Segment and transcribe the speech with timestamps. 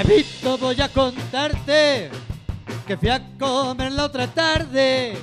[0.00, 2.08] Voy a contarte
[2.86, 5.18] que fui a comer la otra tarde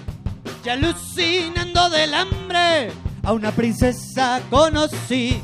[0.65, 2.91] y alucinando del hambre
[3.23, 5.41] a una princesa conocí.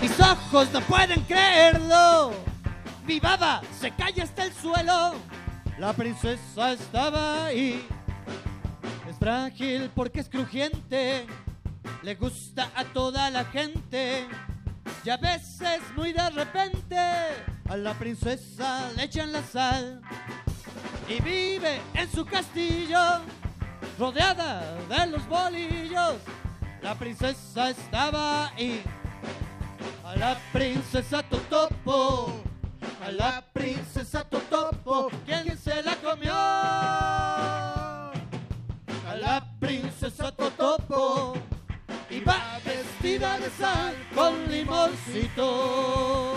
[0.00, 2.32] Mis ojos no pueden creerlo.
[3.06, 5.14] Mi baba se cae hasta el suelo.
[5.78, 7.86] La princesa estaba ahí.
[9.10, 11.26] Es frágil porque es crujiente.
[12.02, 14.26] Le gusta a toda la gente.
[15.04, 16.96] Y a veces muy de repente
[17.68, 20.00] a la princesa le echan la sal
[21.08, 22.98] y vive en su castillo
[23.98, 26.14] rodeada de los bolillos.
[26.82, 28.82] La princesa estaba ahí.
[30.04, 32.32] A la princesa Totopo,
[33.04, 36.32] a la princesa Totopo, ¿quién se la comió?
[36.32, 38.12] A
[39.20, 41.34] la princesa Totopo
[42.10, 46.36] iba vestida de sal con limoncito.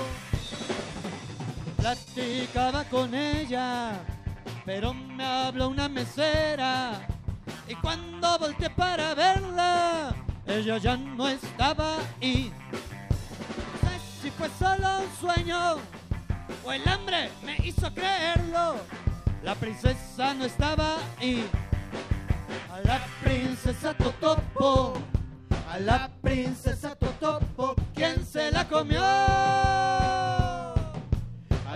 [1.79, 3.93] Platicaba con ella,
[4.65, 7.07] pero me habló una mesera.
[7.69, 10.13] Y cuando volteé para verla,
[10.45, 12.51] ella ya no estaba ahí.
[14.21, 15.77] Si fue solo un sueño
[16.65, 18.75] o el hambre me hizo creerlo.
[19.41, 21.47] La princesa no estaba ahí.
[22.73, 24.93] A la princesa Totopo,
[25.71, 30.48] a la princesa Totopo, ¿quién se la comió?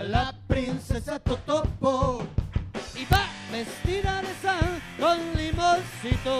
[0.08, 2.22] La princesa Totopo
[2.94, 6.34] iba vestida de sal con limoncito.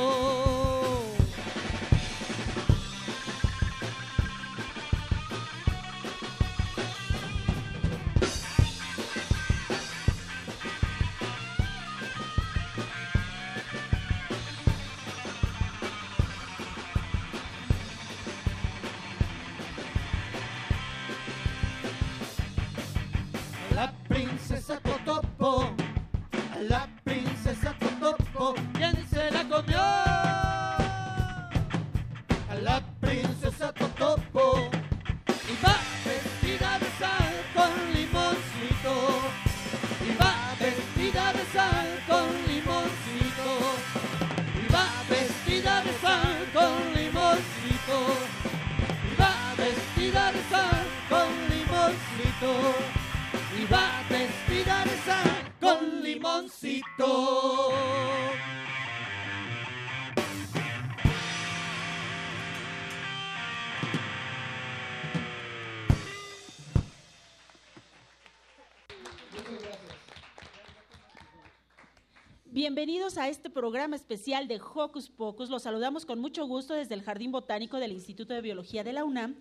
[72.54, 75.50] Bienvenidos a este programa especial de Hocus Pocus.
[75.50, 79.04] Los saludamos con mucho gusto desde el Jardín Botánico del Instituto de Biología de la
[79.04, 79.34] UNAM,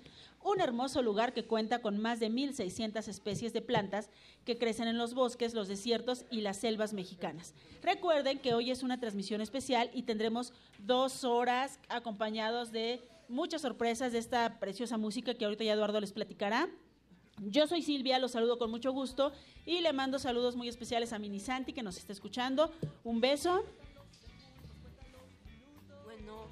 [0.44, 4.10] un hermoso lugar que cuenta con más de 1.600 especies de plantas
[4.46, 7.54] que crecen en los bosques, los desiertos y las selvas mexicanas.
[7.84, 14.12] Recuerden que hoy es una transmisión especial y tendremos dos horas acompañados de muchas sorpresas
[14.12, 16.68] de esta preciosa música que ahorita ya Eduardo les platicará.
[17.42, 19.34] Yo soy Silvia, los saludo con mucho gusto
[19.66, 22.72] y le mando saludos muy especiales a Mini Santi que nos está escuchando.
[23.04, 23.66] Un beso.
[26.06, 26.46] Bueno,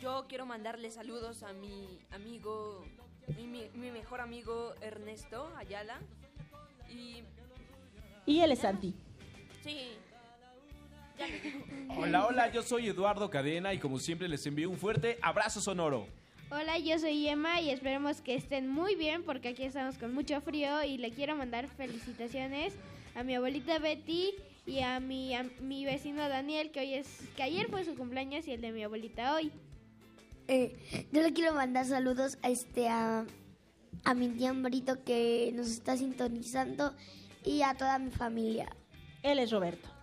[0.00, 2.84] yo quiero mandarle saludos a mi amigo,
[3.36, 5.98] mi, mi- mi mejor amigo Ernesto Ayala.
[6.90, 7.22] Y
[8.26, 8.94] Y él es Santi.
[9.64, 9.92] sí,
[11.18, 11.26] ya.
[11.96, 16.06] Hola, hola, yo soy Eduardo Cadena y como siempre les envío un fuerte abrazo sonoro.
[16.48, 20.40] Hola, yo soy Emma y esperemos que estén muy bien porque aquí estamos con mucho
[20.40, 22.72] frío y le quiero mandar felicitaciones
[23.16, 24.32] a mi abuelita Betty
[24.64, 28.46] y a mi, a mi vecino Daniel que hoy es que ayer fue su cumpleaños
[28.46, 29.50] y el de mi abuelita hoy.
[30.46, 33.26] Eh, yo le quiero mandar saludos a este a,
[34.04, 36.94] a mi tía Ambrito que nos está sintonizando
[37.44, 38.68] y a toda mi familia.
[39.24, 39.95] Él es Roberto.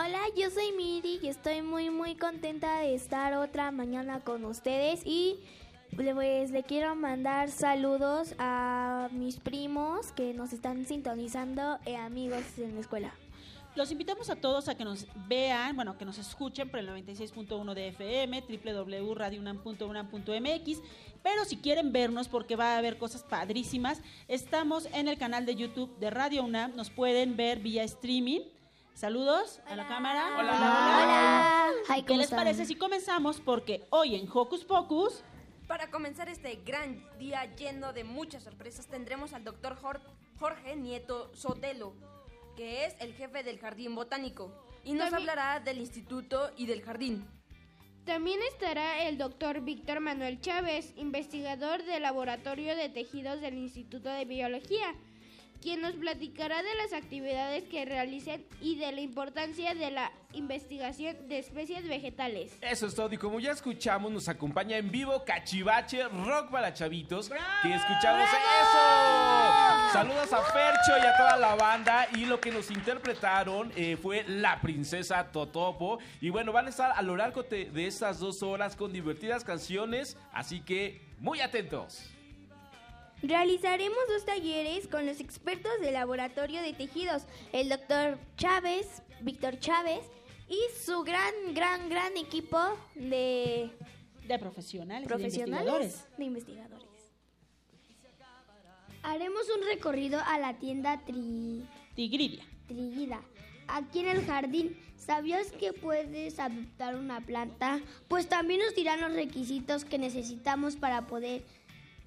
[0.00, 5.00] Hola, yo soy Miri y estoy muy muy contenta de estar otra mañana con ustedes
[5.04, 5.40] y
[5.96, 12.76] pues le quiero mandar saludos a mis primos que nos están sintonizando y amigos en
[12.76, 13.12] la escuela.
[13.74, 17.74] Los invitamos a todos a que nos vean, bueno, que nos escuchen por el 96.1
[17.74, 20.78] de FM, www.radiounam.unam.mx.
[21.24, 25.56] Pero si quieren vernos, porque va a haber cosas padrísimas, estamos en el canal de
[25.56, 26.76] YouTube de Radio UNAM.
[26.76, 28.42] Nos pueden ver vía streaming.
[28.98, 30.34] Saludos a la cámara.
[30.40, 30.52] Hola.
[30.56, 31.70] Hola.
[31.88, 32.40] Hi, ¿Qué ¿cómo les están?
[32.40, 33.38] parece si comenzamos?
[33.40, 35.22] Porque hoy en Hocus Pocus
[35.68, 39.76] Para comenzar este gran día lleno de muchas sorpresas, tendremos al doctor
[40.40, 41.94] Jorge Nieto Sotelo,
[42.56, 44.50] que es el jefe del Jardín Botánico,
[44.82, 47.24] y nos También- hablará del instituto y del jardín.
[48.04, 54.24] También estará el doctor Víctor Manuel Chávez, investigador del Laboratorio de Tejidos del Instituto de
[54.24, 54.92] Biología,
[55.60, 61.28] quien nos platicará de las actividades que realizan y de la importancia de la investigación
[61.28, 62.56] de especies vegetales.
[62.60, 63.12] Eso es todo.
[63.12, 67.30] Y como ya escuchamos, nos acompaña en vivo Cachivache Rock para Chavitos.
[67.62, 69.92] Que escuchamos eso.
[69.92, 72.08] Saludos a Fercho y a toda la banda.
[72.14, 75.98] Y lo que nos interpretaron eh, fue La Princesa Totopo.
[76.20, 79.44] Y bueno, van a estar a lo largo de, de estas dos horas con divertidas
[79.44, 80.16] canciones.
[80.32, 82.17] Así que muy atentos.
[83.22, 90.00] Realizaremos dos talleres con los expertos del laboratorio de tejidos, el doctor Chávez, Víctor Chávez,
[90.48, 92.58] y su gran, gran, gran equipo
[92.94, 93.70] de
[94.28, 96.18] de profesionales, de profesionales investigadores.
[96.18, 96.88] de investigadores.
[99.02, 101.64] Haremos un recorrido a la tienda Tri...
[101.94, 102.44] Tigridia.
[102.66, 103.22] Triguida.
[103.68, 107.80] Aquí en el jardín, ¿sabías que puedes adoptar una planta?
[108.08, 111.42] Pues también nos dirán los requisitos que necesitamos para poder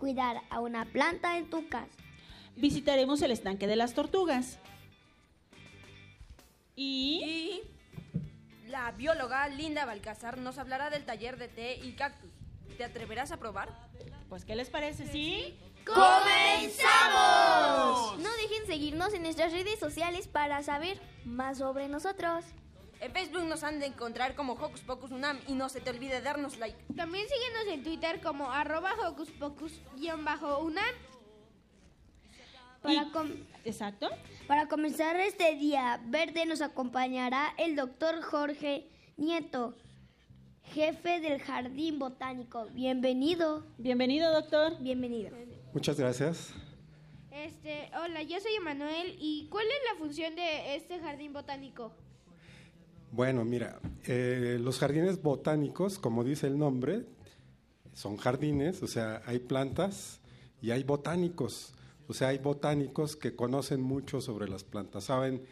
[0.01, 1.85] cuidar a una planta en tu casa.
[2.55, 4.57] Visitaremos el estanque de las tortugas.
[6.75, 7.61] Y Y
[8.67, 12.31] la bióloga Linda Balcázar nos hablará del taller de té y cactus.
[12.77, 13.69] ¿Te atreverás a probar?
[14.27, 15.05] pues ¿qué les parece?
[15.07, 15.55] ¿Sí?
[15.85, 16.17] ¡Comenzamos!
[18.17, 22.43] No dejen seguirnos en nuestras redes sociales para saber más sobre nosotros.
[23.01, 26.21] En Facebook nos han de encontrar como Hocus Pocus Unam y no se te olvide
[26.21, 26.77] darnos like.
[26.95, 30.85] También síguenos en Twitter como arroba hocus pocus-unam.
[32.83, 33.07] Para,
[33.65, 34.07] Exacto.
[34.47, 38.87] para comenzar este día verde nos acompañará el doctor Jorge
[39.17, 39.75] Nieto,
[40.65, 42.67] jefe del Jardín Botánico.
[42.71, 43.65] Bienvenido.
[43.79, 44.79] Bienvenido, doctor.
[44.79, 45.31] Bienvenido.
[45.73, 46.53] Muchas gracias.
[47.31, 51.95] Este, hola, yo soy Emanuel y ¿cuál es la función de este jardín botánico?
[53.11, 57.05] Bueno, mira, eh, los jardines botánicos, como dice el nombre,
[57.93, 60.21] son jardines, o sea, hay plantas
[60.61, 61.73] y hay botánicos.
[62.07, 65.43] O sea, hay botánicos que conocen mucho sobre las plantas, saben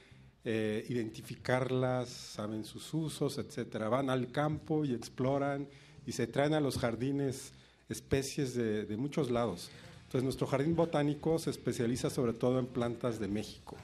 [0.45, 3.89] eh, identificarlas, saben sus usos, etcétera.
[3.89, 5.67] Van al campo y exploran
[6.05, 7.51] y se traen a los jardines
[7.89, 9.69] especies de, muchos lados.
[10.03, 13.75] Entonces, nuestro jardín botánico se especializa sobre todo en plantas de México.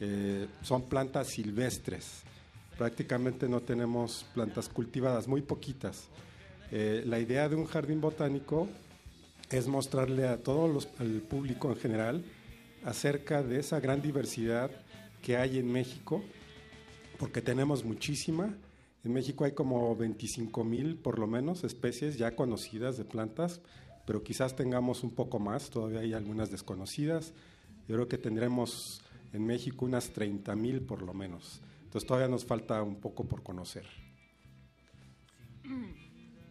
[0.00, 2.24] Eh, son plantas silvestres.
[2.78, 6.08] Prácticamente no tenemos plantas cultivadas, muy poquitas.
[6.70, 8.68] Eh, la idea de un jardín botánico
[9.50, 12.24] es mostrarle a todo los, al público en general
[12.84, 14.70] acerca de esa gran diversidad
[15.22, 16.22] que hay en México,
[17.18, 18.54] porque tenemos muchísima.
[19.04, 23.60] En México hay como 25 mil, por lo menos, especies ya conocidas de plantas,
[24.06, 27.32] pero quizás tengamos un poco más, todavía hay algunas desconocidas.
[27.88, 29.02] Yo creo que tendremos
[29.32, 31.60] en México unas 30 mil por lo menos.
[31.94, 33.86] Entonces todavía nos falta un poco por conocer.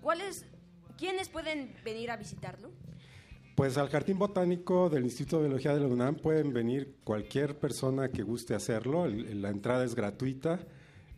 [0.01, 0.45] ¿Cuáles,
[0.97, 2.71] quiénes pueden venir a visitarlo?
[3.53, 8.07] Pues al Jardín Botánico del Instituto de Biología de la UNAM pueden venir cualquier persona
[8.07, 9.05] que guste hacerlo.
[9.05, 10.61] La entrada es gratuita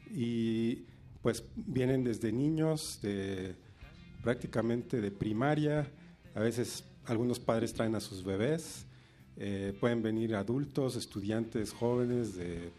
[0.10, 0.88] y
[1.22, 3.55] pues vienen desde niños, de
[4.24, 5.88] prácticamente de primaria.
[6.34, 8.88] A veces algunos padres traen a sus bebés.
[9.38, 12.72] Eh, pueden venir adultos, estudiantes jóvenes de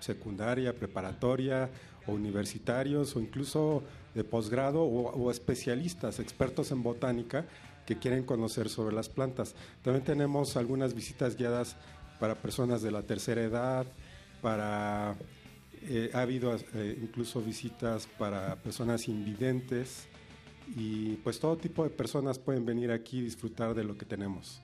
[0.00, 1.70] secundaria, preparatoria
[2.06, 3.82] o universitarios o incluso
[4.14, 7.46] de posgrado o, o especialistas, expertos en botánica
[7.86, 9.54] que quieren conocer sobre las plantas.
[9.82, 11.76] También tenemos algunas visitas guiadas
[12.18, 13.86] para personas de la tercera edad,
[14.42, 15.16] para
[15.82, 20.06] eh, ha habido eh, incluso visitas para personas invidentes
[20.76, 24.60] y pues todo tipo de personas pueden venir aquí y disfrutar de lo que tenemos.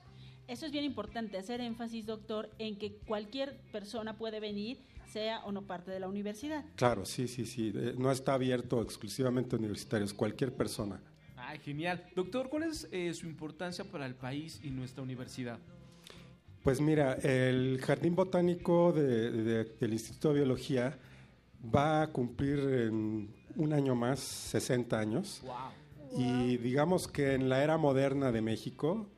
[0.47, 4.79] Eso es bien importante, hacer énfasis, doctor, en que cualquier persona puede venir,
[5.13, 6.65] sea o no parte de la universidad.
[6.77, 7.73] Claro, sí, sí, sí.
[7.75, 11.01] eh, no está abierto exclusivamente a universitarios, cualquier persona.
[11.37, 12.05] Ay, genial.
[12.17, 15.59] Doctor, ¿cuál es eh, su importancia para el país y nuestra universidad?
[16.63, 20.99] Pues mira, el Jardín Botánico de- de- del Instituto de Biología
[21.75, 25.43] va a cumplir en un año más 60 años.
[26.19, 29.09] Y digamos que en la era moderna de México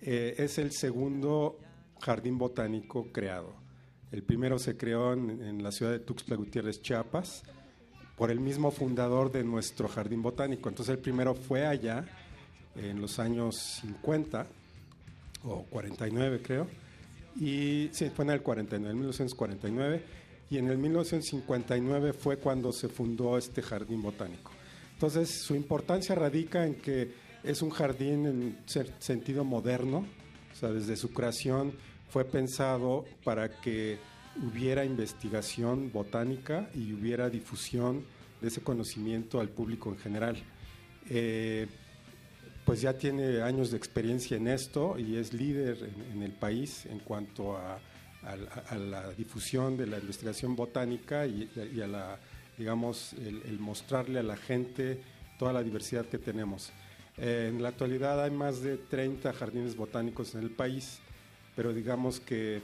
[0.00, 1.58] eh, es el segundo
[2.00, 3.54] jardín botánico creado.
[4.10, 7.42] El primero se creó en, la ciudad de Tuxtla Gutiérrez, Chiapas,
[8.16, 10.68] por el mismo fundador de nuestro jardín botánico.
[10.68, 12.06] Entonces el primero fue allá
[12.74, 14.46] en los años 50
[15.44, 16.66] o 49 creo.
[17.38, 20.02] Y sí, fue en el 49, en 1949.
[20.50, 24.50] Y en el 1959 fue cuando se fundó este jardín botánico.
[24.94, 27.12] Entonces su importancia radica en que
[27.44, 28.58] es un jardín en
[28.98, 30.06] sentido moderno,
[30.52, 31.72] o sea, desde su creación
[32.08, 33.98] fue pensado para que
[34.42, 38.04] hubiera investigación botánica y hubiera difusión
[38.40, 40.36] de ese conocimiento al público en general.
[41.10, 41.66] Eh,
[42.64, 46.98] pues ya tiene años de experiencia en esto y es líder en, el país en
[46.98, 47.78] cuanto a,
[48.76, 51.48] la- difusión de la investigación botánica y,
[51.82, 52.18] a la,
[52.58, 55.00] digamos, el, el mostrarle a la gente
[55.38, 56.70] toda la diversidad que tenemos.
[57.16, 61.00] Eh, en la actualidad hay más de 30 jardines botánicos en el país,
[61.58, 62.62] pero digamos que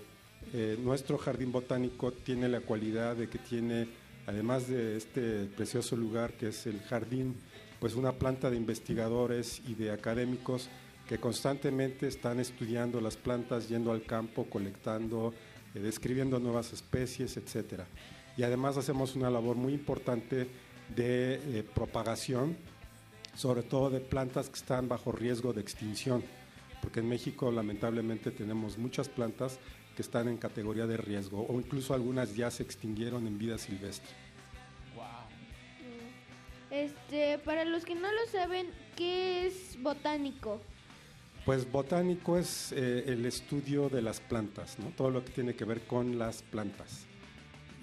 [0.53, 3.89] eh, nuestro jardín botánico tiene la cualidad de que tiene,
[4.25, 7.35] además de este precioso lugar que es el jardín,
[7.81, 10.69] pues una planta de investigadores y de académicos
[11.09, 15.35] que constantemente están estudiando las plantas, yendo al campo, colectando,
[15.75, 17.89] eh, describiendo nuevas especies, etcétera.
[18.37, 20.47] Y además hacemos una labor muy importante
[20.95, 22.57] de eh, propagación,
[23.35, 26.23] sobre todo de plantas que están bajo riesgo de extinción,
[26.85, 29.59] porque en México lamentablemente tenemos muchas plantas
[29.97, 34.11] que están en categoría de riesgo o incluso algunas ya se extinguieron en vida silvestre.
[36.71, 40.61] Este, para los que no lo saben, ¿qué es botánico?
[41.47, 44.91] Pues botánico es eh, el estudio de las plantas, ¿no?
[44.91, 47.07] todo lo que tiene que ver con las plantas.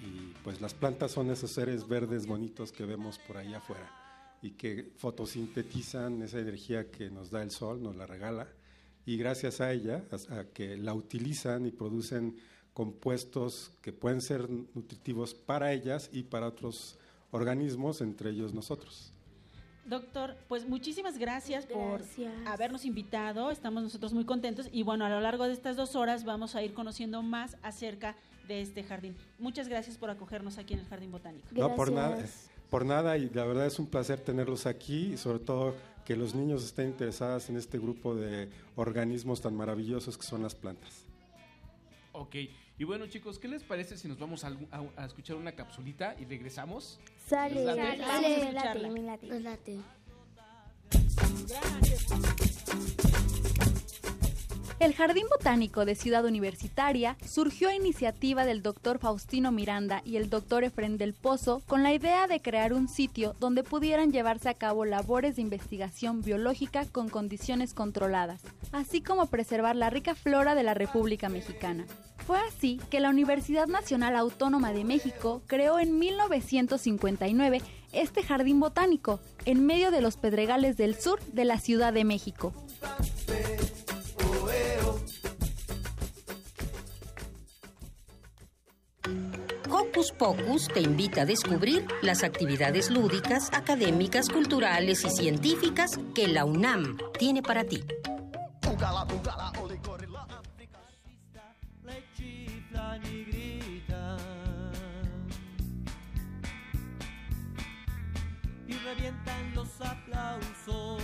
[0.00, 3.90] Y pues las plantas son esos seres verdes bonitos que vemos por allá afuera
[4.42, 8.46] y que fotosintetizan esa energía que nos da el sol, nos la regala,
[9.06, 12.36] y gracias a ella, a, a que la utilizan y producen
[12.72, 16.98] compuestos que pueden ser nutritivos para ellas y para otros
[17.30, 19.12] organismos, entre ellos nosotros.
[19.84, 22.32] Doctor, pues muchísimas gracias, Gracias.
[22.32, 23.50] por habernos invitado.
[23.50, 26.62] Estamos nosotros muy contentos y bueno, a lo largo de estas dos horas vamos a
[26.62, 28.14] ir conociendo más acerca
[28.46, 29.16] de este jardín.
[29.38, 31.48] Muchas gracias por acogernos aquí en el Jardín Botánico.
[31.52, 32.24] No, por nada.
[32.72, 35.74] Por nada, y la verdad es un placer tenerlos aquí y sobre todo
[36.06, 40.54] que los niños estén interesados en este grupo de organismos tan maravillosos que son las
[40.54, 41.04] plantas.
[42.12, 42.34] Ok,
[42.78, 45.52] y bueno chicos, ¿qué les parece si nos vamos a, algún- a- a escuchar una
[45.52, 46.98] capsulita y regresamos?
[47.28, 48.88] Sale, Nos sale, me escucharla.
[48.88, 49.26] late, late.
[49.26, 49.78] Nos late.
[54.82, 60.28] El Jardín Botánico de Ciudad Universitaria surgió a iniciativa del doctor Faustino Miranda y el
[60.28, 64.54] doctor Efren del Pozo con la idea de crear un sitio donde pudieran llevarse a
[64.54, 68.40] cabo labores de investigación biológica con condiciones controladas,
[68.72, 71.86] así como preservar la rica flora de la República Mexicana.
[72.26, 77.62] Fue así que la Universidad Nacional Autónoma de México creó en 1959
[77.92, 82.52] este jardín botánico en medio de los pedregales del sur de la Ciudad de México.
[89.82, 96.44] Hocus Pocus te invita a descubrir las actividades lúdicas, académicas, culturales y científicas que la
[96.44, 97.82] UNAM tiene para ti.
[108.68, 111.02] y revientan los aplausos.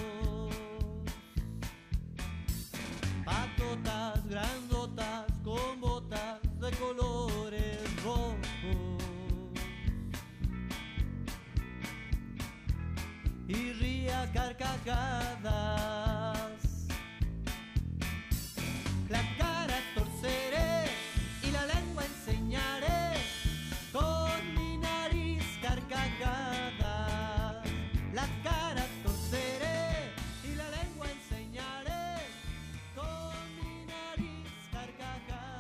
[3.25, 7.28] Patotas grandotas con botas de colores
[14.33, 16.08] carcajada.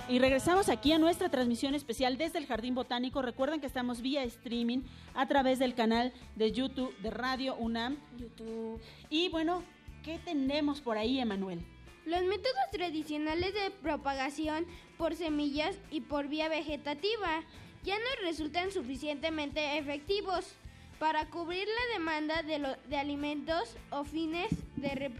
[0.09, 3.21] Y regresamos aquí a nuestra transmisión especial desde el Jardín Botánico.
[3.21, 4.81] Recuerden que estamos vía streaming
[5.15, 7.99] a través del canal de YouTube de Radio UNAM.
[8.17, 8.81] YouTube.
[9.11, 9.63] Y bueno,
[10.03, 11.61] ¿qué tenemos por ahí, Emanuel?
[12.07, 14.65] Los métodos tradicionales de propagación
[14.97, 17.43] por semillas y por vía vegetativa
[17.85, 20.55] ya no resultan suficientemente efectivos
[20.99, 25.13] para cubrir la demanda de, lo- de alimentos o fines de re-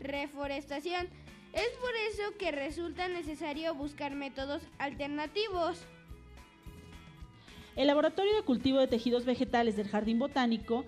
[0.00, 1.08] reforestación.
[1.52, 5.84] Es por eso que resulta necesario buscar métodos alternativos.
[7.76, 10.84] El Laboratorio de Cultivo de Tejidos Vegetales del Jardín Botánico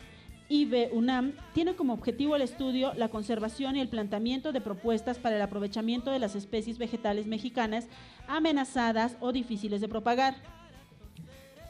[0.48, 5.36] IB UNAM tiene como objetivo el estudio, la conservación y el planteamiento de propuestas para
[5.36, 7.88] el aprovechamiento de las especies vegetales mexicanas
[8.28, 10.34] amenazadas o difíciles de propagar.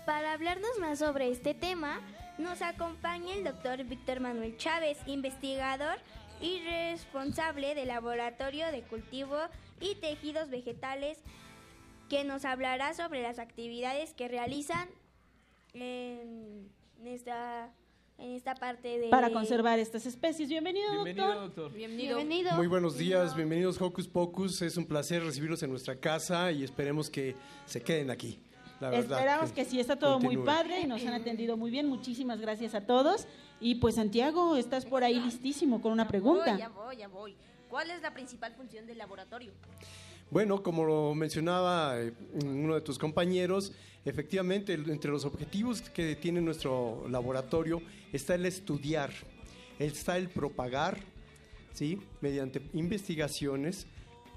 [0.05, 2.01] Para hablarnos más sobre este tema,
[2.39, 5.99] nos acompaña el doctor Víctor Manuel Chávez, investigador
[6.43, 9.37] y responsable del Laboratorio de Cultivo
[9.81, 11.19] y Tejidos Vegetales,
[12.11, 14.89] que nos hablará sobre las actividades que realizan
[15.73, 16.69] en
[17.05, 17.73] esta,
[18.19, 19.09] en esta parte de...
[19.09, 20.49] Para conservar estas especies.
[20.49, 21.71] Bienvenido, Bienvenido, doctor.
[21.71, 21.73] doctor.
[21.73, 22.57] Bienvenido.
[22.57, 24.61] Muy buenos días, bienvenidos Hocus Pocus.
[24.63, 28.41] Es un placer recibirlos en nuestra casa y esperemos que se queden aquí.
[28.83, 31.87] La verdad, Esperamos que sí, está todo muy padre y nos han atendido muy bien.
[31.89, 33.27] Muchísimas gracias a todos.
[33.61, 36.59] Y pues Santiago, estás por ahí listísimo con una pregunta.
[36.59, 37.37] ya voy, ya voy.
[37.71, 39.53] ¿Cuál es la principal función del laboratorio?
[40.31, 42.13] Bueno, como lo mencionaba eh,
[42.45, 43.73] uno de tus compañeros,
[44.05, 47.81] efectivamente el- entre los objetivos que tiene nuestro laboratorio
[48.13, 49.11] está el estudiar,
[49.79, 50.99] está el propagar,
[51.73, 51.99] ¿sí?
[52.21, 53.87] mediante investigaciones,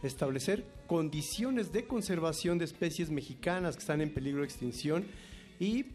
[0.07, 5.05] establecer condiciones de conservación de especies mexicanas que están en peligro de extinción
[5.59, 5.85] y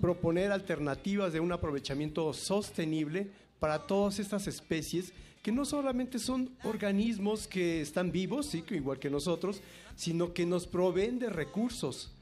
[0.00, 7.46] proponer alternativas de un aprovechamiento sostenible para todas estas especies que no solamente son organismos
[7.46, 9.62] que están vivos, sí, igual que nosotros,
[9.96, 12.12] sino que nos proveen de recursos,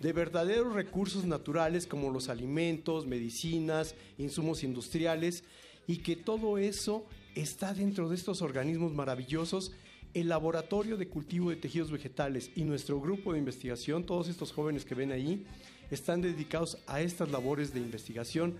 [0.00, 5.42] de verdaderos recursos naturales como los alimentos, medicinas, insumos industriales,
[5.88, 7.04] y que todo eso
[7.34, 9.72] está dentro de estos organismos maravillosos.
[10.14, 14.84] El laboratorio de cultivo de tejidos vegetales y nuestro grupo de investigación, todos estos jóvenes
[14.84, 15.46] que ven ahí,
[15.90, 18.56] están dedicados a estas labores de investigación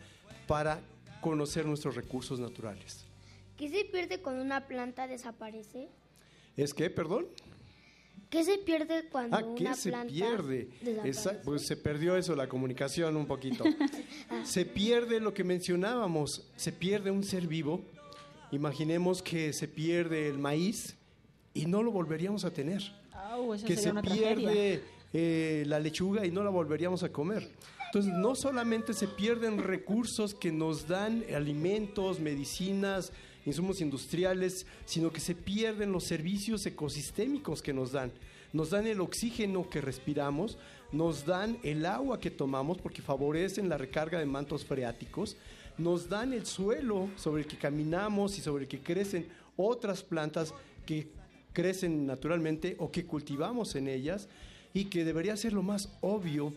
[0.46, 0.80] para
[1.20, 3.04] conocer nuestros recursos naturales.
[3.56, 5.88] ¿Qué se pierde cuando una planta desaparece?
[6.56, 7.26] ¿Es que, perdón?
[8.30, 10.68] ¿Qué se pierde cuando Ah, ¿qué una se planta pierde?
[11.04, 13.64] Esa- pues se perdió eso, la comunicación un poquito.
[14.44, 17.82] se pierde lo que mencionábamos, se pierde un ser vivo.
[18.52, 20.97] Imaginemos que se pierde el maíz
[21.58, 22.82] y no lo volveríamos a tener.
[23.66, 27.50] Que se pierde eh, la lechuga y no la volveríamos a comer.
[27.86, 33.12] Entonces, no solamente se pierden recursos que nos dan alimentos, medicinas,
[33.44, 38.12] insumos industriales, sino que se pierden los servicios ecosistémicos que nos dan.
[38.52, 40.58] Nos dan el oxígeno que respiramos,
[40.92, 45.36] nos dan el agua que tomamos porque favorecen la recarga de mantos freáticos,
[45.76, 50.54] nos dan el suelo sobre el que caminamos y sobre el que crecen otras plantas
[50.86, 51.08] que
[51.58, 54.28] crecen naturalmente o que cultivamos en ellas
[54.72, 56.54] y que debería ser lo más obvio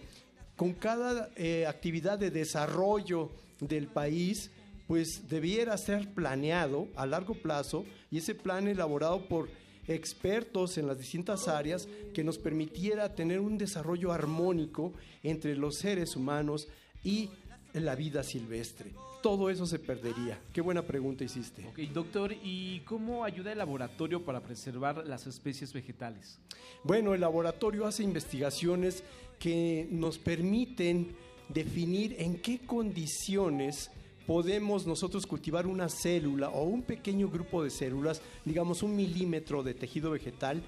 [0.56, 4.52] con cada eh, actividad de desarrollo del país,
[4.88, 9.50] pues debiera ser planeado a largo plazo y ese plan elaborado por
[9.88, 16.16] expertos en las distintas áreas que nos permitiera tener un desarrollo armónico entre los seres
[16.16, 16.68] humanos
[17.04, 17.32] y
[17.74, 18.92] la vida silvestre.
[19.22, 20.40] Todo eso se perdería.
[20.52, 21.66] Qué buena pregunta hiciste.
[21.68, 26.40] Ok, doctor, ¿y cómo ayuda el laboratorio para preservar las especies vegetales?
[26.84, 29.04] Bueno, el laboratorio hace investigaciones
[29.38, 31.16] que nos permiten
[31.50, 33.92] definir en qué condiciones
[34.26, 39.74] podemos nosotros cultivar una célula o un pequeño grupo de células, digamos un milímetro de
[39.74, 40.64] tejido vegetal,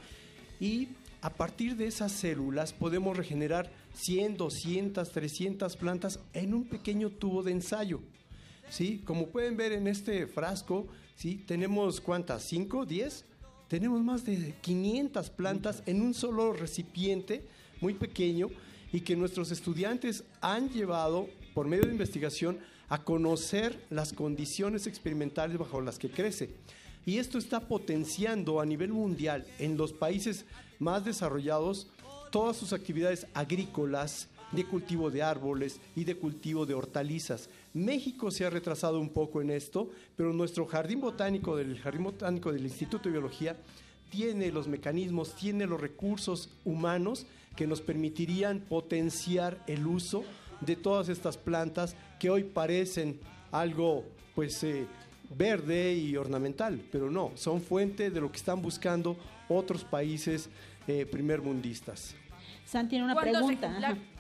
[0.59, 0.89] y
[1.21, 7.43] a partir de esas células podemos regenerar 100, 200, 300 plantas en un pequeño tubo
[7.43, 8.01] de ensayo.
[8.73, 9.03] ¿Sí?
[9.05, 11.43] Como pueden ver en este frasco, ¿sí?
[11.45, 13.23] tenemos cuántas, 5, 10,
[13.67, 17.43] tenemos más de 500 plantas en un solo recipiente
[17.81, 18.49] muy pequeño
[18.91, 22.57] y que nuestros estudiantes han llevado por medio de investigación
[22.89, 26.49] a conocer las condiciones experimentales bajo las que crece.
[27.05, 30.45] Y esto está potenciando a nivel mundial en los países
[30.79, 31.87] más desarrollados
[32.31, 37.49] todas sus actividades agrícolas, de cultivo de árboles y de cultivo de hortalizas.
[37.73, 42.51] México se ha retrasado un poco en esto, pero nuestro jardín botánico del Jardín Botánico
[42.51, 43.57] del Instituto de Biología
[44.09, 50.23] tiene los mecanismos, tiene los recursos humanos que nos permitirían potenciar el uso
[50.61, 53.19] de todas estas plantas que hoy parecen
[53.51, 54.05] algo
[54.35, 54.85] pues eh,
[55.35, 59.17] verde y ornamental, pero no, son fuente de lo que están buscando
[59.49, 60.49] otros países
[60.87, 62.15] eh, primermundistas.
[62.65, 63.97] San tiene una ¿Cuántos pregunta.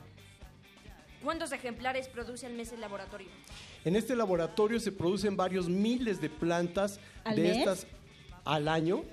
[1.23, 3.27] ¿Cuántos ejemplares produce al mes el laboratorio?
[3.85, 7.57] En este laboratorio se producen varios miles de plantas ¿Al de mes?
[7.57, 7.87] estas
[8.45, 9.03] al año.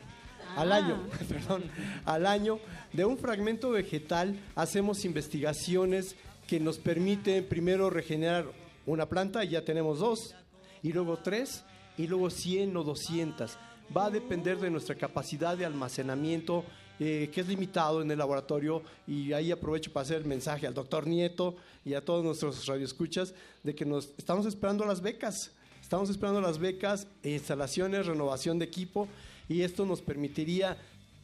[0.57, 0.77] Al Ah.
[0.77, 1.63] año, perdón,
[2.05, 2.59] al año
[2.93, 6.17] de un fragmento vegetal hacemos investigaciones
[6.49, 8.47] que nos permiten primero regenerar
[8.87, 10.35] una planta y ya tenemos dos,
[10.83, 11.65] y luego tres,
[11.97, 13.57] y luego 100 o 200.
[13.97, 16.65] Va a depender de nuestra capacidad de almacenamiento
[17.03, 20.75] eh, que es limitado en el laboratorio y ahí aprovecho para hacer el mensaje al
[20.75, 23.33] doctor Nieto y a todos nuestros radioescuchas
[23.63, 25.51] de que nos estamos esperando las becas.
[25.81, 29.09] Estamos esperando las becas, instalaciones, renovación de equipo
[29.49, 30.77] y esto nos permitiría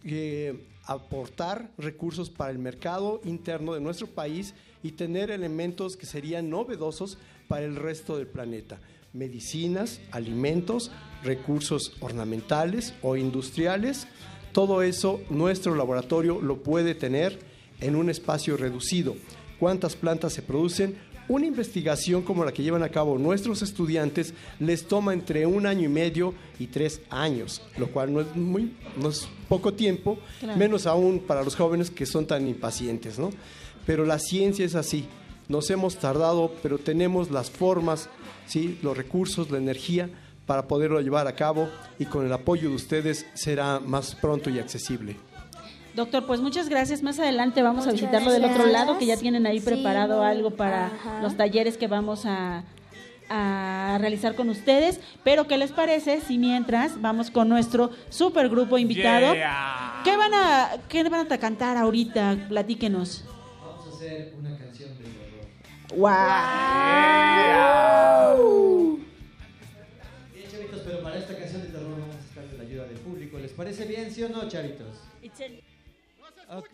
[0.02, 6.48] eh, aportar recursos para el mercado interno de nuestro país y tener elementos que serían
[6.48, 8.80] novedosos para el resto del planeta.
[9.12, 10.90] Medicinas, alimentos,
[11.22, 14.06] recursos ornamentales o industriales,
[14.56, 17.38] todo eso nuestro laboratorio lo puede tener
[17.82, 19.14] en un espacio reducido.
[19.60, 20.96] ¿Cuántas plantas se producen?
[21.28, 25.82] Una investigación como la que llevan a cabo nuestros estudiantes les toma entre un año
[25.82, 30.56] y medio y tres años, lo cual no es muy, no es poco tiempo, Claro.
[30.58, 33.32] menos aún para los jóvenes que son tan impacientes, ¿no?
[33.84, 35.04] Pero la ciencia es así.
[35.50, 38.08] Nos hemos tardado, pero tenemos las formas,
[38.46, 38.78] ¿sí?
[38.82, 40.08] los recursos, la energía
[40.46, 44.58] para poderlo llevar a cabo y con el apoyo de ustedes será más pronto y
[44.58, 45.16] accesible.
[45.94, 47.02] Doctor, pues muchas gracias.
[47.02, 50.50] Más adelante vamos a visitarlo del otro lado, que ya tienen ahí Sí, preparado algo
[50.50, 51.20] para ajá.
[51.22, 52.64] los talleres que vamos a,
[53.30, 55.00] a realizar con ustedes.
[55.24, 59.32] Pero, ¿qué les parece si mientras vamos con nuestro supergrupo invitado?
[59.34, 60.02] Yeah.
[60.04, 62.46] ¿Qué van a qué van a cantar ahorita?
[62.50, 63.24] Platíquenos.
[63.64, 65.46] Vamos a hacer una canción de terror.
[68.36, 68.75] ¡Wow!
[70.86, 73.38] Pero para esta canción de terror vamos a estar de la ayuda del público.
[73.40, 75.00] ¿Les parece bien, sí o no, chavitos?
[76.48, 76.68] Ok.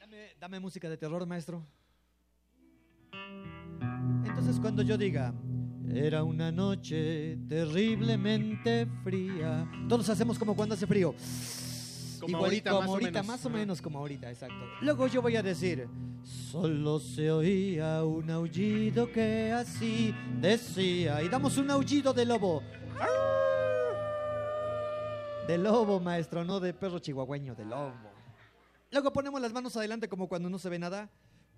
[0.00, 1.64] Dame, dame música de terror, maestro.
[4.24, 5.32] Entonces cuando yo diga,
[5.94, 11.14] era una noche terriblemente fría, todos hacemos como cuando hace frío.
[12.20, 13.26] Como Igual- ahorita, como más o ahorita, menos.
[13.26, 14.54] más o menos como ahorita, exacto.
[14.82, 15.88] Luego yo voy a decir,
[16.22, 21.22] solo se oía un aullido que así decía.
[21.22, 22.62] Y damos un aullido de lobo.
[25.46, 27.92] De lobo, maestro, no de perro chihuahueño, de lobo.
[28.92, 31.08] Luego ponemos las manos adelante como cuando no se ve nada.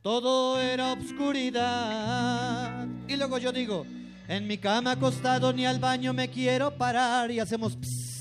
[0.02, 2.86] Todo era obscuridad.
[3.08, 3.84] Y luego yo digo,
[4.28, 7.30] en mi cama acostado ni al baño me quiero parar.
[7.30, 7.76] Y hacemos...
[7.76, 8.11] pss.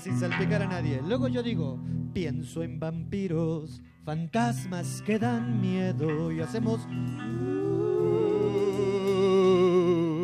[0.00, 1.00] Sin salpicar a nadie.
[1.02, 1.80] Luego yo digo,
[2.12, 6.32] pienso en vampiros, fantasmas que dan miedo.
[6.32, 6.80] Y hacemos...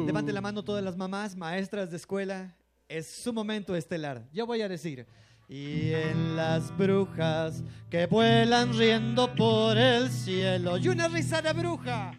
[0.06, 2.56] Levante la mano todas las mamás, maestras de escuela.
[2.88, 4.28] Es su momento estelar.
[4.33, 5.06] Yo voy a decir.
[5.48, 10.78] Y en las brujas que vuelan riendo por el cielo.
[10.78, 12.18] Y una risa de bruja.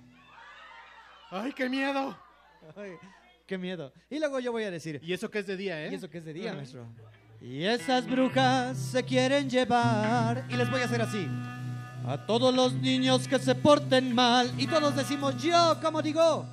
[1.29, 2.17] ¡Ay, qué miedo!
[2.75, 2.93] Ay,
[3.45, 3.91] qué miedo.
[4.09, 5.01] Y luego yo voy a decir.
[5.03, 5.89] Y eso que es de día, ¿eh?
[5.91, 6.57] Y eso que es de día, Ajá.
[6.57, 6.87] maestro.
[7.41, 10.45] Y esas brujas se quieren llevar.
[10.49, 11.27] Y les voy a hacer así.
[12.05, 14.51] A todos los niños que se porten mal.
[14.57, 16.45] Y todos decimos yo, como digo.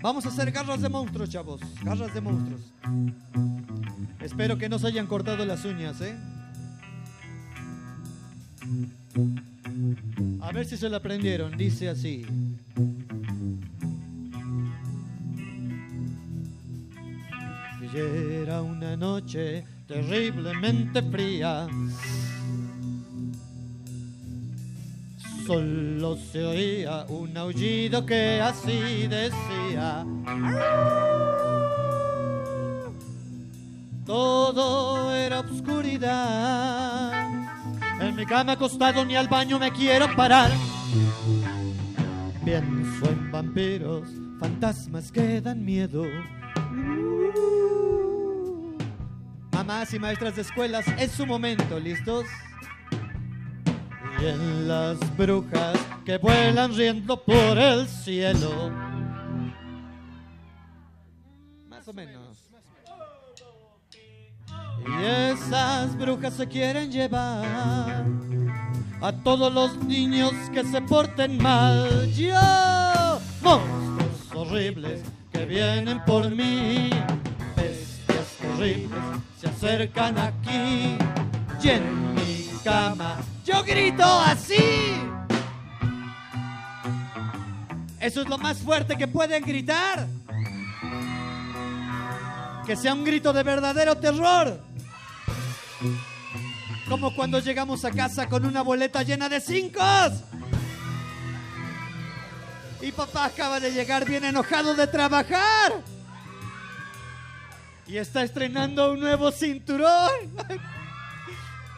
[0.00, 1.60] Vamos a hacer garras de monstruos, chavos.
[1.82, 2.60] Garras de monstruos.
[4.20, 6.16] Espero que no se hayan cortado las uñas, ¿eh?
[10.40, 11.56] A ver si se la aprendieron.
[11.56, 12.24] Dice así.
[17.96, 21.68] Era una noche terriblemente fría.
[25.46, 30.04] Solo se oía un aullido que así decía.
[34.04, 37.12] Todo era obscuridad.
[38.00, 40.50] En mi cama acostado ni al baño me quiero parar.
[42.44, 44.08] Pienso en vampiros,
[44.40, 46.02] fantasmas que dan miedo.
[49.66, 52.26] Mamás y maestras de escuelas, es su momento, ¿listos?
[54.20, 58.70] Y en las brujas que vuelan riendo por el cielo.
[61.66, 62.36] Más o menos.
[64.86, 68.04] Y esas brujas se quieren llevar
[69.00, 72.12] a todos los niños que se porten mal.
[72.12, 75.00] Yo, monstruos horribles
[75.32, 76.90] que vienen por mí,
[77.56, 79.00] bestias terribles
[79.33, 79.33] se
[79.64, 80.98] acercan aquí.
[81.62, 84.92] Y en mi cama yo grito así.
[87.98, 90.06] Eso es lo más fuerte que pueden gritar.
[92.66, 94.60] Que sea un grito de verdadero terror.
[96.88, 99.80] Como cuando llegamos a casa con una boleta llena de cinco.
[102.82, 105.93] Y papá acaba de llegar bien enojado de trabajar.
[107.86, 110.10] Y está estrenando un nuevo cinturón.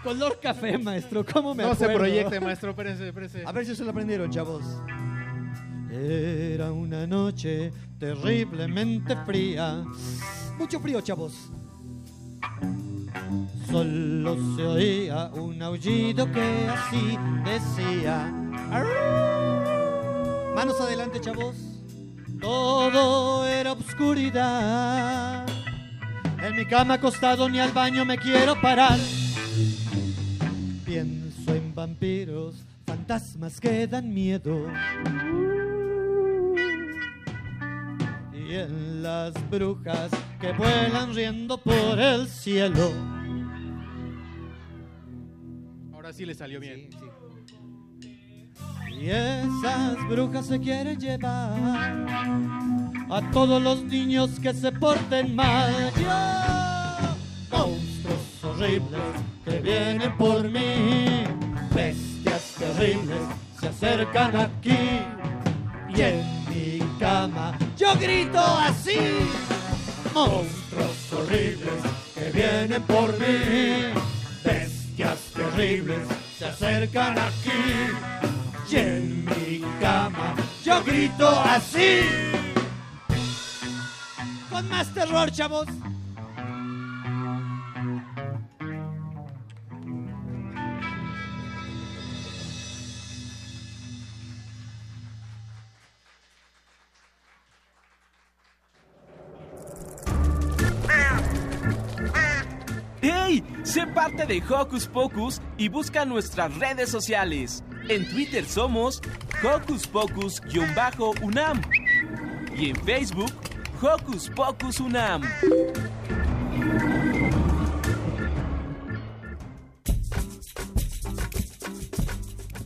[0.05, 1.25] Color café, maestro.
[1.25, 3.43] ¿Cómo me No se proyecte, maestro, espérese, espérese.
[3.45, 4.63] A ver si se lo aprendieron, chavos.
[5.91, 9.85] Era una noche terriblemente fría.
[10.59, 11.51] Mucho frío, chavos.
[13.69, 18.33] Solo se oía un aullido que así decía.
[20.55, 21.57] Manos adelante, chavos.
[22.41, 25.47] Todo era obscuridad.
[26.47, 28.97] En mi cama acostado ni al baño me quiero parar.
[30.85, 34.71] Pienso en vampiros, fantasmas que dan miedo.
[38.33, 40.09] Y en las brujas
[40.41, 42.93] que vuelan riendo por el cielo.
[45.93, 46.91] Ahora sí le salió bien.
[49.01, 55.73] Y esas brujas se quieren llevar a todos los niños que se porten mal.
[55.97, 59.01] Yo, monstruos horribles
[59.45, 61.25] que vienen por mí,
[61.75, 63.19] bestias terribles
[63.61, 65.01] se acercan aquí.
[65.95, 68.99] Y en mi cama yo grito así,
[70.13, 71.83] monstruos horribles
[72.15, 73.93] que vienen por mí,
[74.45, 76.01] bestias terribles
[76.39, 77.51] se acercan aquí.
[78.69, 82.36] Y en mi cama yo grito así.
[84.57, 85.67] Con más terror, chavos.
[103.03, 103.45] ¡Hey!
[103.63, 107.63] Sé parte de Hocus Pocus y busca nuestras redes sociales.
[107.91, 109.03] En Twitter somos
[109.45, 111.61] Hocus Pocus-UNAM
[112.57, 113.46] y en Facebook
[113.83, 115.21] Hocus Pocus UNAM.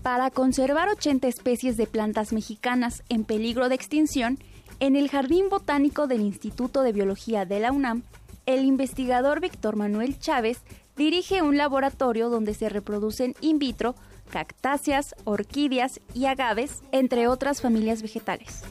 [0.03, 4.39] Para conservar 80 especies de plantas mexicanas en peligro de extinción,
[4.79, 8.05] en el Jardín Botánico del Instituto de Biología de la UNAM,
[8.47, 10.59] el investigador Víctor Manuel Chávez
[10.97, 13.97] dirige un laboratorio donde se reproducen in vitro
[14.31, 18.63] cactáceas, orquídeas y agaves, entre otras familias vegetales.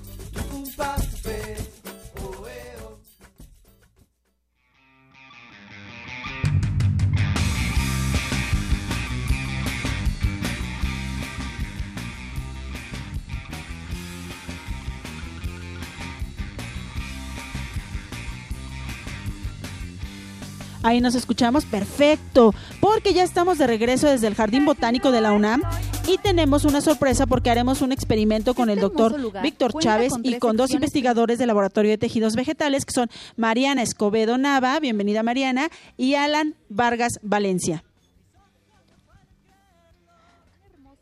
[20.82, 25.34] Ahí nos escuchamos perfecto, porque ya estamos de regreso desde el Jardín Botánico de la
[25.34, 25.62] UNAM
[26.08, 30.40] y tenemos una sorpresa porque haremos un experimento con el doctor Víctor Chávez con y
[30.40, 35.70] con dos investigadores del Laboratorio de Tejidos Vegetales que son Mariana Escobedo Nava, bienvenida Mariana,
[35.98, 37.84] y Alan Vargas Valencia.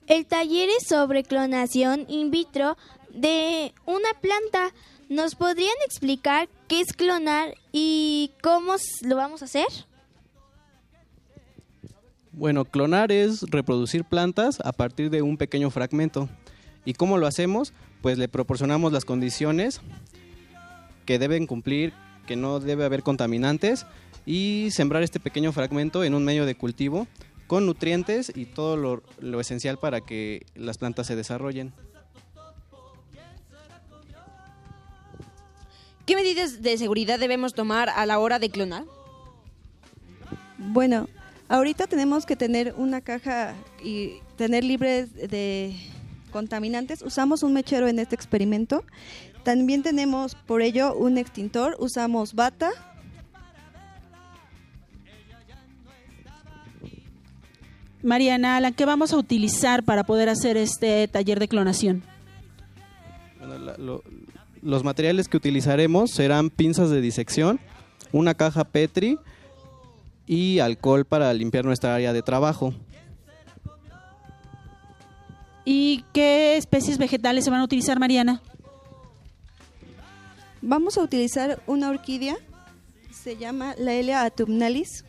[0.07, 2.77] El taller es sobre clonación in vitro
[3.13, 4.73] de una planta.
[5.09, 9.67] ¿Nos podrían explicar qué es clonar y cómo lo vamos a hacer?
[12.33, 16.27] Bueno, clonar es reproducir plantas a partir de un pequeño fragmento.
[16.83, 17.73] ¿Y cómo lo hacemos?
[18.01, 19.79] Pues le proporcionamos las condiciones
[21.05, 21.93] que deben cumplir,
[22.27, 23.85] que no debe haber contaminantes
[24.25, 27.07] y sembrar este pequeño fragmento en un medio de cultivo
[27.47, 31.73] con nutrientes y todo lo esencial para que las plantas se desarrollen.
[36.07, 38.85] ¿Qué medidas de seguridad debemos tomar a la hora de clonar?
[40.57, 41.07] Bueno,
[41.49, 45.75] ahorita tenemos que tener una caja y tener libre de
[46.31, 47.01] contaminantes.
[47.01, 48.83] Usamos un mechero en este experimento.
[49.43, 51.75] También tenemos por ello un extintor.
[51.79, 52.71] Usamos bata.
[58.03, 62.03] Mariana, Alan, ¿qué vamos a utilizar para poder hacer este taller de clonación?
[63.39, 64.03] Bueno, la- lo-
[64.61, 67.59] los materiales que utilizaremos serán pinzas de disección,
[68.11, 69.17] una caja Petri
[70.25, 72.73] y alcohol para limpiar nuestra área de trabajo.
[75.65, 78.41] ¿Y qué especies vegetales se van a utilizar, Mariana?
[80.61, 82.37] Vamos a utilizar una orquídea.
[83.11, 85.03] Se llama Laelia autumnalis.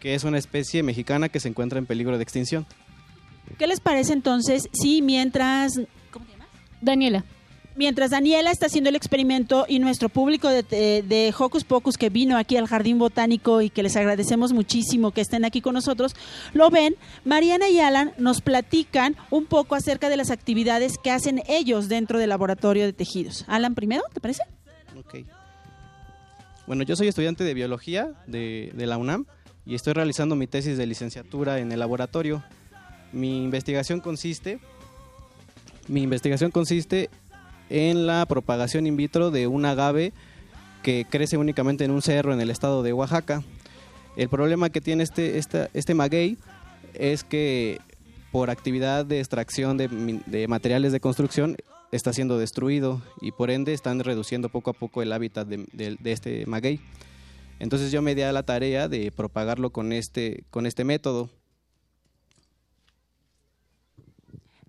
[0.00, 2.66] que es una especie mexicana que se encuentra en peligro de extinción.
[3.58, 5.80] ¿Qué les parece entonces si mientras...
[6.80, 7.24] Daniela.
[7.76, 12.10] Mientras Daniela está haciendo el experimento y nuestro público de, de, de Hocus Pocus que
[12.10, 16.14] vino aquí al Jardín Botánico y que les agradecemos muchísimo que estén aquí con nosotros,
[16.52, 21.42] lo ven, Mariana y Alan nos platican un poco acerca de las actividades que hacen
[21.46, 23.44] ellos dentro del laboratorio de tejidos.
[23.46, 24.42] Alan, primero, ¿te parece?
[24.98, 25.24] Ok.
[26.66, 29.26] Bueno, yo soy estudiante de biología de, de la UNAM
[29.64, 32.42] y estoy realizando mi tesis de licenciatura en el laboratorio.
[33.12, 34.58] Mi investigación consiste,
[35.90, 37.10] mi investigación consiste
[37.68, 40.12] en la propagación in vitro de un agave
[40.82, 43.42] que crece únicamente en un cerro en el estado de Oaxaca.
[44.16, 46.36] El problema que tiene este, esta- este maguey
[46.94, 47.78] es que
[48.32, 49.88] por actividad de extracción de,
[50.26, 51.56] de materiales de construcción
[51.92, 55.96] está siendo destruido y por ende están reduciendo poco a poco el hábitat de, de-
[56.00, 56.80] de este maguey.
[57.58, 61.28] Entonces yo me di a la tarea de propagarlo con este, con este método.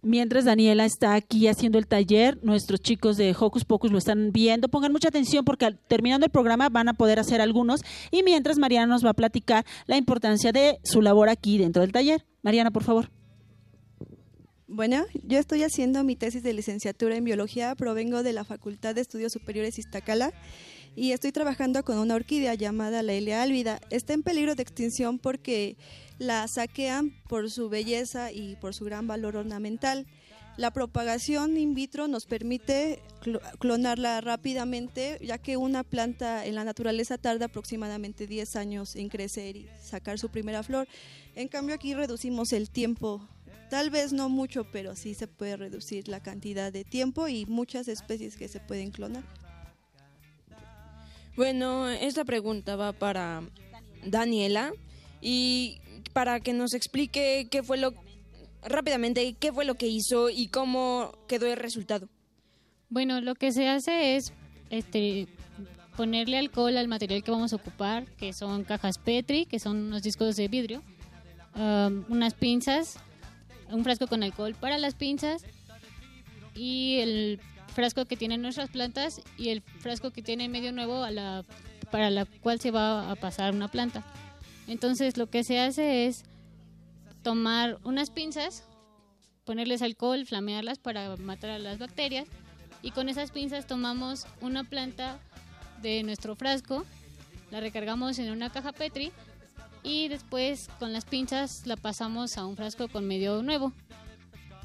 [0.04, 4.68] Mientras Daniela está aquí haciendo el taller, nuestros chicos de Hocus Pocus lo están viendo.
[4.68, 7.82] Pongan mucha atención porque al- terminando el programa van a poder hacer algunos.
[8.10, 11.92] Y mientras Mariana nos va a platicar la importancia de su labor aquí dentro del
[11.92, 12.26] taller.
[12.42, 13.12] Mariana, por favor.
[14.68, 19.02] Bueno, yo estoy haciendo mi tesis de licenciatura en biología, provengo de la Facultad de
[19.02, 20.32] Estudios Superiores Iztacala
[20.96, 23.82] y estoy trabajando con una orquídea llamada Lelia álvida.
[23.92, 25.76] Está en peligro de extinción porque
[26.22, 30.06] la saquean por su belleza y por su gran valor ornamental.
[30.56, 36.64] La propagación in vitro nos permite clo- clonarla rápidamente, ya que una planta en la
[36.64, 40.88] naturaleza tarda aproximadamente 10 años en crecer y sacar su primera flor.
[41.34, 43.28] En cambio aquí reducimos el tiempo,
[43.72, 47.88] tal vez no mucho, pero sí se puede reducir la cantidad de tiempo y muchas
[47.88, 49.24] especies que se pueden clonar.
[51.36, 53.42] Bueno, esta pregunta va para
[54.06, 54.72] Daniela
[55.22, 55.80] y
[56.12, 57.94] para que nos explique qué fue lo
[58.64, 62.08] rápidamente qué fue lo que hizo y cómo quedó el resultado.
[62.90, 64.34] Bueno, lo que se hace es
[64.70, 65.28] este
[65.96, 70.04] ponerle alcohol al material que vamos a ocupar, que son cajas Petri, que son unos
[70.04, 70.84] discos de vidrio,
[71.56, 72.98] um, unas pinzas,
[73.70, 75.44] un frasco con alcohol para las pinzas
[76.56, 77.40] y el
[77.74, 81.46] frasco que tienen nuestras plantas y el frasco que tiene medio nuevo a la,
[81.92, 84.04] para la cual se va a pasar una planta.
[84.68, 86.24] Entonces lo que se hace es
[87.24, 88.64] tomar unas pinzas,
[89.46, 92.28] ponerles alcohol, flamearlas para matar a las bacterias
[92.82, 95.20] y con esas pinzas tomamos una planta
[95.82, 96.86] de nuestro frasco,
[97.52, 99.12] la recargamos en una caja Petri
[99.84, 103.74] y después con las pinzas la pasamos a un frasco con medio nuevo.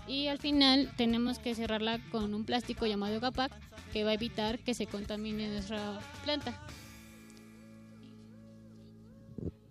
[0.07, 3.53] Y al final tenemos que cerrarla con un plástico llamado Gapac
[3.93, 6.55] que va a evitar que se contamine nuestra planta.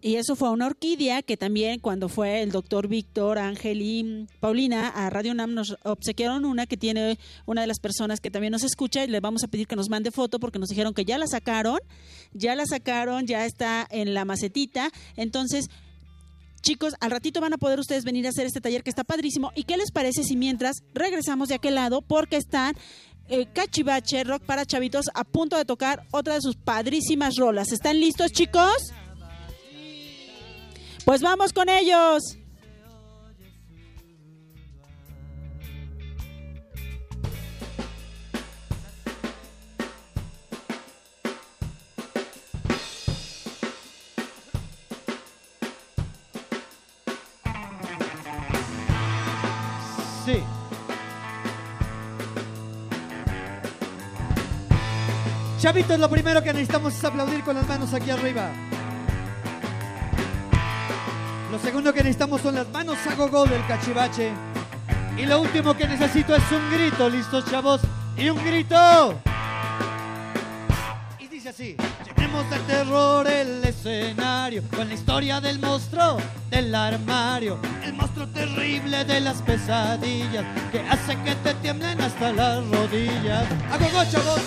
[0.06, 4.90] Y eso fue una orquídea que también cuando fue el doctor Víctor, Ángel y Paulina
[4.90, 8.64] a Radio Nam nos obsequiaron una que tiene una de las personas que también nos
[8.64, 11.18] escucha y le vamos a pedir que nos mande foto porque nos dijeron que ya
[11.18, 11.80] la sacaron,
[12.34, 14.92] ya la sacaron, ya está en la macetita.
[15.16, 15.72] Entonces,
[16.62, 19.54] chicos, al ratito van a poder ustedes venir a hacer este taller que está padrísimo.
[19.56, 22.76] ¿Y qué les parece si mientras regresamos de aquel lado porque están
[23.28, 27.72] eh, Cachivache, Rock para Chavitos, a punto de tocar otra de sus padrísimas rolas?
[27.72, 28.94] ¿Están listos, chicos?
[31.06, 32.38] Pues vamos con ellos.
[55.60, 58.52] Chavitos, lo primero que necesitamos es aplaudir con las manos aquí arriba.
[61.56, 64.34] Lo segundo que necesitamos son las manos a gogo del cachivache.
[65.18, 67.80] Y lo último que necesito es un grito, listos chavos.
[68.18, 69.18] Y un grito.
[71.18, 71.78] Y dice así.
[72.06, 76.18] Llenemos de terror el escenario con la historia del monstruo
[76.50, 77.58] del armario.
[77.86, 83.46] El monstruo terrible de las pesadillas que hace que te tiemblen hasta las rodillas.
[83.72, 84.42] ¡A gogo, chavos!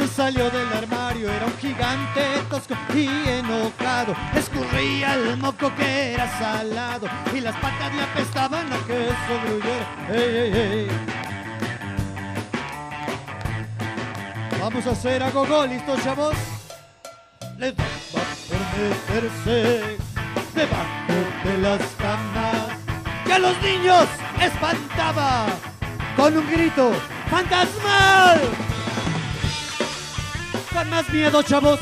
[0.00, 4.14] Se salió del armario, era un gigante tosco y enojado.
[4.34, 9.86] Escurría el moco que era salado y las patas le apestaban a queso gruyere.
[10.10, 10.88] ¡Ey, ey, ey!
[14.58, 16.34] Vamos a hacer a gogo, ¿listos, chavos?
[17.58, 17.90] Le daba
[18.48, 19.98] por meterse
[20.54, 22.68] debajo de las camas
[23.26, 24.06] que a los niños
[24.40, 25.46] espantaba
[26.16, 26.92] con un grito
[27.30, 28.40] fantasmal.
[30.72, 31.80] Con más miedo, chavos.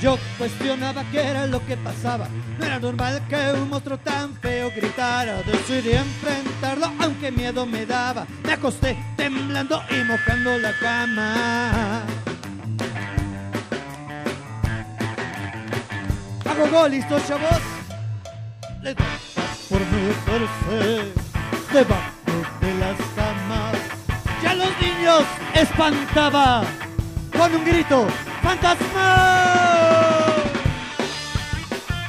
[0.00, 2.28] Yo cuestionaba qué era lo que pasaba.
[2.58, 5.42] No era normal que un monstruo tan feo gritara.
[5.42, 8.26] Decidí enfrentarlo, aunque miedo me daba.
[8.44, 12.02] Me acosté temblando y mojando la cama.
[16.44, 17.60] Hago gol, ¿listos, chavos?
[18.82, 19.10] Le daba
[19.68, 21.12] por meterse
[21.72, 22.15] debajo
[25.06, 26.64] demonios espantaba
[27.36, 28.06] con un grito,
[28.42, 30.34] ¡Fantasma!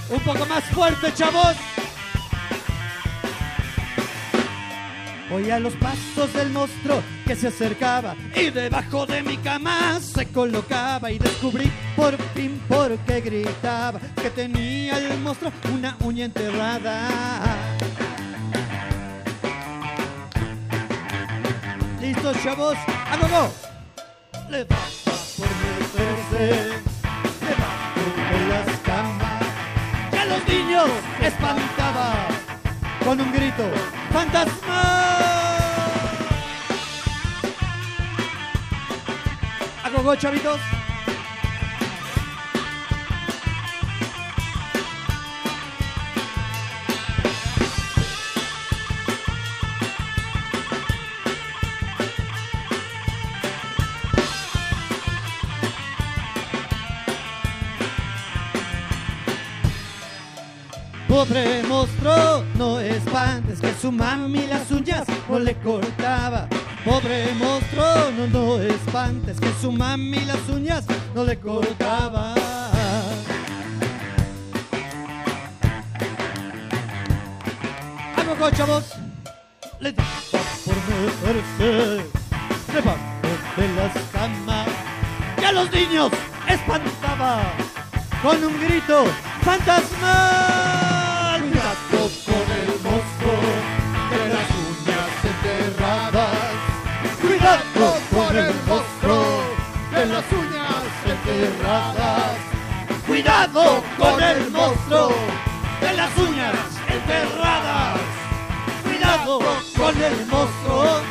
[0.09, 1.55] Un poco más fuerte, chavos.
[5.31, 11.11] Oía los pasos del monstruo que se acercaba y debajo de mi cama se colocaba
[11.11, 17.09] y descubrí por fin por qué gritaba que tenía el monstruo una uña enterrada.
[22.07, 22.77] ¿Listos, chavos?
[22.87, 23.51] ¡A go,
[24.49, 24.81] Le daba
[25.35, 26.79] por meterse
[27.45, 29.43] debajo de las camas.
[30.11, 30.89] ¡Que a los niños
[31.21, 32.13] espantaba!
[33.03, 33.69] Con un grito,
[34.13, 34.83] ¡fantasma!
[39.83, 40.76] ¡A go, chavitos!
[61.17, 66.47] Pobre monstruo, no espantes que su mami las uñas no le cortaba.
[66.85, 72.35] Pobre monstruo, no, no espantes que su mami las uñas no le cortaba.
[78.15, 78.83] ¡Algo, chavos!
[79.79, 80.11] Le daba
[80.65, 80.75] por
[81.33, 82.03] meterse
[82.73, 82.97] debajo
[83.57, 84.67] de las camas.
[85.41, 86.11] ¡Y a los niños
[86.47, 87.41] espantaba
[88.21, 89.05] con un grito
[89.41, 90.76] fantasmal!
[98.37, 99.41] El monstruo
[99.91, 102.37] de las uñas enterradas.
[103.07, 105.11] Cuidado con el monstruo
[105.81, 106.55] de las uñas
[106.87, 107.99] enterradas.
[108.83, 109.39] Cuidado
[109.75, 111.01] con el monstruo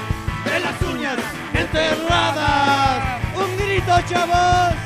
[0.44, 1.18] de las uñas
[1.52, 3.20] enterradas.
[3.34, 4.85] Un grito, chavos.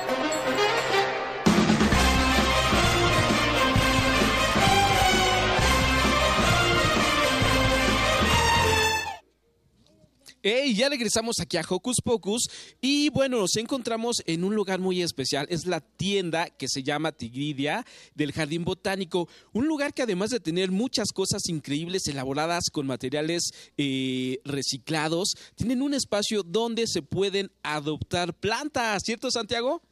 [10.43, 12.49] Hey, ya regresamos aquí a Hocus Pocus
[12.81, 15.45] y bueno, nos encontramos en un lugar muy especial.
[15.51, 17.85] Es la tienda que se llama Tigridia
[18.15, 19.29] del Jardín Botánico.
[19.53, 25.83] Un lugar que además de tener muchas cosas increíbles elaboradas con materiales eh, reciclados, tienen
[25.83, 29.83] un espacio donde se pueden adoptar plantas, ¿cierto Santiago?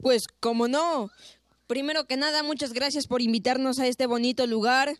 [0.00, 1.10] Pues, ¿cómo no?
[1.66, 4.94] Primero que nada, muchas gracias por invitarnos a este bonito lugar,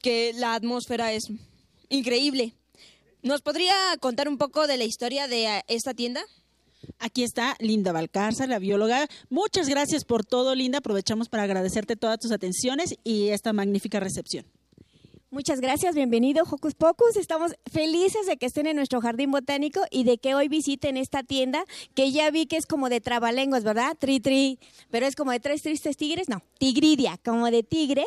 [0.00, 1.24] que la atmósfera es
[1.90, 2.54] increíble.
[3.22, 6.24] ¿Nos podría contar un poco de la historia de eh, esta tienda?
[6.98, 9.06] Aquí está Linda Valcarza, la bióloga.
[9.30, 10.78] Muchas gracias por todo, Linda.
[10.78, 14.44] Aprovechamos para agradecerte todas tus atenciones y esta magnífica recepción.
[15.32, 17.16] Muchas gracias, bienvenido Hocus Pocus.
[17.16, 21.22] Estamos felices de que estén en nuestro jardín botánico y de que hoy visiten esta
[21.22, 21.64] tienda
[21.94, 23.96] que ya vi que es como de trabalenguas, ¿verdad?
[23.98, 24.58] Tri tri,
[24.90, 28.04] pero es como de tres tristes tigres, no, tigridia, como de tigre.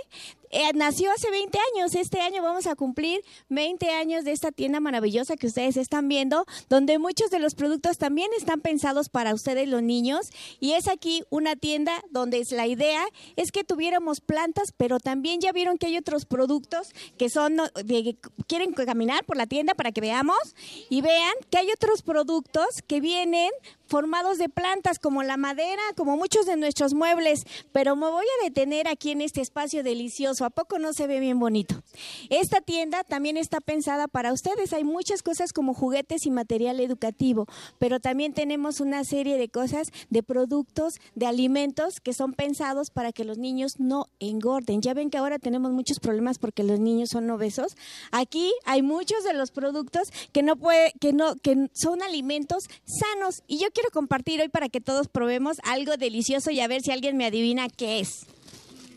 [0.51, 4.79] Eh, nació hace 20 años, este año vamos a cumplir 20 años de esta tienda
[4.79, 9.67] maravillosa que ustedes están viendo, donde muchos de los productos también están pensados para ustedes
[9.67, 10.29] los niños.
[10.59, 15.41] Y es aquí una tienda donde es la idea es que tuviéramos plantas, pero también
[15.41, 18.17] ya vieron que hay otros productos que son, que
[18.47, 20.55] quieren caminar por la tienda para que veamos
[20.89, 23.49] y vean que hay otros productos que vienen
[23.87, 28.43] formados de plantas como la madera, como muchos de nuestros muebles, pero me voy a
[28.43, 30.45] detener aquí en este espacio delicioso.
[30.45, 31.81] ¿A poco no se ve bien bonito?
[32.29, 34.73] Esta tienda también está pensada para ustedes.
[34.73, 37.47] Hay muchas cosas como juguetes y material educativo,
[37.79, 43.11] pero también tenemos una serie de cosas, de productos, de alimentos que son pensados para
[43.11, 44.81] que los niños no engorden.
[44.81, 47.75] Ya ven que ahora tenemos muchos problemas porque los niños son obesos.
[48.11, 53.43] Aquí hay muchos de los productos que no puede, que no, que son alimentos sanos.
[53.47, 56.89] Y yo quiero compartir hoy para que todos probemos algo delicioso y a ver si
[56.91, 58.25] alguien me adivina qué es.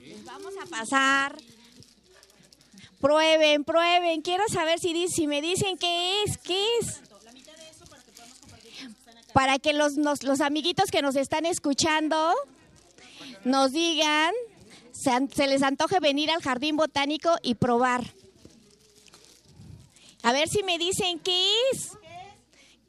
[0.06, 1.36] Les vamos a pasar.
[3.00, 4.22] Prueben, prueben.
[4.22, 7.00] Quiero saber si, si me dicen qué es, qué es.
[9.34, 12.34] Para que los, nos- los amiguitos que nos están escuchando
[13.44, 14.32] nos digan,
[14.92, 18.04] se, se les antoje venir al jardín botánico y probar.
[20.22, 21.92] A ver si me dicen qué es.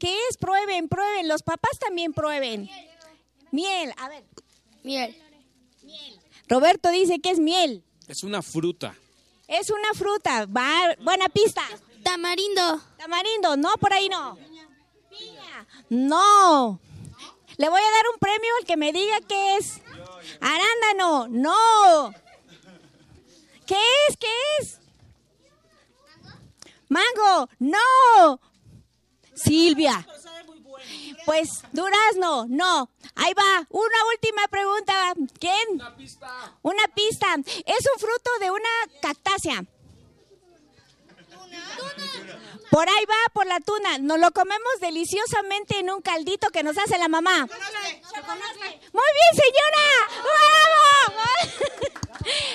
[0.00, 0.36] ¿Qué es?
[0.36, 1.28] Prueben, prueben.
[1.28, 2.68] Los papás también prueben.
[3.52, 4.24] Miel, a ver.
[4.82, 5.16] Miel.
[6.48, 7.84] Roberto dice que es miel.
[8.08, 8.94] Es una fruta.
[9.46, 10.46] Es una fruta.
[10.46, 11.62] Va- buena pista.
[12.02, 12.80] Tamarindo.
[12.96, 14.36] Tamarindo, no, por ahí no.
[15.10, 15.66] Piña.
[15.90, 16.80] No.
[17.58, 19.80] Le voy a dar un premio al que me diga qué es.
[20.40, 21.28] Arándano.
[21.28, 22.12] No.
[23.66, 23.76] ¿Qué
[24.08, 24.16] es?
[24.16, 24.26] ¿Qué
[24.60, 24.78] es?
[26.88, 28.40] Mango, no.
[29.42, 30.06] Silvia.
[31.26, 32.90] Pues durazno, no.
[33.14, 35.14] Ahí va, una última pregunta.
[35.38, 35.74] ¿Quién?
[35.74, 36.28] Una pista.
[36.62, 37.26] Una pista.
[37.36, 39.64] Es un fruto de una cactácea.
[42.70, 43.98] Por ahí va, por la tuna.
[43.98, 47.46] Nos lo comemos deliciosamente en un caldito que nos hace la mamá.
[47.46, 49.84] Muy bien, señora.
[50.24, 51.50] ¡Vamos!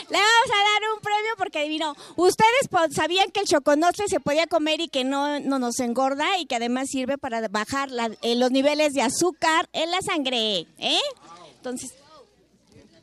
[0.09, 1.95] Le vamos a dar un premio porque adivinó.
[2.15, 6.45] Ustedes sabían que el choconostle se podía comer y que no, no nos engorda y
[6.45, 7.89] que además sirve para bajar
[8.21, 10.67] eh, los niveles de azúcar en la sangre.
[10.77, 10.99] ¿Eh?
[11.57, 11.91] Entonces,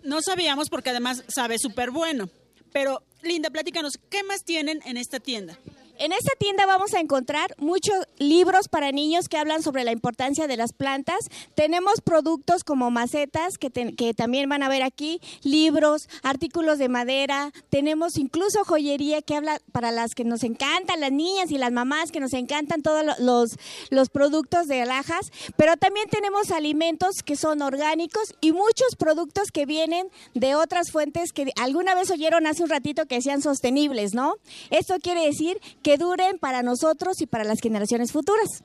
[0.05, 2.31] No sabíamos porque además sabe súper bueno.
[2.73, 5.59] Pero, Linda, platícanos, ¿qué más tienen en esta tienda?
[5.99, 10.49] En esta tienda vamos a encontrar muchos libros para niños que hablan sobre la importancia
[10.49, 11.19] de las plantas.
[11.55, 17.53] Tenemos productos como macetas que, que también van a ver aquí, libros, artículos de madera.
[17.69, 22.11] Tenemos incluso joyería que habla para las que nos encantan, las niñas y las mamás
[22.11, 23.57] que nos encantan todos lo- los,
[23.91, 25.31] los productos de alhajas.
[25.57, 31.33] Pero también tenemos alimentos que son orgánicos y muchos productos que vienen de otras fuentes
[31.33, 34.35] que alguna vez oyeron hace un ratito que sean sostenibles, ¿no?
[34.71, 38.65] Esto quiere decir que duren para nosotros y para las generaciones futuras.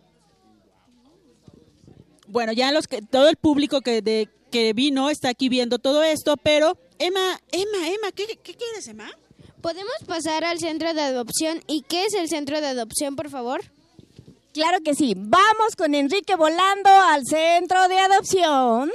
[2.28, 6.04] Bueno, ya los que todo el público que de que vino está aquí viendo todo
[6.04, 9.10] esto, pero Emma, Emma, Emma, ¿qué, qué quieres, Emma?
[9.62, 11.62] ¿Podemos pasar al centro de adopción?
[11.68, 13.62] ¿Y qué es el centro de adopción, por favor?
[14.54, 15.14] Claro que sí.
[15.16, 18.92] Vamos con Enrique volando al centro de adopción.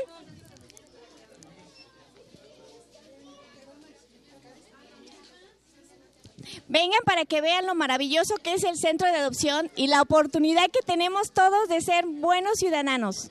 [6.69, 10.71] Vengan para que vean lo maravilloso que es el centro de adopción y la oportunidad
[10.71, 13.31] que tenemos todos de ser buenos ciudadanos.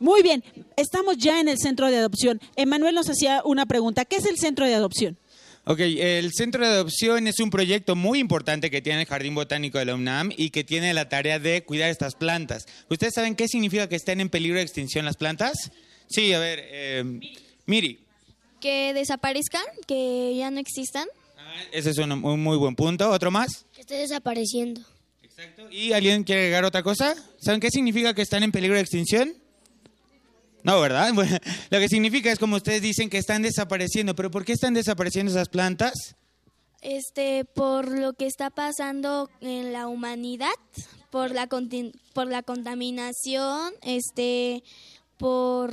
[0.00, 0.44] Muy bien,
[0.76, 2.40] estamos ya en el centro de adopción.
[2.56, 4.04] Emanuel nos hacía una pregunta.
[4.04, 5.18] ¿Qué es el centro de adopción?
[5.64, 9.78] Ok, el centro de adopción es un proyecto muy importante que tiene el Jardín Botánico
[9.78, 12.66] de la UNAM y que tiene la tarea de cuidar estas plantas.
[12.88, 15.70] ¿Ustedes saben qué significa que estén en peligro de extinción las plantas?
[16.06, 17.20] Sí, a ver, eh,
[17.66, 17.98] Miri,
[18.60, 21.06] Que desaparezcan, que ya no existan.
[21.72, 23.10] ese es un, un muy buen punto.
[23.10, 23.66] ¿Otro más?
[23.72, 24.80] Que esté desapareciendo.
[25.70, 27.14] ¿Y alguien quiere agregar otra cosa?
[27.38, 29.34] ¿Saben qué significa que están en peligro de extinción?
[30.64, 31.12] No, ¿verdad?
[31.14, 31.38] Bueno,
[31.70, 35.30] lo que significa es como ustedes dicen que están desapareciendo, pero ¿por qué están desapareciendo
[35.30, 36.16] esas plantas?
[36.80, 40.50] Este, por lo que está pasando en la humanidad,
[41.10, 41.48] por la
[42.12, 44.62] por la contaminación, este,
[45.16, 45.72] por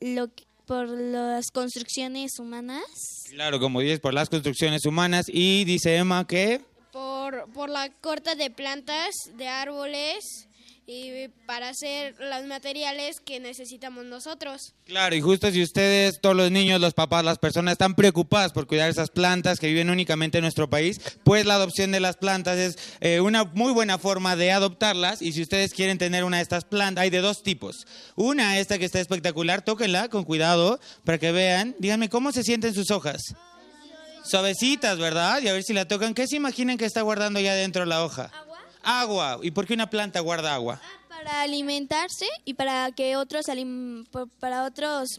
[0.00, 2.82] lo que- por las construcciones humanas,
[3.30, 5.26] Claro, como dices, por las construcciones humanas.
[5.28, 6.60] Y dice Emma que...
[6.92, 10.45] Por, por la corta de plantas, de árboles
[10.86, 14.74] y para hacer los materiales que necesitamos nosotros.
[14.84, 18.68] Claro, y justo si ustedes, todos los niños, los papás, las personas están preocupadas por
[18.68, 22.58] cuidar esas plantas que viven únicamente en nuestro país, pues la adopción de las plantas
[22.58, 25.22] es eh, una muy buena forma de adoptarlas.
[25.22, 27.86] Y si ustedes quieren tener una de estas plantas, hay de dos tipos.
[28.14, 31.74] Una, esta que está espectacular, tóquenla con cuidado para que vean.
[31.80, 33.34] Díganme, ¿cómo se sienten sus hojas?
[34.24, 35.40] Suavecitas, ¿verdad?
[35.42, 36.14] Y a ver si la tocan.
[36.14, 38.30] ¿Qué se imaginan que está guardando ya dentro la hoja?
[38.86, 39.38] Agua.
[39.42, 40.80] ¿Y por qué una planta guarda agua?
[41.08, 43.46] para alimentarse y para que otros
[44.38, 45.18] para otros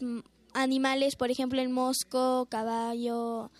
[0.54, 3.50] animales, por ejemplo, el mosco, caballo,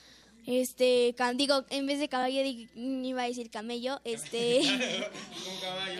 [0.51, 2.41] este, digo, en vez de caballo
[2.75, 4.61] iba a decir camello, este,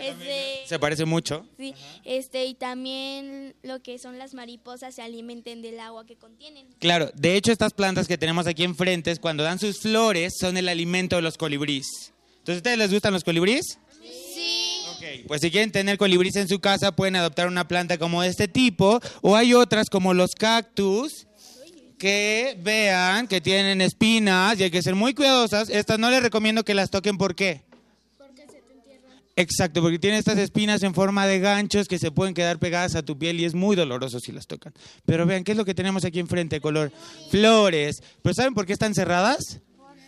[0.01, 1.47] este, Se parece mucho.
[1.59, 6.67] sí, este y también lo que son las mariposas se alimenten del agua que contienen.
[6.79, 10.71] Claro, de hecho estas plantas que tenemos aquí enfrente, cuando dan sus flores, son el
[10.71, 12.15] alimento de los colibríes.
[12.39, 13.79] Entonces, ¿a ustedes les gustan los colibríes?
[14.39, 14.83] Sí.
[14.91, 18.29] Ok, Pues si quieren tener colibríes en su casa, pueden adoptar una planta como de
[18.29, 21.27] este tipo, o hay otras como los cactus,
[21.99, 25.69] que vean que tienen espinas y hay que ser muy cuidadosas.
[25.69, 27.63] Estas no les recomiendo que las toquen, ¿por qué?
[29.37, 33.03] Exacto, porque tiene estas espinas en forma de ganchos que se pueden quedar pegadas a
[33.03, 34.73] tu piel y es muy doloroso si las tocan.
[35.07, 36.61] Pero vean, ¿qué es lo que tenemos aquí enfrente?
[36.61, 36.91] Color
[37.31, 38.03] flores.
[38.23, 39.61] ¿Pero saben por qué están cerradas?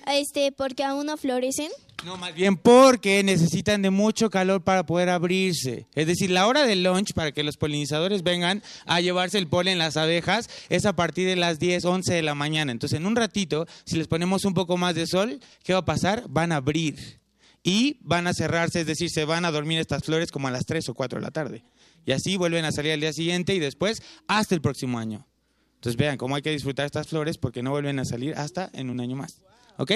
[0.06, 1.70] Este, porque aún no florecen.
[2.04, 5.86] No, más bien porque necesitan de mucho calor para poder abrirse.
[5.94, 9.78] Es decir, la hora del lunch para que los polinizadores vengan a llevarse el polen
[9.78, 12.72] las abejas es a partir de las 10, 11 de la mañana.
[12.72, 15.84] Entonces, en un ratito, si les ponemos un poco más de sol, ¿qué va a
[15.84, 16.24] pasar?
[16.28, 17.20] Van a abrir
[17.62, 20.64] y van a cerrarse, es decir, se van a dormir estas flores como a las
[20.64, 21.64] 3 o 4 de la tarde.
[22.06, 25.26] Y así vuelven a salir al día siguiente y después hasta el próximo año.
[25.74, 28.88] Entonces, vean cómo hay que disfrutar estas flores porque no vuelven a salir hasta en
[28.88, 29.42] un año más.
[29.80, 29.92] ¿Ok?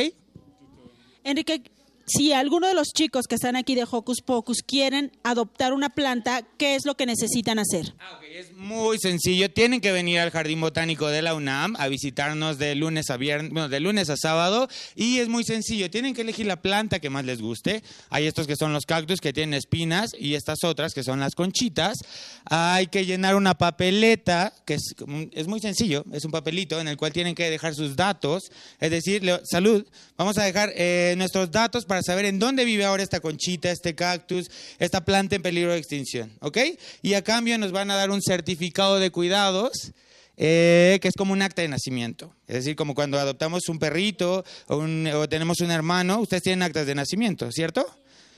[1.24, 1.62] Enrique,
[2.06, 6.42] si alguno de los chicos que están aquí de Hocus Pocus quieren adoptar una planta,
[6.58, 7.94] ¿qué es lo que necesitan hacer?
[8.34, 9.50] Es muy sencillo.
[9.50, 13.52] Tienen que venir al Jardín Botánico de la UNAM a visitarnos de lunes a viernes,
[13.52, 14.68] bueno, de lunes a sábado.
[14.96, 15.90] Y es muy sencillo.
[15.90, 17.82] Tienen que elegir la planta que más les guste.
[18.10, 21.34] Hay estos que son los cactus que tienen espinas y estas otras que son las
[21.34, 21.98] conchitas.
[22.46, 26.04] Hay que llenar una papeleta que es, muy sencillo.
[26.12, 28.50] Es un papelito en el cual tienen que dejar sus datos.
[28.80, 29.86] Es decir, salud.
[30.16, 33.94] Vamos a dejar eh, nuestros datos para saber en dónde vive ahora esta conchita, este
[33.94, 36.32] cactus, esta planta en peligro de extinción.
[36.40, 36.58] ¿Ok?
[37.02, 39.92] Y a cambio nos van a dar un certificado de cuidados.
[40.36, 42.34] eh, que es como un acta de nacimiento.
[42.48, 46.64] Es decir, como cuando adoptamos un perrito o, un- o tenemos un hermano, ustedes tienen
[46.64, 47.86] actas de nacimiento, ¿cierto?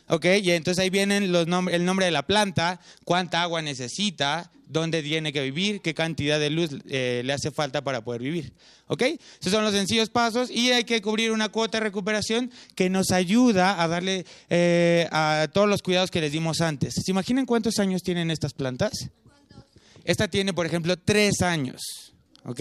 [0.08, 4.52] Ok, y entonces ahí vienen los nom- el nombre de la planta, cuánta agua necesita,
[4.68, 8.52] dónde tiene que vivir, qué cantidad de luz eh, le hace falta para poder vivir.
[8.88, 9.02] ¿Ok?
[9.02, 13.10] Esos son los sencillos pasos y hay que cubrir una cuota de recuperación que nos
[13.10, 16.94] ayuda a darle eh, a todos los cuidados que les dimos antes.
[17.04, 18.92] ¿Se imaginan cuántos años tienen estas plantas?
[20.04, 21.80] Esta tiene, por ejemplo, tres años.
[22.44, 22.60] ¿Ok?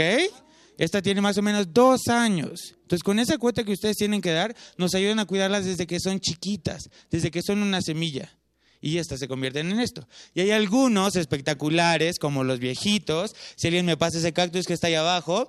[0.79, 2.74] Esta tiene más o menos dos años.
[2.85, 5.99] Entonces, con esa cuota que ustedes tienen que dar, nos ayudan a cuidarlas desde que
[5.99, 8.31] son chiquitas, desde que son una semilla.
[8.79, 10.07] Y estas se convierten en esto.
[10.35, 13.35] Y hay algunos espectaculares, como los viejitos.
[13.55, 15.47] Si alguien me pasa ese cactus que está ahí abajo.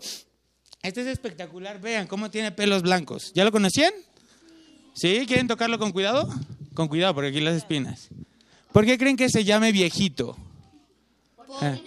[0.83, 1.79] Este es espectacular.
[1.79, 3.33] Vean cómo tiene pelos blancos.
[3.35, 3.93] ¿Ya lo conocían?
[4.95, 5.25] ¿Sí?
[5.27, 6.27] ¿Quieren tocarlo con cuidado?
[6.73, 8.09] Con cuidado, porque aquí las espinas.
[8.73, 10.39] ¿Por qué creen que se llame viejito?
[11.61, 11.83] Eh.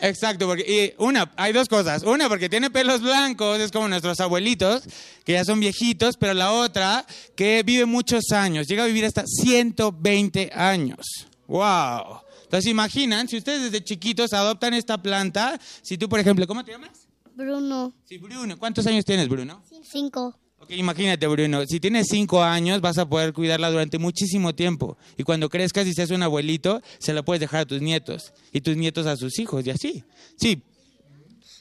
[0.00, 2.02] Exacto, porque y una, hay dos cosas.
[2.02, 4.82] Una, porque tiene pelos blancos, es como nuestros abuelitos,
[5.24, 9.24] que ya son viejitos, pero la otra, que vive muchos años, llega a vivir hasta
[9.26, 11.26] 120 años.
[11.46, 12.20] ¡Wow!
[12.44, 16.72] Entonces, imaginan, si ustedes desde chiquitos adoptan esta planta, si tú, por ejemplo, ¿cómo te
[16.72, 17.08] llamas?
[17.34, 17.92] Bruno.
[18.04, 18.58] Sí, Bruno.
[18.58, 19.62] ¿Cuántos años tienes, Bruno?
[19.82, 20.38] Cinco.
[20.68, 24.96] Imagínate, Bruno, si tienes cinco años vas a poder cuidarla durante muchísimo tiempo.
[25.16, 28.32] Y cuando crezcas y seas un abuelito, se la puedes dejar a tus nietos.
[28.52, 30.04] Y tus nietos a sus hijos, y así.
[30.36, 30.62] Sí,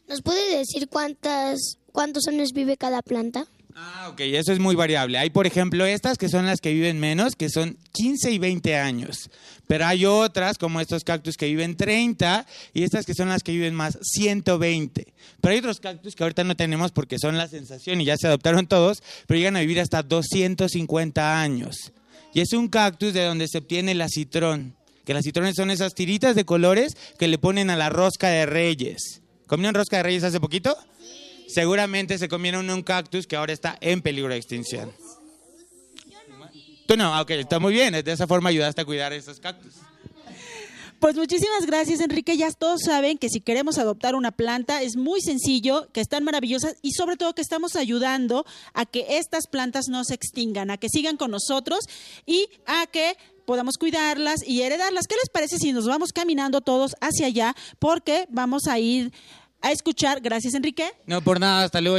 [0.08, 3.46] ¿Nos puede decir cuántas, cuántos años vive cada planta?
[3.80, 5.20] Ah, ok, eso es muy variable.
[5.20, 8.76] Hay, por ejemplo, estas que son las que viven menos, que son 15 y 20
[8.76, 9.30] años.
[9.68, 13.52] Pero hay otras, como estos cactus que viven 30, y estas que son las que
[13.52, 15.14] viven más, 120.
[15.40, 18.26] Pero hay otros cactus que ahorita no tenemos porque son la sensación y ya se
[18.26, 21.94] adoptaron todos, pero llegan a vivir hasta 250 años.
[22.34, 24.76] Y es un cactus de donde se obtiene el acitrón.
[25.06, 28.48] Que las citrones son esas tiritas de colores que le ponen a la rosca de
[28.48, 29.22] reyes.
[29.46, 30.76] ¿Comieron rosca de reyes hace poquito?
[31.48, 34.92] Seguramente se comieron un cactus que ahora está en peligro de extinción.
[36.88, 37.94] Tú no, ok, está muy bien.
[37.94, 39.76] De esa forma ayudaste a cuidar esos cactus.
[41.00, 42.38] Pues muchísimas gracias, Enrique.
[42.38, 46.76] Ya todos saben que si queremos adoptar una planta es muy sencillo, que están maravillosas
[46.82, 50.90] y sobre todo que estamos ayudando a que estas plantas no se extingan, a que
[50.90, 51.82] sigan con nosotros
[52.26, 55.06] y a que podamos cuidarlas y heredarlas.
[55.08, 57.56] ¿Qué les parece si nos vamos caminando todos hacia allá?
[57.78, 59.14] Porque vamos a ir
[59.62, 61.98] a escuchar, gracias Enrique, No por nada, hasta luego.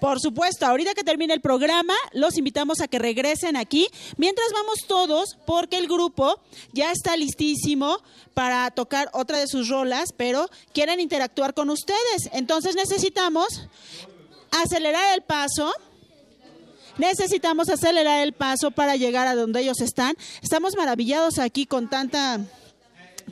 [0.00, 3.86] por supuesto, ahorita que termine el programa, los invitamos a que regresen aquí.
[4.16, 6.40] Mientras vamos todos, porque el grupo
[6.72, 7.98] ya está listísimo
[8.34, 12.30] para tocar otra de sus rolas, pero quieren interactuar con ustedes.
[12.32, 13.68] Entonces necesitamos
[14.50, 15.72] acelerar el paso.
[16.98, 20.16] Necesitamos acelerar el paso para llegar a donde ellos están.
[20.42, 22.40] Estamos maravillados aquí con tanta,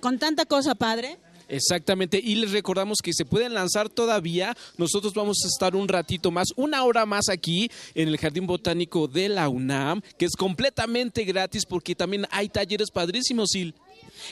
[0.00, 1.18] con tanta cosa, padre.
[1.48, 4.54] Exactamente, y les recordamos que se pueden lanzar todavía.
[4.76, 9.08] Nosotros vamos a estar un ratito más, una hora más aquí en el Jardín Botánico
[9.08, 13.72] de la UNAM, que es completamente gratis porque también hay talleres padrísimos, Sil.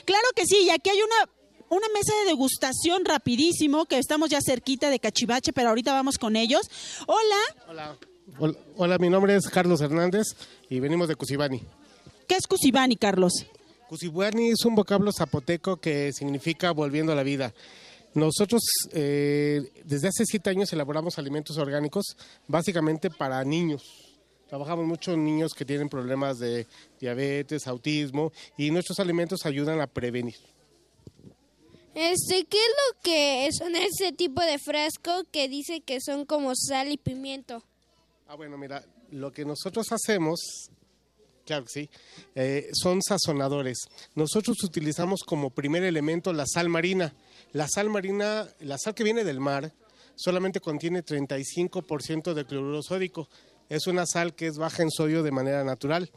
[0.05, 1.31] Claro que sí, y aquí hay una,
[1.71, 6.37] una mesa de degustación rapidísimo, que estamos ya cerquita de Cachivache, pero ahorita vamos con
[6.37, 6.69] ellos.
[7.07, 7.99] Hola, Hola.
[8.39, 10.37] Hola, hola, mi nombre es Carlos Hernández
[10.69, 11.63] y venimos de Cusibani.
[12.27, 13.47] ¿qué es Cusibani, Carlos?
[13.89, 17.55] Cusibani es un vocablo zapoteco que significa volviendo a la vida.
[18.15, 18.63] Nosotros
[18.93, 22.17] eh, desde hace siete años elaboramos alimentos orgánicos
[22.49, 23.83] básicamente para niños.
[24.49, 26.67] Trabajamos mucho en niños que tienen problemas de
[27.01, 30.37] diabetes, autismo y nuestros alimentos ayudan a prevenir.
[31.95, 36.53] Este, ¿qué es lo que son ese tipo de frasco que dice que son como
[36.55, 37.63] sal y pimiento?
[38.29, 40.71] Ah, bueno, mira, lo que nosotros hacemos,
[41.47, 41.89] claro sí,
[42.35, 43.79] eh, son sazonadores.
[44.15, 47.15] Nosotros utilizamos como primer elemento la sal marina.
[47.53, 49.73] La sal marina, la sal que viene del mar,
[50.17, 53.29] solamente contiene 35% de cloruro sódico.
[53.69, 56.11] Es una sal que es baja en sodio de manera natural.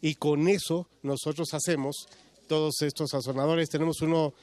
[0.00, 2.08] Y con eso nosotros hacemos
[2.46, 3.68] todos estos sazonadores.
[3.68, 4.34] Tenemos uno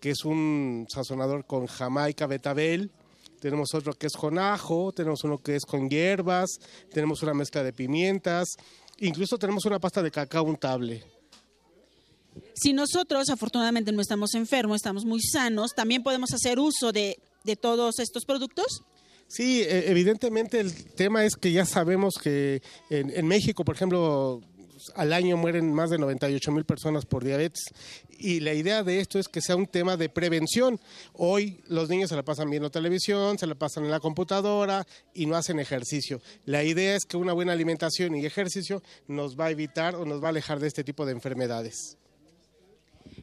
[0.00, 2.90] que es un sazonador con jamaica betabel,
[3.40, 6.58] tenemos otro que es con ajo, tenemos uno que es con hierbas,
[6.92, 8.56] tenemos una mezcla de pimientas
[9.00, 11.02] Incluso tenemos una pasta de cacao untable.
[12.54, 17.56] Si nosotros afortunadamente no estamos enfermos, estamos muy sanos, también podemos hacer uso de, de
[17.56, 18.82] todos estos productos.
[19.26, 24.40] Sí, e- evidentemente el tema es que ya sabemos que en, en México, por ejemplo,
[24.96, 27.64] al año mueren más de 98 mil personas por diabetes
[28.20, 30.78] y la idea de esto es que sea un tema de prevención.
[31.14, 35.26] Hoy los niños se la pasan viendo televisión, se la pasan en la computadora y
[35.26, 36.20] no hacen ejercicio.
[36.44, 40.22] La idea es que una buena alimentación y ejercicio nos va a evitar o nos
[40.22, 41.96] va a alejar de este tipo de enfermedades.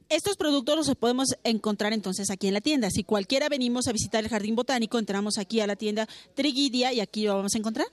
[0.09, 2.89] Estos productos los podemos encontrar entonces aquí en la tienda.
[2.89, 7.01] Si cualquiera venimos a visitar el Jardín Botánico, entramos aquí a la tienda Trigidia y
[7.01, 7.87] aquí lo vamos a encontrar.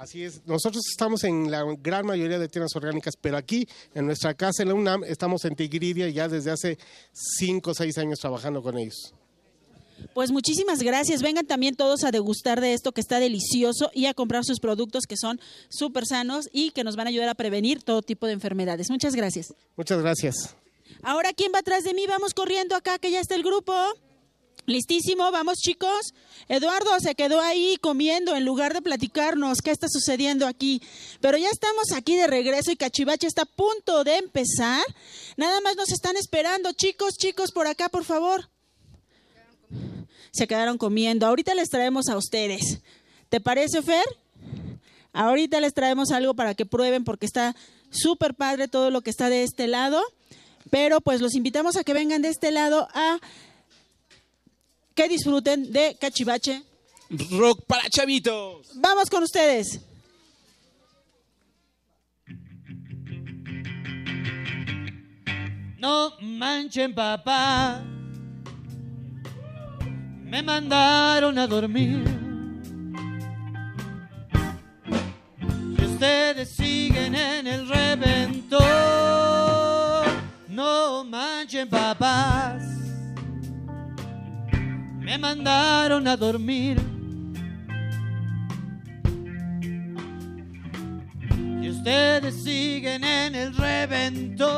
[0.00, 4.32] Así es, nosotros estamos en la gran mayoría de tiendas orgánicas, pero aquí en nuestra
[4.32, 6.78] casa en la UNAM estamos en Tigridia ya desde hace
[7.12, 9.12] 5 o 6 años trabajando con ellos.
[10.14, 11.20] Pues muchísimas gracias.
[11.20, 15.06] Vengan también todos a degustar de esto que está delicioso y a comprar sus productos
[15.08, 18.34] que son súper sanos y que nos van a ayudar a prevenir todo tipo de
[18.34, 18.90] enfermedades.
[18.90, 19.52] Muchas gracias.
[19.76, 20.54] Muchas gracias.
[21.02, 22.06] Ahora, ¿quién va atrás de mí?
[22.06, 23.74] Vamos corriendo acá, que ya está el grupo.
[24.68, 26.12] Listísimo, vamos chicos.
[26.46, 30.82] Eduardo se quedó ahí comiendo en lugar de platicarnos qué está sucediendo aquí.
[31.22, 34.84] Pero ya estamos aquí de regreso y Cachivache está a punto de empezar.
[35.38, 36.70] Nada más nos están esperando.
[36.72, 38.50] Chicos, chicos, por acá, por favor.
[40.32, 41.26] Se quedaron comiendo.
[41.26, 42.82] Ahorita les traemos a ustedes.
[43.30, 44.04] ¿Te parece, Fer?
[45.14, 47.56] Ahorita les traemos algo para que prueben porque está
[47.88, 50.02] súper padre todo lo que está de este lado.
[50.70, 53.18] Pero pues los invitamos a que vengan de este lado a
[54.98, 56.60] que disfruten de Cachivache.
[57.30, 58.66] Rock para chavitos.
[58.74, 59.80] Vamos con ustedes.
[65.78, 67.80] No manchen, papá.
[70.24, 72.02] Me mandaron a dormir.
[75.76, 78.58] Si ustedes siguen en el reventón,
[80.48, 82.77] no manchen, papás.
[85.08, 86.78] Me mandaron a dormir.
[91.62, 94.50] Y ustedes siguen en el reventón.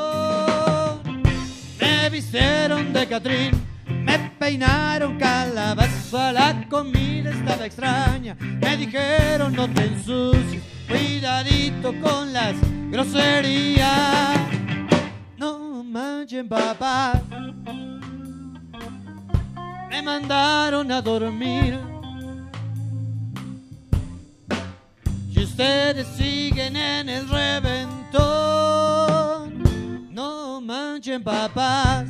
[1.80, 3.52] Me vistieron de Catrín,
[3.86, 8.36] me peinaron calabaza, la comida estaba extraña.
[8.40, 12.56] Me dijeron no te ensucies, cuidadito con las
[12.90, 14.36] groserías.
[15.38, 17.22] No manchen papá,
[19.90, 21.78] me mandaron a dormir.
[25.28, 28.20] Y ustedes siguen en el reventón.
[30.14, 32.08] No manchen papás.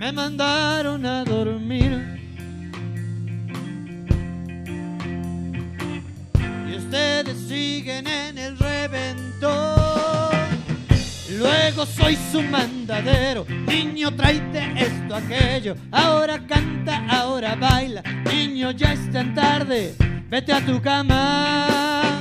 [0.00, 2.18] Me mandaron a dormir.
[6.68, 10.25] Y ustedes siguen en el reventón.
[11.28, 15.74] Luego soy su mandadero, niño tráete esto, aquello.
[15.90, 18.02] Ahora canta, ahora baila,
[18.32, 19.94] niño ya es tan tarde,
[20.30, 22.18] vete a tu cama.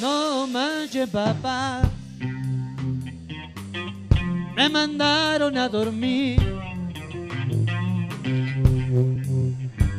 [0.00, 1.82] No manches papá,
[4.54, 6.40] me mandaron a dormir.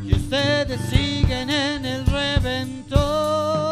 [0.05, 3.68] Y ustedes siguen en el reventón.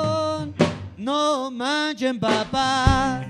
[1.07, 3.25] No manchen papás.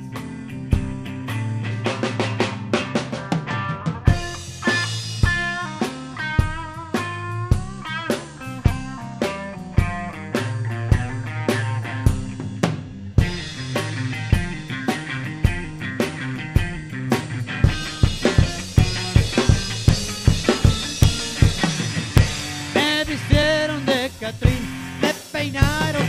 [22.73, 26.07] Me vistieron de Catrín, me peinaron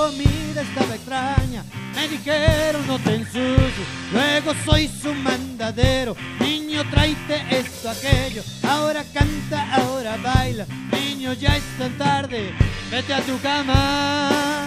[0.00, 1.62] comida estaba extraña.
[1.94, 6.16] Me dijeron no te ensucies, luego soy su mandadero.
[6.40, 8.42] Niño, tráete esto, aquello.
[8.62, 10.66] Ahora canta, ahora baila.
[10.92, 12.52] Niño, ya es tan tarde,
[12.90, 14.64] vete a tu cama.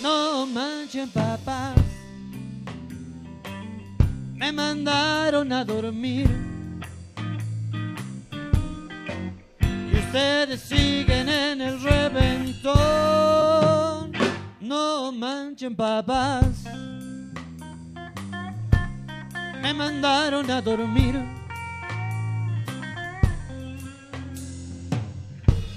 [0.00, 1.74] No manchen papás,
[4.34, 6.49] me mandaron a dormir.
[10.10, 12.80] Ustedes siguen en el reventón.
[14.60, 16.64] No manchen papás.
[19.62, 21.14] Me mandaron a dormir.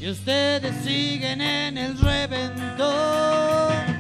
[0.02, 3.93] Y ustedes siguen en el reventón.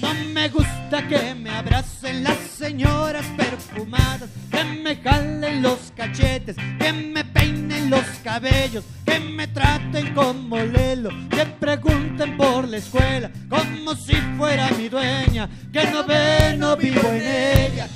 [0.00, 6.92] No me gusta que me abracen las señoras perfumadas, que me jalen los cachetes, que
[6.92, 13.94] me peinen los cabellos, que me traten como Lelo, que pregunten por la escuela como
[13.94, 17.88] si fuera mi dueña, que no ve, no vivo en ella,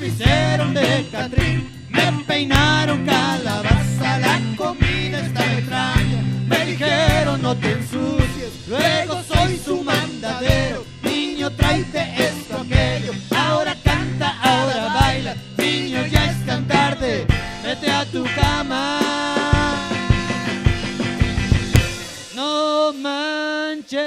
[0.00, 7.72] me hicieron de Catrín, me peinaron calabaza, la comida está extraña, me dijeron no te
[7.72, 10.84] ensucies, luego soy su mandadero,
[11.50, 17.26] tráete esto aquello, ahora canta, ahora baila, niño ya es tan tarde,
[17.62, 19.00] vete a tu cama.
[22.34, 23.98] No manchen,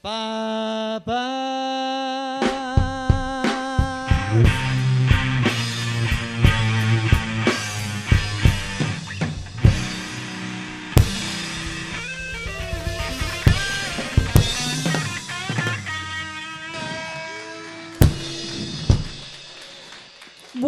[0.00, 1.31] papá.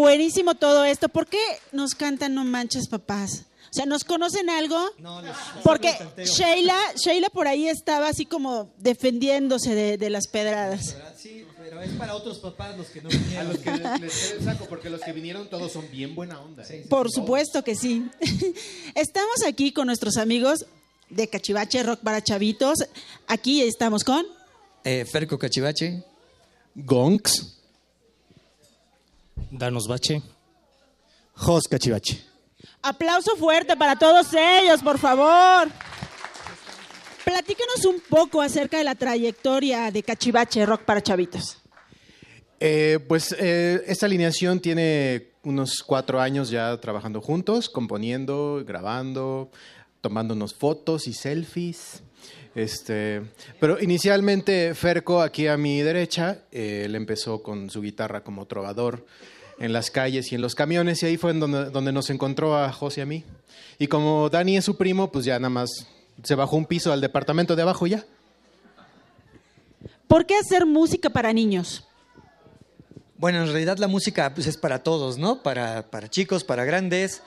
[0.09, 1.09] Buenísimo todo esto.
[1.09, 1.39] ¿Por qué
[1.73, 3.45] nos cantan No Manches Papás?
[3.71, 4.79] O sea, ¿nos conocen algo?
[5.63, 10.95] Porque Sheila, Sheila por ahí estaba así como defendiéndose de, de las pedradas.
[11.17, 13.47] Sí, pero es para otros papás los que no vinieron.
[13.47, 16.39] A los que les, les el saco, porque los que vinieron todos son bien buena
[16.39, 16.65] onda.
[16.69, 16.85] ¿eh?
[16.91, 18.05] Por supuesto que sí.
[18.95, 20.67] Estamos aquí con nuestros amigos
[21.09, 22.77] de Cachivache Rock para Chavitos.
[23.27, 24.27] Aquí estamos con
[24.85, 26.05] Eh, Ferco Cachivache.
[26.75, 27.63] Gonks.
[29.57, 30.21] Danos Bache.
[31.35, 32.21] Jos Cachivache.
[32.83, 35.69] Aplauso fuerte para todos ellos, por favor.
[37.25, 41.59] Platícanos un poco acerca de la trayectoria de Cachivache Rock para Chavitos.
[42.59, 49.51] Eh, pues eh, esta alineación tiene unos cuatro años ya trabajando juntos, componiendo, grabando,
[50.01, 52.03] tomándonos fotos y selfies.
[52.55, 53.23] Este,
[53.61, 59.05] pero inicialmente Ferco, aquí a mi derecha, eh, él empezó con su guitarra como trovador
[59.59, 62.57] en las calles y en los camiones y ahí fue en donde, donde nos encontró
[62.57, 63.25] a José y a mí.
[63.79, 65.87] Y como Dani es su primo, pues ya nada más
[66.23, 68.05] se bajó un piso al departamento de abajo y ya.
[70.07, 71.85] ¿Por qué hacer música para niños?
[73.17, 75.43] Bueno, en realidad la música pues, es para todos, ¿no?
[75.43, 77.23] Para, para chicos, para grandes.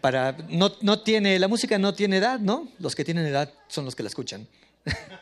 [0.00, 2.68] Para, no, no tiene, la música no tiene edad, ¿no?
[2.80, 4.48] Los que tienen edad son los que la escuchan.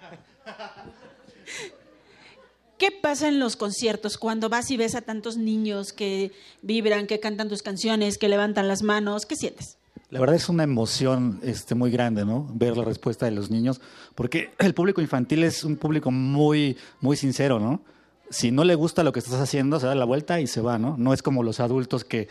[2.80, 7.20] ¿Qué pasa en los conciertos cuando vas y ves a tantos niños que vibran, que
[7.20, 9.26] cantan tus canciones, que levantan las manos?
[9.26, 9.76] ¿Qué sientes?
[10.08, 12.48] La verdad es una emoción este, muy grande, ¿no?
[12.54, 13.82] Ver la respuesta de los niños,
[14.14, 17.82] porque el público infantil es un público muy, muy sincero, ¿no?
[18.30, 20.78] Si no le gusta lo que estás haciendo, se da la vuelta y se va,
[20.78, 20.96] ¿no?
[20.96, 22.28] No es como los adultos que,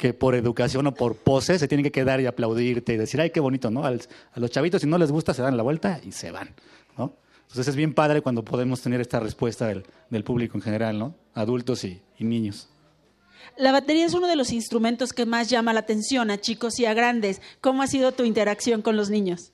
[0.00, 3.30] que por educación o por pose se tienen que quedar y aplaudirte y decir, ay,
[3.30, 3.84] qué bonito, ¿no?
[3.84, 3.92] A
[4.34, 6.56] los chavitos, si no les gusta, se dan la vuelta y se van,
[6.98, 7.12] ¿no?
[7.52, 11.14] Entonces es bien padre cuando podemos tener esta respuesta del, del público en general, ¿no?
[11.34, 12.70] Adultos y, y niños.
[13.58, 16.86] La batería es uno de los instrumentos que más llama la atención a chicos y
[16.86, 17.42] a grandes.
[17.60, 19.52] ¿Cómo ha sido tu interacción con los niños?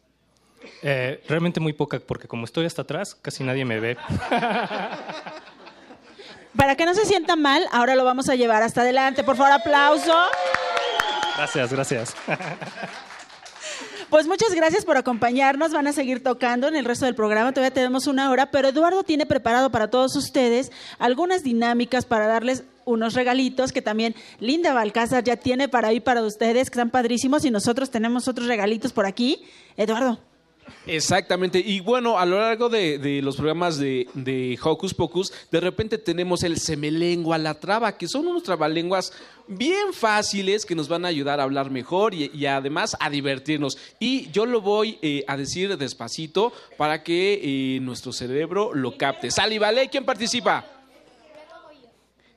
[0.82, 3.96] Eh, realmente muy poca, porque como estoy hasta atrás, casi nadie me ve.
[6.57, 9.24] Para que no se sienta mal, ahora lo vamos a llevar hasta adelante.
[9.24, 10.14] Por favor, aplauso.
[11.36, 12.14] Gracias, gracias.
[14.11, 15.72] Pues muchas gracias por acompañarnos.
[15.72, 17.52] Van a seguir tocando en el resto del programa.
[17.52, 22.64] Todavía tenemos una hora, pero Eduardo tiene preparado para todos ustedes algunas dinámicas para darles
[22.86, 27.44] unos regalitos que también Linda Balcázar ya tiene para ahí para ustedes, que están padrísimos.
[27.44, 29.44] Y nosotros tenemos otros regalitos por aquí.
[29.76, 30.18] Eduardo.
[30.87, 31.59] Exactamente.
[31.59, 36.43] Y bueno, a lo largo de, los programas de, de Hocus Pocus, de repente tenemos
[36.43, 39.12] el semelengua, la traba, que son unos trabalenguas
[39.47, 43.79] bien fáciles que nos van a ayudar a hablar mejor y, y además a divertirnos.
[43.99, 49.31] Y yo lo voy eh, a decir despacito para que eh, nuestro cerebro lo capte.
[49.31, 49.89] Sali, ¿vale?
[49.89, 50.64] ¿Quién participa?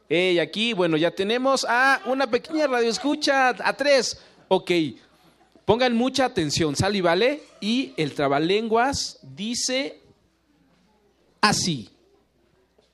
[0.10, 4.20] Ey, aquí, bueno, ya tenemos a una pequeña radio escucha, a tres.
[4.50, 4.70] Ok,
[5.72, 7.44] pongan mucha atención, sal y vale.
[7.62, 10.02] Y el trabalenguas dice
[11.40, 11.88] así.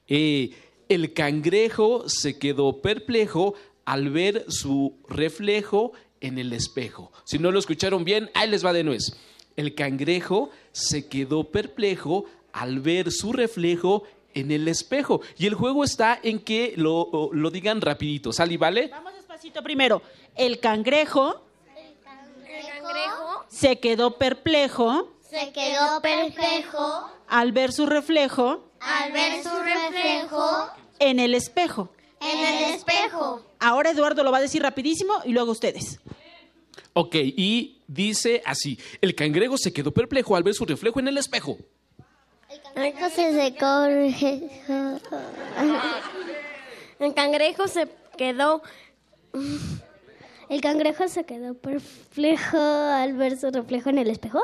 [0.07, 0.51] Eh,
[0.87, 7.11] el cangrejo se quedó perplejo al ver su reflejo en el espejo.
[7.23, 9.17] Si no lo escucharon bien, ahí les va de nuez.
[9.55, 14.03] El cangrejo se quedó perplejo al ver su reflejo
[14.35, 15.21] en el espejo.
[15.35, 18.31] Y el juego está en que lo, lo digan rapidito.
[18.31, 18.89] ¿Sal y vale?
[18.89, 20.03] Vamos despacito primero.
[20.35, 21.46] El cangrejo
[23.49, 30.69] Se quedó perplejo se quedó perplejo al ver su reflejo al ver su reflejo
[30.99, 31.91] en el espejo.
[32.21, 33.41] en el espejo.
[33.59, 35.99] Ahora Eduardo lo va a decir rapidísimo y luego ustedes.
[36.93, 38.79] Ok, y dice así.
[39.01, 41.57] El cangrejo se quedó perplejo al ver su reflejo en el espejo.
[42.49, 43.85] El cangrejo se secó.
[46.99, 47.87] El cangrejo se
[48.17, 48.61] quedó.
[50.49, 54.41] El cangrejo se quedó perplejo al ver su reflejo en el espejo.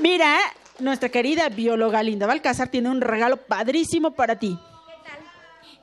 [0.00, 0.38] Mira,
[0.78, 4.58] nuestra querida bióloga Linda Balcázar tiene un regalo padrísimo para ti.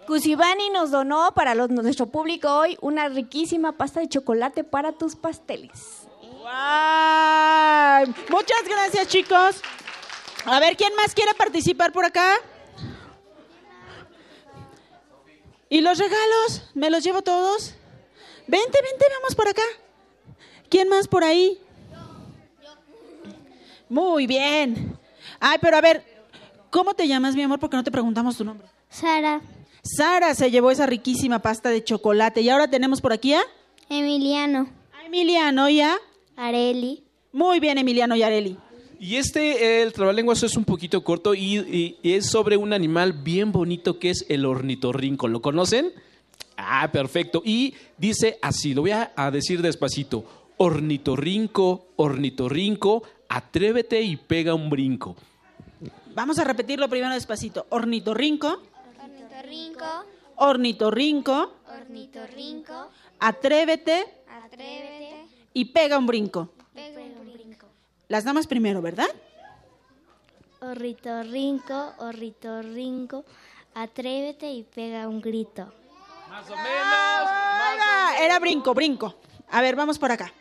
[0.07, 5.16] Cusibani nos donó para los- nuestro público hoy una riquísima pasta de chocolate para tus
[5.16, 6.07] pasteles.
[6.41, 8.05] ¡Guau!
[8.30, 9.61] Muchas gracias, chicos.
[10.45, 12.36] A ver, ¿quién más quiere participar por acá?
[15.74, 16.69] ¿Y los regalos?
[16.76, 17.74] ¿Me los llevo todos?
[18.45, 19.63] Vente, vente, vamos por acá.
[20.69, 21.57] ¿Quién más por ahí?
[23.89, 24.95] Muy bien.
[25.39, 26.03] Ay, pero a ver,
[26.69, 27.57] ¿cómo te llamas, mi amor?
[27.57, 28.67] Porque no te preguntamos tu nombre.
[28.88, 29.41] Sara.
[29.82, 32.41] Sara se llevó esa riquísima pasta de chocolate.
[32.41, 33.41] Y ahora tenemos por aquí a
[33.89, 34.69] Emiliano.
[34.93, 35.97] a Emiliano y a
[36.36, 37.03] Areli.
[37.32, 38.59] Muy bien, Emiliano y Areli.
[39.04, 43.12] Y este, el trabalenguas es un poquito corto y, y- y es sobre un animal
[43.12, 45.28] bien bonito que es el ornitorrinco.
[45.28, 45.91] ¿Lo conocen?
[46.56, 47.41] Ah, perfecto.
[47.43, 50.24] Y dice así, lo voy a, a decir despacito.
[50.56, 55.18] Ornitorrinco, ornitorrinco, atrévete y pega un brinco.
[56.16, 57.66] Vamos a repetirlo primero despacito.
[57.72, 58.62] Ornitorrinco,
[59.04, 59.86] Ornitorrinco.
[60.38, 62.89] ornitorrinco, Ornitorrinco.
[63.20, 64.06] atrévete
[64.45, 65.26] Atrévete.
[65.54, 66.54] y pega un brinco.
[68.14, 69.07] Las damas primero, ¿verdad?
[70.61, 71.93] Ornitorrinco.
[71.97, 73.26] Ornitorrinco.
[73.74, 75.74] Atrévete y pega un grito.
[76.30, 79.16] Más o Ah, Era brinco, brinco.
[79.49, 80.32] A ver, vamos por acá.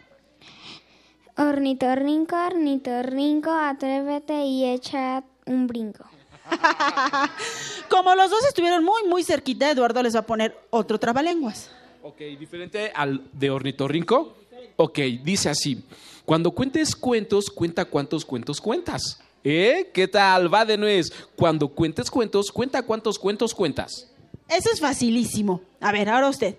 [1.39, 6.05] Ornitorrinco, ornitorrinco, atrévete y echa un brinco.
[7.89, 11.71] Como los dos estuvieron muy, muy cerquita, Eduardo les va a poner otro trabalenguas.
[12.03, 14.37] Ok, diferente al de ornitorrinco.
[14.77, 15.83] Ok, dice así.
[16.25, 19.21] Cuando cuentes cuentos, cuenta cuántos cuentos cuentas.
[19.45, 19.91] ¿Eh?
[19.93, 20.53] ¿Qué tal?
[20.53, 21.13] Va de nuez.
[21.37, 24.09] Cuando cuentes cuentos, cuenta cuántos cuentos cuentas.
[24.49, 25.63] Eso es facilísimo.
[25.81, 26.57] A ver, ahora usted.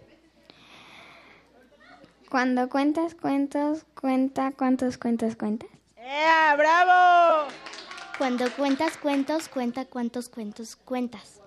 [2.29, 5.69] Cuando cuentas cuentos, cuenta cuántos cuentos cuentas.
[5.95, 7.47] ¡Ea, bravo!
[8.17, 11.42] Cuando cuentas cuentos, cuenta cuántos cuentos cuentas.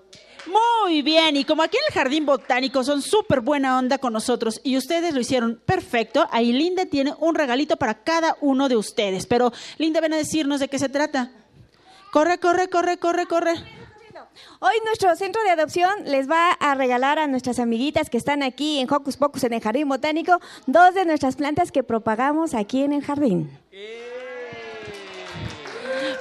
[0.47, 4.61] Muy bien, y como aquí en el Jardín Botánico son súper buena onda con nosotros
[4.62, 9.26] y ustedes lo hicieron perfecto, ahí Linda tiene un regalito para cada uno de ustedes.
[9.26, 11.32] Pero Linda, ven a decirnos de qué se trata.
[12.12, 13.55] Corre, corre, corre, corre, corre.
[14.61, 18.78] Hoy nuestro centro de adopción les va a regalar a nuestras amiguitas que están aquí
[18.78, 22.92] en Hocus Pocus en el Jardín Botánico dos de nuestras plantas que propagamos aquí en
[22.92, 23.51] el jardín.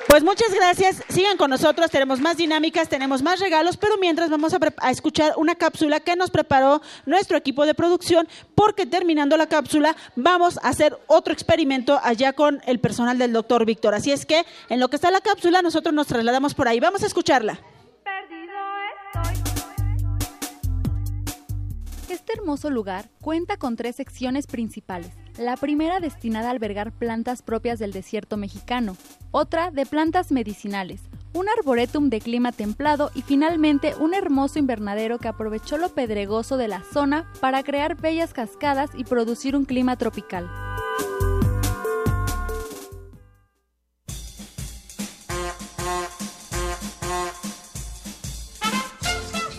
[0.08, 1.04] Pues muchas gracias.
[1.10, 1.90] Sigan con nosotros.
[1.90, 6.16] Tenemos más dinámicas, tenemos más regalos, pero mientras vamos a, a escuchar una cápsula que
[6.16, 12.00] nos preparó nuestro equipo de producción, porque terminando la cápsula vamos a hacer otro experimento
[12.04, 13.96] allá con el personal del doctor Víctor.
[13.96, 16.80] Así es que en lo que está la cápsula, nosotros nos trasladamos por ahí.
[16.80, 17.60] Vamos a escucharla.
[22.16, 25.12] Este hermoso lugar cuenta con tres secciones principales.
[25.38, 28.96] La primera destinada a albergar plantas propias del desierto mexicano,
[29.32, 31.02] otra de plantas medicinales,
[31.34, 36.70] un arboretum de clima templado y finalmente un hermoso invernadero que aprovechó lo pedregoso de
[36.70, 40.50] la zona para crear bellas cascadas y producir un clima tropical.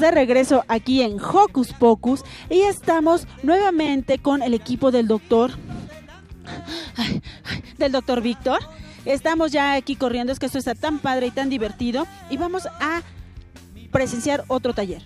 [0.00, 5.50] De regreso aquí en Hocus Pocus y estamos nuevamente con el equipo del doctor
[7.76, 8.60] del doctor Víctor.
[9.04, 12.66] Estamos ya aquí corriendo, es que esto está tan padre y tan divertido y vamos
[12.80, 13.02] a
[13.92, 15.02] presenciar otro taller.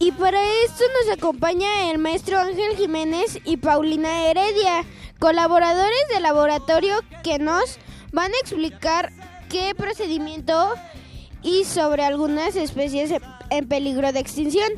[0.00, 4.84] Y para esto nos acompaña el maestro Ángel Jiménez y Paulina Heredia,
[5.20, 7.78] colaboradores del laboratorio que nos
[8.10, 9.12] van a explicar
[9.48, 10.74] qué procedimiento
[11.46, 13.14] y sobre algunas especies
[13.50, 14.68] en peligro de extinción.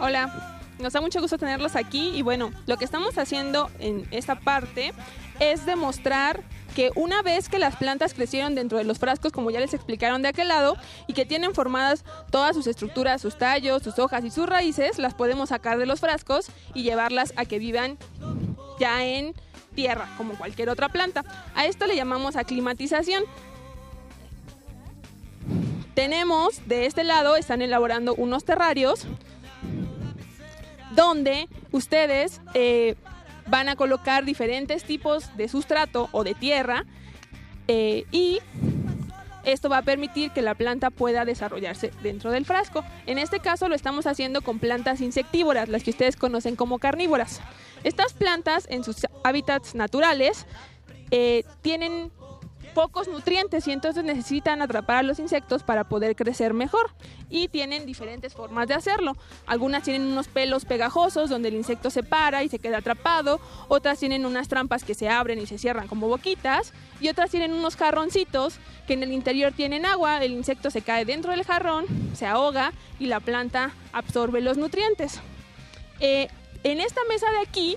[0.00, 4.40] Hola, nos da mucho gusto tenerlos aquí y bueno, lo que estamos haciendo en esta
[4.40, 4.92] parte
[5.38, 6.42] es demostrar
[6.74, 10.20] que una vez que las plantas crecieron dentro de los frascos, como ya les explicaron
[10.22, 10.76] de aquel lado,
[11.06, 15.14] y que tienen formadas todas sus estructuras, sus tallos, sus hojas y sus raíces, las
[15.14, 17.98] podemos sacar de los frascos y llevarlas a que vivan
[18.80, 19.34] ya en
[19.74, 21.24] tierra, como cualquier otra planta.
[21.54, 23.22] A esto le llamamos aclimatización.
[25.98, 29.04] Tenemos de este lado, están elaborando unos terrarios
[30.92, 32.94] donde ustedes eh,
[33.48, 36.84] van a colocar diferentes tipos de sustrato o de tierra
[37.66, 38.38] eh, y
[39.42, 42.84] esto va a permitir que la planta pueda desarrollarse dentro del frasco.
[43.06, 47.40] En este caso lo estamos haciendo con plantas insectívoras, las que ustedes conocen como carnívoras.
[47.82, 50.46] Estas plantas en sus hábitats naturales
[51.10, 52.12] eh, tienen
[52.78, 56.92] pocos nutrientes y entonces necesitan atrapar a los insectos para poder crecer mejor.
[57.28, 59.16] Y tienen diferentes formas de hacerlo.
[59.48, 63.40] Algunas tienen unos pelos pegajosos donde el insecto se para y se queda atrapado.
[63.66, 66.72] Otras tienen unas trampas que se abren y se cierran como boquitas.
[67.00, 70.22] Y otras tienen unos jarroncitos que en el interior tienen agua.
[70.22, 75.20] El insecto se cae dentro del jarrón, se ahoga y la planta absorbe los nutrientes.
[75.98, 76.28] Eh,
[76.62, 77.76] en esta mesa de aquí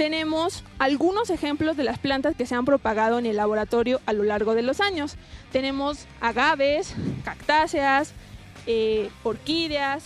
[0.00, 4.22] tenemos algunos ejemplos de las plantas que se han propagado en el laboratorio a lo
[4.22, 5.16] largo de los años.
[5.52, 8.14] Tenemos agaves, cactáceas,
[8.66, 10.04] eh, orquídeas,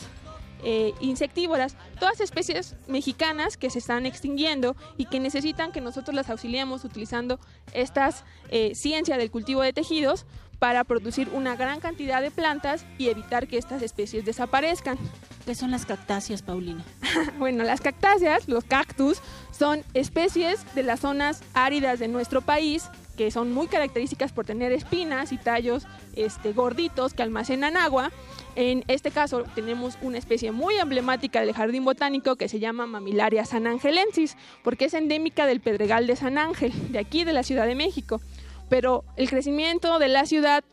[0.64, 6.28] eh, insectívoras, todas especies mexicanas que se están extinguiendo y que necesitan que nosotros las
[6.28, 7.38] auxiliemos utilizando
[7.72, 10.26] estas eh, ciencia del cultivo de tejidos
[10.58, 14.98] para producir una gran cantidad de plantas y evitar que estas especies desaparezcan.
[15.44, 16.82] ¿Qué son las cactáceas, Paulina?
[17.38, 19.20] bueno, las cactáceas, los cactus,
[19.52, 24.72] son especies de las zonas áridas de nuestro país que son muy características por tener
[24.72, 25.86] espinas y tallos
[26.16, 28.10] este, gorditos que almacenan agua.
[28.56, 33.44] En este caso tenemos una especie muy emblemática del jardín botánico que se llama Mamilaria
[33.44, 37.74] sanangelensis, porque es endémica del Pedregal de San Ángel, de aquí de la Ciudad de
[37.74, 38.20] México.
[38.68, 40.64] Pero el crecimiento de la ciudad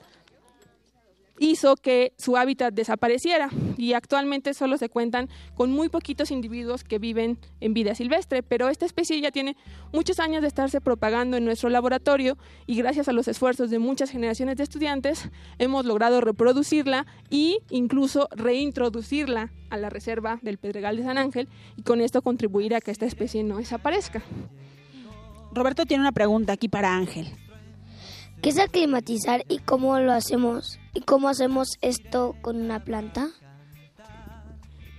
[1.41, 6.99] hizo que su hábitat desapareciera y actualmente solo se cuentan con muy poquitos individuos que
[6.99, 9.57] viven en vida silvestre, pero esta especie ya tiene
[9.91, 12.37] muchos años de estarse propagando en nuestro laboratorio
[12.67, 18.29] y gracias a los esfuerzos de muchas generaciones de estudiantes hemos logrado reproducirla e incluso
[18.35, 22.91] reintroducirla a la reserva del Pedregal de San Ángel y con esto contribuir a que
[22.91, 24.21] esta especie no desaparezca.
[25.53, 27.27] Roberto tiene una pregunta aquí para Ángel.
[28.41, 30.79] ¿Qué es aclimatizar y cómo lo hacemos?
[30.95, 33.29] ¿Y cómo hacemos esto con una planta?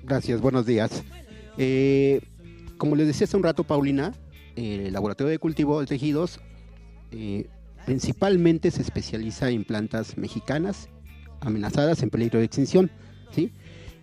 [0.05, 1.03] Gracias, buenos días.
[1.59, 2.21] Eh,
[2.79, 4.13] como les decía hace un rato, Paulina,
[4.55, 6.39] el laboratorio de cultivo de tejidos
[7.11, 7.49] eh,
[7.85, 10.89] principalmente se especializa en plantas mexicanas
[11.41, 12.93] amenazadas en peligro de extinción,
[13.33, 13.53] ¿sí?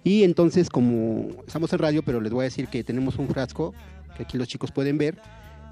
[0.04, 3.74] Y entonces, como estamos en radio, pero les voy a decir que tenemos un frasco
[4.18, 5.18] que aquí los chicos pueden ver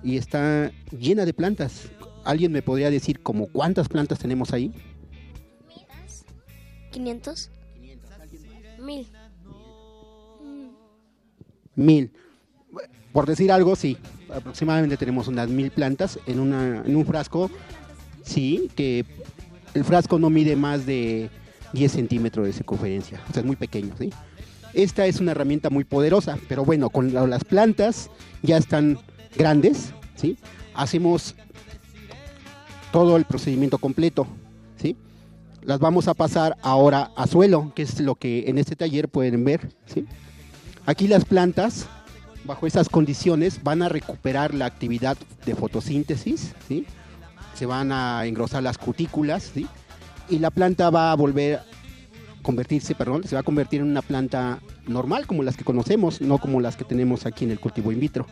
[0.03, 1.91] y está llena de plantas.
[2.27, 4.73] ¿Alguien me podría decir como cuántas plantas tenemos ahí?
[6.91, 7.49] 500.
[8.79, 9.07] Mil.
[11.75, 12.11] Mil.
[13.13, 13.97] Por decir algo, sí.
[14.33, 17.49] Aproximadamente tenemos unas mil plantas en, una, en un frasco.
[18.23, 19.05] Sí, que
[19.73, 21.29] el frasco no mide más de
[21.73, 23.21] 10 centímetros de circunferencia.
[23.29, 24.09] O sea, es muy pequeño, ¿sí?
[24.73, 28.09] Esta es una herramienta muy poderosa, pero bueno, con la- las plantas
[28.43, 28.99] ya están
[29.37, 30.37] grandes, ¿sí?
[30.75, 31.35] Hacemos
[32.91, 34.27] todo el procedimiento completo,
[34.77, 34.95] ¿sí?
[35.61, 39.43] Las vamos a pasar ahora a suelo, que es lo que en este taller pueden
[39.43, 40.05] ver, ¿sí?
[40.85, 41.87] Aquí las plantas,
[42.45, 46.85] bajo esas condiciones, van a recuperar la actividad de fotosíntesis, ¿sí?
[47.53, 49.67] Se van a engrosar las cutículas, ¿sí?
[50.29, 51.61] Y la planta va a volver
[52.47, 56.37] convertirse, perdón, se va a convertir en una planta normal como las que conocemos, no
[56.37, 58.25] como las que tenemos aquí en el cultivo in vitro.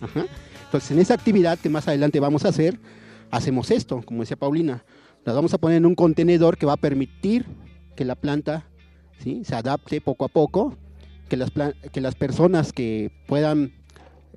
[0.00, 0.24] Ajá.
[0.66, 2.78] Entonces, en esa actividad que más adelante vamos a hacer,
[3.30, 4.84] hacemos esto, como decía Paulina,
[5.24, 7.46] las vamos a poner en un contenedor que va a permitir
[7.96, 8.66] que la planta
[9.18, 9.42] ¿sí?
[9.44, 10.76] se adapte poco a poco,
[11.28, 11.50] que las,
[11.92, 13.72] que las personas que puedan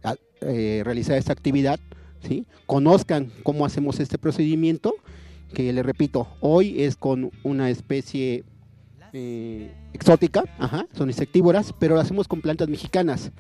[0.04, 1.80] a- eh, realizar esta actividad
[2.28, 2.46] ¿sí?
[2.66, 4.96] conozcan cómo hacemos este procedimiento,
[5.54, 8.44] que le repito, hoy es con una especie
[9.14, 13.32] eh, exótica, ajá, son insectívoras, pero lo hacemos con plantas mexicanas.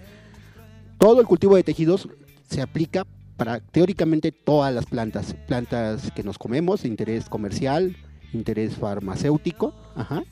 [0.97, 2.09] Todo el cultivo de tejidos
[2.49, 3.05] se aplica
[3.39, 7.95] para teóricamente todas las plantas, plantas que nos comemos, interés comercial,
[8.33, 10.23] interés farmacéutico, ajá.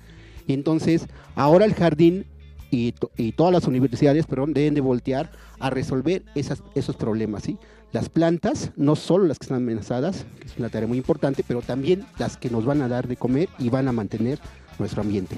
[0.45, 2.25] Y entonces, ahora el jardín
[2.69, 7.43] y, to- y todas las universidades, perdón, deben de voltear a resolver esas, esos problemas,
[7.43, 7.57] ¿sí?
[7.93, 11.61] Las plantas, no solo las que están amenazadas, que es una tarea muy importante, pero
[11.61, 14.37] también las que nos van a dar de comer y van a mantener
[14.79, 15.37] nuestro ambiente.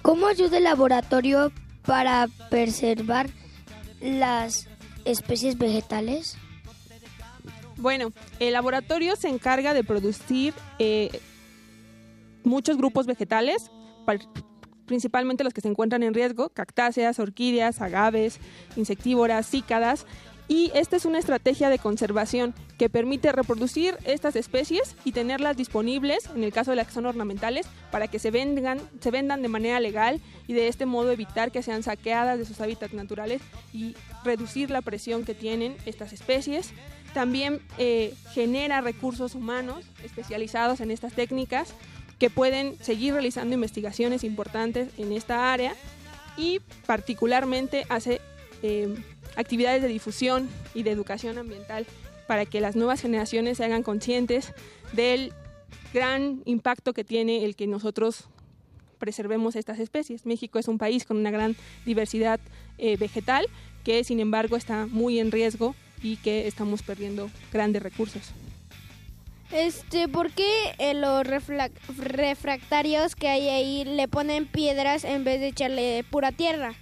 [0.00, 1.52] ¿Cómo ayuda el laboratorio
[1.84, 3.28] para preservar
[4.02, 4.68] las
[5.04, 6.36] especies vegetales?
[7.76, 11.20] Bueno, el laboratorio se encarga de producir eh,
[12.44, 13.70] muchos grupos vegetales,
[14.86, 18.38] principalmente los que se encuentran en riesgo, cactáceas, orquídeas, agaves,
[18.76, 20.06] insectívoras, cícadas.
[20.52, 26.28] Y esta es una estrategia de conservación que permite reproducir estas especies y tenerlas disponibles,
[26.36, 29.48] en el caso de las que son ornamentales, para que se vendan, se vendan de
[29.48, 33.40] manera legal y de este modo evitar que sean saqueadas de sus hábitats naturales
[33.72, 36.74] y reducir la presión que tienen estas especies.
[37.14, 41.72] También eh, genera recursos humanos especializados en estas técnicas
[42.18, 45.74] que pueden seguir realizando investigaciones importantes en esta área
[46.36, 48.20] y particularmente hace
[48.62, 48.94] eh,
[49.36, 51.86] actividades de difusión y de educación ambiental
[52.26, 54.52] para que las nuevas generaciones se hagan conscientes
[54.92, 55.32] del
[55.92, 58.24] gran impacto que tiene el que nosotros
[58.98, 60.26] preservemos estas especies.
[60.26, 62.40] México es un país con una gran diversidad
[62.78, 63.46] eh, vegetal
[63.84, 68.32] que sin embargo está muy en riesgo y que estamos perdiendo grandes recursos.
[69.52, 75.48] Este, ¿por qué en los refractarios que hay ahí le ponen piedras en vez de
[75.48, 76.74] echarle pura tierra?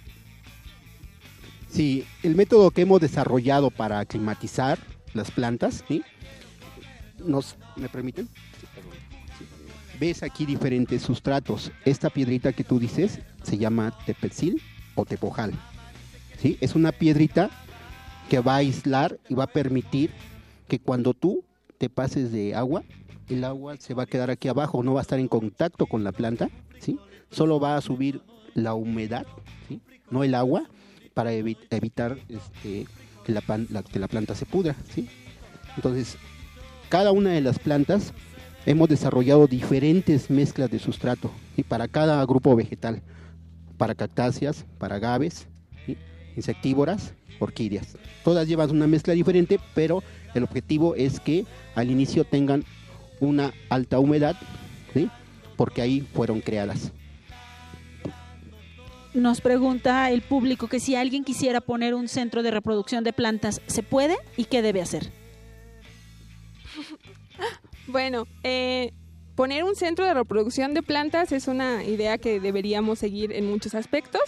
[1.71, 4.77] Sí, el método que hemos desarrollado para aclimatizar
[5.13, 5.85] las plantas.
[7.17, 8.27] Nos, ¿Me permiten?
[9.97, 11.71] Ves aquí diferentes sustratos.
[11.85, 14.61] Esta piedrita que tú dices se llama tepecil
[14.95, 15.53] o tepojal.
[16.39, 16.57] ¿sí?
[16.59, 17.49] Es una piedrita
[18.29, 20.11] que va a aislar y va a permitir
[20.67, 21.45] que cuando tú
[21.77, 22.83] te pases de agua,
[23.29, 26.03] el agua se va a quedar aquí abajo, no va a estar en contacto con
[26.03, 26.49] la planta,
[26.79, 26.99] ¿sí?
[27.29, 28.21] Solo va a subir
[28.55, 29.25] la humedad,
[29.67, 29.81] ¿sí?
[30.09, 30.63] No el agua,
[31.13, 32.87] para evi- evitar este,
[33.25, 34.75] que, la, pan- la- que la planta se pudra.
[35.75, 36.17] Entonces,
[36.89, 38.13] cada una de las plantas
[38.65, 41.63] hemos desarrollado diferentes mezclas de sustrato ¿sí?
[41.63, 43.01] para cada grupo vegetal,
[43.77, 45.47] para cactáceas, para agaves,
[46.35, 47.97] insectívoras, orquídeas.
[48.23, 52.63] Todas llevan una mezcla diferente, pero el objetivo es que al inicio tengan
[53.19, 54.35] una alta humedad,
[55.55, 56.91] porque ahí fueron creadas.
[59.13, 63.61] Nos pregunta el público que si alguien quisiera poner un centro de reproducción de plantas,
[63.67, 65.11] ¿se puede y qué debe hacer?
[67.87, 68.93] Bueno, eh,
[69.35, 73.75] poner un centro de reproducción de plantas es una idea que deberíamos seguir en muchos
[73.75, 74.21] aspectos.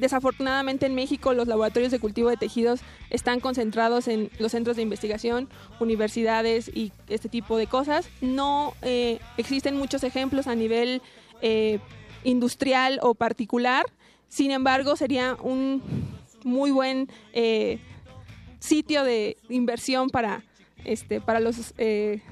[0.00, 2.80] Desafortunadamente en México los laboratorios de cultivo de tejidos
[3.10, 8.08] están concentrados en los centros de investigación, universidades y este tipo de cosas.
[8.22, 11.02] No eh, existen muchos ejemplos a nivel
[11.42, 11.80] eh,
[12.24, 13.86] industrial o particular.
[14.28, 15.82] Sin embargo, sería un
[16.44, 17.78] muy buen eh,
[18.60, 20.44] sitio de inversión para,
[20.84, 22.22] este, para los eh,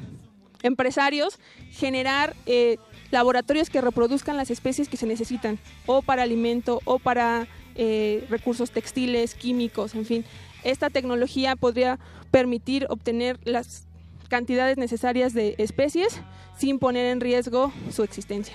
[0.62, 1.39] empresarios
[1.70, 2.77] generar eh,
[3.10, 8.70] laboratorios que reproduzcan las especies que se necesitan, o para alimento, o para eh, recursos
[8.70, 10.24] textiles, químicos, en fin.
[10.65, 11.98] Esta tecnología podría
[12.31, 13.86] permitir obtener las
[14.28, 16.20] cantidades necesarias de especies
[16.59, 18.55] sin poner en riesgo su existencia.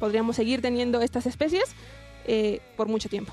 [0.00, 1.76] Podríamos seguir teniendo estas especies
[2.26, 3.32] eh, por mucho tiempo.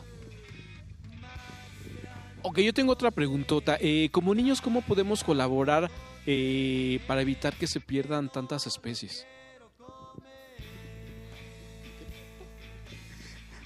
[2.44, 3.78] Ok, yo tengo otra preguntota.
[3.82, 5.90] Eh, como niños, ¿cómo podemos colaborar
[6.26, 9.26] eh, para evitar que se pierdan tantas especies?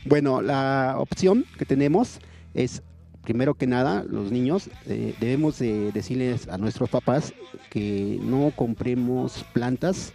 [0.04, 2.20] Bueno, la opción que tenemos
[2.56, 2.82] es,
[3.22, 7.34] primero que nada, los niños eh, debemos de decirles a nuestros papás
[7.70, 10.12] que no compremos plantas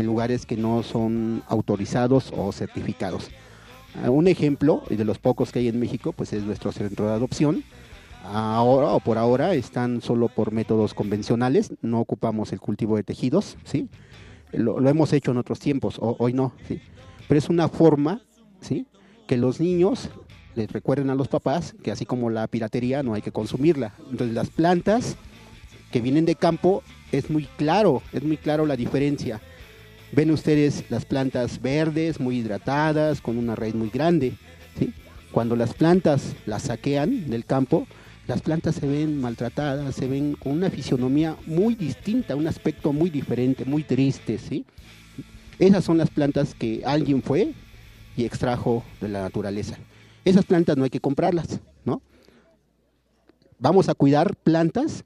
[0.00, 3.30] en lugares que no son autorizados o certificados.
[4.02, 7.12] Ah, un ejemplo de los pocos que hay en México, pues es nuestro centro de
[7.12, 7.64] adopción.
[8.24, 13.56] Ahora o por ahora están solo por métodos convencionales, no ocupamos el cultivo de tejidos,
[13.64, 13.88] ¿sí?
[14.52, 16.82] Lo, hemos hecho en otros tiempos, hoy no, ¿sí?
[17.28, 18.20] Pero es una forma,
[18.60, 18.86] ¿sí?
[19.26, 20.10] Que los niños
[20.54, 23.94] les recuerden a los papás que así como la piratería no hay que consumirla.
[24.10, 25.16] Entonces las plantas
[25.90, 26.82] que vienen de campo
[27.12, 29.40] es muy claro, es muy claro la diferencia.
[30.12, 34.34] Ven ustedes las plantas verdes, muy hidratadas, con una raíz muy grande.
[34.78, 34.92] ¿sí?
[35.30, 37.86] Cuando las plantas las saquean del campo,
[38.26, 43.08] las plantas se ven maltratadas, se ven con una fisionomía muy distinta, un aspecto muy
[43.08, 44.38] diferente, muy triste.
[44.38, 44.64] ¿sí?
[45.60, 47.52] Esas son las plantas que alguien fue
[48.16, 49.78] y extrajo de la naturaleza.
[50.24, 52.02] Esas plantas no hay que comprarlas, ¿no?
[53.58, 55.04] Vamos a cuidar plantas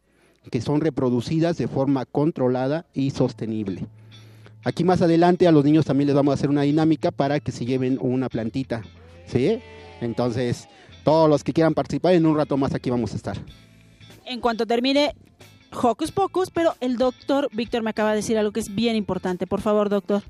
[0.51, 3.87] que son reproducidas de forma controlada y sostenible.
[4.65, 7.53] Aquí más adelante a los niños también les vamos a hacer una dinámica para que
[7.53, 8.83] se lleven una plantita,
[9.27, 9.61] ¿sí?
[10.01, 10.69] Entonces,
[11.05, 13.37] todos los que quieran participar, en un rato más aquí vamos a estar.
[14.25, 15.15] En cuanto termine
[15.71, 19.47] Hocus Pocus, pero el doctor Víctor me acaba de decir algo que es bien importante.
[19.47, 20.23] Por favor, doctor.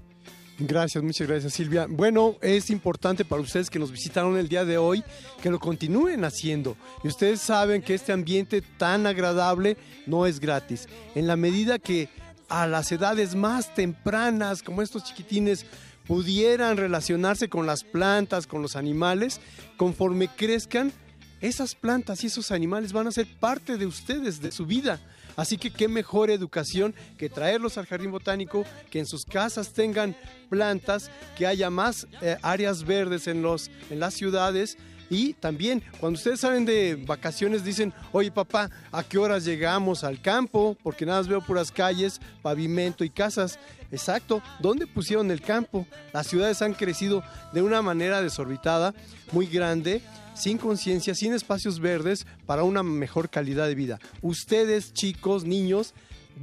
[0.59, 1.87] Gracias, muchas gracias Silvia.
[1.89, 5.03] Bueno, es importante para ustedes que nos visitaron el día de hoy
[5.43, 6.77] que lo continúen haciendo.
[7.03, 10.89] Y ustedes saben que este ambiente tan agradable no es gratis.
[11.17, 12.09] En la medida que
[12.49, 15.67] a las edades más tempranas, como estos chiquitines,
[16.07, 19.41] pudieran relacionarse con las plantas, con los animales,
[19.77, 20.93] conforme crezcan,
[21.41, 25.01] esas plantas y esos animales van a ser parte de ustedes, de su vida.
[25.37, 30.17] Así que qué mejor educación que traerlos al jardín botánico, que en sus casas tengan
[30.49, 34.79] plantas, que haya más eh, áreas verdes en, los, en las ciudades.
[35.15, 40.21] Y también, cuando ustedes salen de vacaciones, dicen, oye papá, ¿a qué horas llegamos al
[40.21, 40.77] campo?
[40.83, 43.61] Porque nada más veo puras calles, pavimento y casas.
[43.93, 45.87] Exacto, ¿dónde pusieron el campo?
[46.13, 47.23] Las ciudades han crecido
[47.53, 48.93] de una manera desorbitada,
[49.31, 50.03] muy grande
[50.35, 54.01] sin conciencia, sin espacios verdes para una mejor calidad de vida.
[54.21, 55.95] Ustedes, chicos, niños,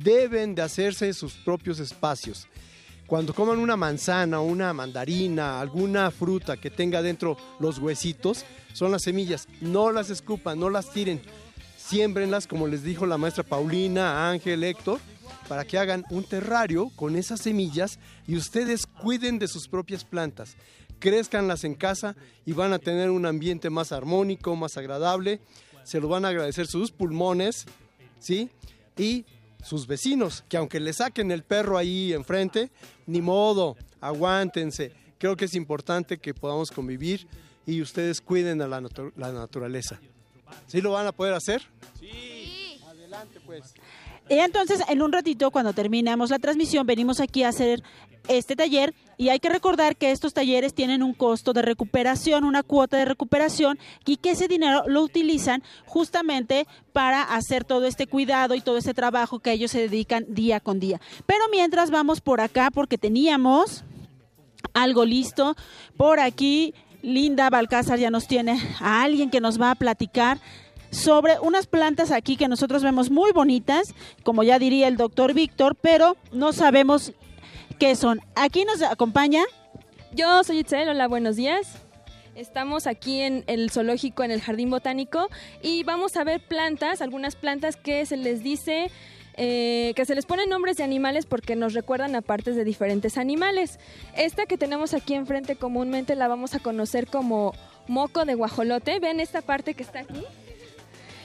[0.02, 2.48] deben de hacerse sus propios espacios.
[3.12, 9.02] Cuando coman una manzana, una mandarina, alguna fruta que tenga dentro los huesitos, son las
[9.02, 9.50] semillas.
[9.60, 11.20] No las escupan, no las tiren.
[11.76, 15.02] Siémbrenlas, como les dijo la maestra Paulina, Ángel, Héctor,
[15.50, 20.56] para que hagan un terrario con esas semillas y ustedes cuiden de sus propias plantas
[21.00, 22.16] crezcanlas en casa
[22.46, 25.42] y van a tener un ambiente más armónico, más agradable.
[25.84, 27.66] Se lo van a agradecer sus pulmones,
[28.20, 28.50] ¿sí?
[28.98, 29.26] Y
[29.64, 32.72] sus vecinos, que aunque le saquen el perro ahí enfrente,
[33.06, 34.94] ni modo, aguántense.
[35.18, 37.28] Creo que es importante que podamos convivir
[37.66, 38.82] y ustedes cuiden a la,
[39.16, 40.00] la naturaleza.
[40.68, 41.62] ¿Sí lo van a poder hacer?
[42.00, 42.82] Sí.
[42.88, 43.74] Adelante pues.
[44.40, 47.84] Entonces, en un ratito, cuando terminamos la transmisión, venimos aquí a hacer
[48.30, 52.64] este taller y hay que recordar que estos talleres tienen un costo de recuperación, una
[52.64, 58.56] cuota de recuperación y que ese dinero lo utilizan justamente para hacer todo este cuidado
[58.56, 61.02] y todo este trabajo que ellos se dedican día con día.
[61.26, 63.84] Pero mientras vamos por acá porque teníamos
[64.74, 65.58] algo listo
[65.98, 66.74] por aquí.
[67.02, 70.40] Linda Balcázar ya nos tiene a alguien que nos va a platicar
[70.92, 75.76] sobre unas plantas aquí que nosotros vemos muy bonitas, como ya diría el doctor Víctor,
[75.76, 77.14] pero no sabemos
[77.80, 78.22] qué son.
[78.36, 79.44] Aquí nos acompaña.
[80.14, 81.78] Yo soy Itzel, hola, buenos días.
[82.36, 85.28] Estamos aquí en el zoológico, en el jardín botánico,
[85.62, 88.92] y vamos a ver plantas, algunas plantas que se les dice
[89.38, 93.18] eh, que se les ponen nombres de animales porque nos recuerdan a partes de diferentes
[93.18, 93.80] animales.
[94.16, 97.54] Esta que tenemos aquí enfrente comúnmente la vamos a conocer como
[97.88, 99.00] moco de guajolote.
[99.00, 100.24] Ven esta parte que está aquí.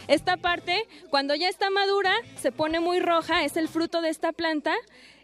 [0.08, 4.32] Esta parte, cuando ya está madura, se pone muy roja, es el fruto de esta
[4.32, 4.74] planta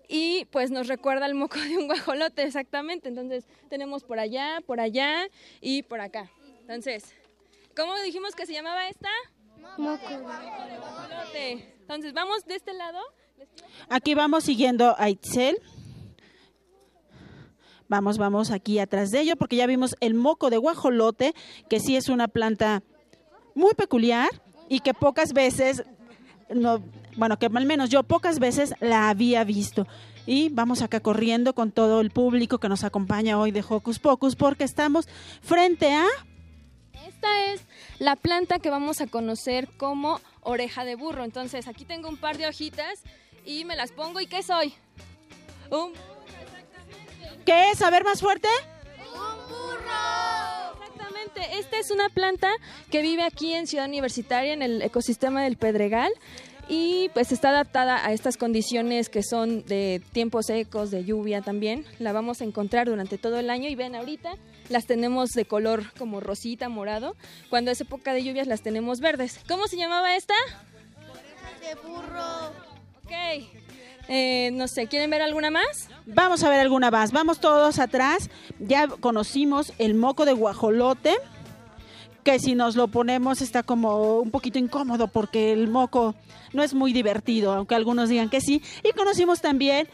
[0.09, 3.09] y pues nos recuerda el moco de un guajolote, exactamente.
[3.09, 5.29] Entonces tenemos por allá, por allá
[5.61, 6.31] y por acá.
[6.61, 7.15] Entonces,
[7.77, 9.09] ¿cómo dijimos que se llamaba esta?
[9.79, 11.75] Moco de guajolote.
[11.81, 12.99] Entonces, vamos de este lado.
[13.89, 15.59] Aquí vamos siguiendo a Itzel.
[17.89, 21.35] Vamos, vamos aquí atrás de ello porque ya vimos el moco de guajolote,
[21.69, 22.83] que sí es una planta
[23.55, 24.29] muy peculiar
[24.73, 25.85] y que pocas veces
[26.49, 26.83] no,
[27.17, 29.87] bueno, que al menos yo pocas veces la había visto.
[30.25, 34.35] Y vamos acá corriendo con todo el público que nos acompaña hoy de Hocus Pocus
[34.35, 35.09] porque estamos
[35.43, 36.07] frente a...
[37.07, 37.61] Esta es
[37.99, 41.25] la planta que vamos a conocer como oreja de burro.
[41.25, 43.03] Entonces aquí tengo un par de hojitas
[43.45, 44.21] y me las pongo.
[44.21, 44.73] ¿Y qué soy?
[45.71, 45.93] Un
[47.45, 47.83] ¿Qué es?
[47.83, 48.49] A ver más fuerte.
[49.13, 50.32] Un burro.
[51.13, 51.59] Exactamente.
[51.59, 52.51] Esta es una planta
[52.91, 56.13] que vive aquí en Ciudad Universitaria, en el ecosistema del Pedregal
[56.69, 61.85] y pues está adaptada a estas condiciones que son de tiempos secos, de lluvia también.
[61.99, 64.35] La vamos a encontrar durante todo el año y ven ahorita
[64.69, 67.15] las tenemos de color como rosita, morado.
[67.51, 69.41] Cuando es época de lluvias las tenemos verdes.
[69.49, 70.35] ¿Cómo se llamaba esta?
[71.11, 72.49] Orejas de burro.
[73.05, 73.72] Ok.
[74.09, 75.89] Eh, no sé, ¿quieren ver alguna más?
[76.07, 77.13] Vamos a ver alguna más.
[77.13, 78.31] Vamos todos atrás.
[78.59, 81.17] Ya conocimos el moco de guajolote
[82.25, 86.15] que si nos lo ponemos está como un poquito incómodo porque el moco
[86.53, 88.63] no es muy divertido, aunque algunos digan que sí.
[88.85, 89.89] Y conocimos también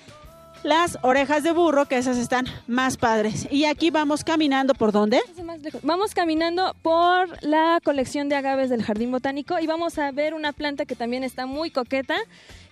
[0.62, 3.46] las orejas de burro, que esas están más padres.
[3.50, 5.20] Y aquí vamos caminando, ¿por dónde?
[5.82, 10.52] Vamos caminando por la colección de agaves del Jardín Botánico y vamos a ver una
[10.52, 12.16] planta que también está muy coqueta,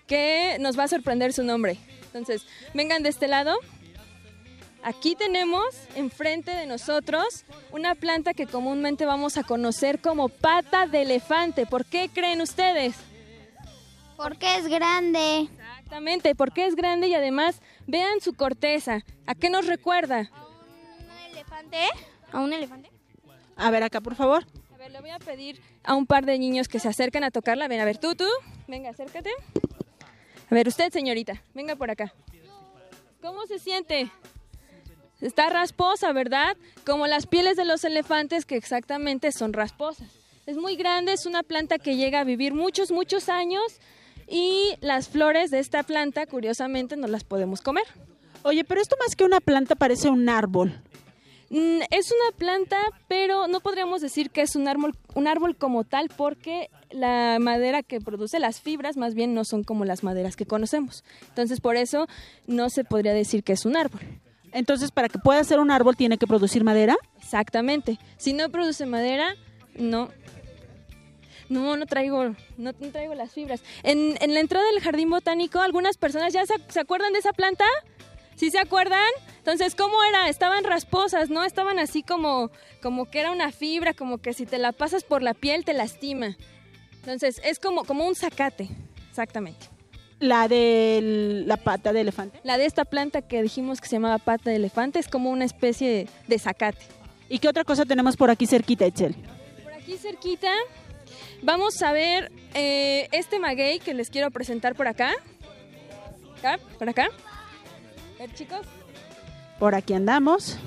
[0.06, 1.78] que nos va a sorprender su nombre.
[2.04, 3.56] Entonces, vengan de este lado.
[4.82, 5.64] Aquí tenemos
[5.96, 11.66] enfrente de nosotros una planta que comúnmente vamos a conocer como pata de elefante.
[11.66, 12.94] ¿Por qué creen ustedes?
[14.16, 15.48] Porque es grande.
[15.76, 19.04] Exactamente, porque es grande y además vean su corteza.
[19.26, 20.30] ¿A qué nos recuerda?
[21.00, 21.78] ¿Un elefante?
[22.32, 22.90] ¿A un elefante?
[23.56, 24.46] A ver acá, por favor.
[24.72, 27.30] A ver, le voy a pedir a un par de niños que se acerquen a
[27.30, 27.68] tocarla.
[27.68, 28.28] Ven, a ver, tú, tú.
[28.68, 29.30] Venga, acércate.
[30.50, 32.12] A ver, usted, señorita, venga por acá.
[33.20, 34.10] ¿Cómo se siente?
[35.20, 36.56] Está rasposa, ¿verdad?
[36.84, 40.08] Como las pieles de los elefantes que exactamente son rasposas.
[40.46, 43.64] Es muy grande, es una planta que llega a vivir muchos, muchos años
[44.28, 47.84] y las flores de esta planta, curiosamente, no las podemos comer.
[48.42, 50.80] Oye, pero esto más que una planta parece un árbol.
[51.50, 52.76] Mm, es una planta,
[53.08, 57.82] pero no podríamos decir que es un árbol, un árbol como tal porque la madera
[57.82, 61.04] que produce las fibras más bien no son como las maderas que conocemos.
[61.28, 62.08] Entonces, por eso
[62.46, 64.00] no se podría decir que es un árbol.
[64.52, 66.96] Entonces, para que pueda ser un árbol tiene que producir madera.
[67.18, 67.98] Exactamente.
[68.16, 69.36] Si no produce madera,
[69.76, 70.08] no.
[71.48, 72.24] No, no traigo,
[72.56, 73.62] no, no traigo las fibras.
[73.84, 77.32] En, en la entrada del jardín botánico, algunas personas ya se, se acuerdan de esa
[77.32, 77.64] planta.
[78.36, 79.08] ¿Sí se acuerdan?
[79.38, 80.28] Entonces, ¿cómo era?
[80.28, 81.44] Estaban rasposas, ¿no?
[81.44, 82.50] Estaban así como,
[82.82, 85.72] como que era una fibra, como que si te la pasas por la piel te
[85.72, 86.36] lastima.
[86.96, 88.68] Entonces, es como, como un zacate,
[89.08, 89.68] exactamente.
[90.18, 92.40] La de la pata de elefante.
[92.42, 95.44] La de esta planta que dijimos que se llamaba pata de elefante es como una
[95.44, 96.84] especie de zacate.
[97.28, 99.14] ¿Y qué otra cosa tenemos por aquí cerquita, Etzel?
[99.62, 100.52] Por aquí cerquita
[101.42, 105.12] vamos a ver eh, este maguey que les quiero presentar por acá.
[106.38, 106.58] ¿Acá?
[106.78, 107.08] ¿Por acá?
[108.16, 108.66] A ver, chicos.
[109.58, 110.58] Por aquí andamos.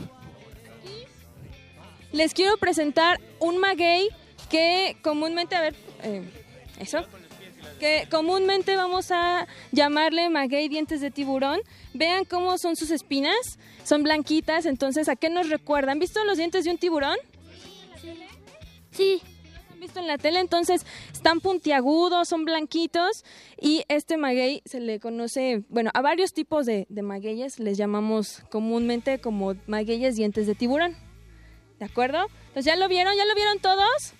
[2.11, 4.09] Les quiero presentar un maguey
[4.49, 6.23] que comúnmente, a ver, eh,
[6.79, 7.05] eso,
[7.79, 11.61] que comúnmente vamos a llamarle maguey dientes de tiburón.
[11.93, 15.93] Vean cómo son sus espinas, son blanquitas, entonces ¿a qué nos recuerdan?
[15.93, 17.17] ¿Han visto los dientes de un tiburón?
[18.91, 19.21] Sí.
[19.79, 20.41] ¿Han visto en la tele?
[20.41, 23.23] Entonces están puntiagudos, son blanquitos
[23.61, 28.43] y este maguey se le conoce, bueno, a varios tipos de, de magueyes les llamamos
[28.51, 30.97] comúnmente como magueyes dientes de tiburón.
[31.79, 32.25] ¿De acuerdo?
[32.47, 34.11] Entonces ya lo vieron, ya lo vieron todos.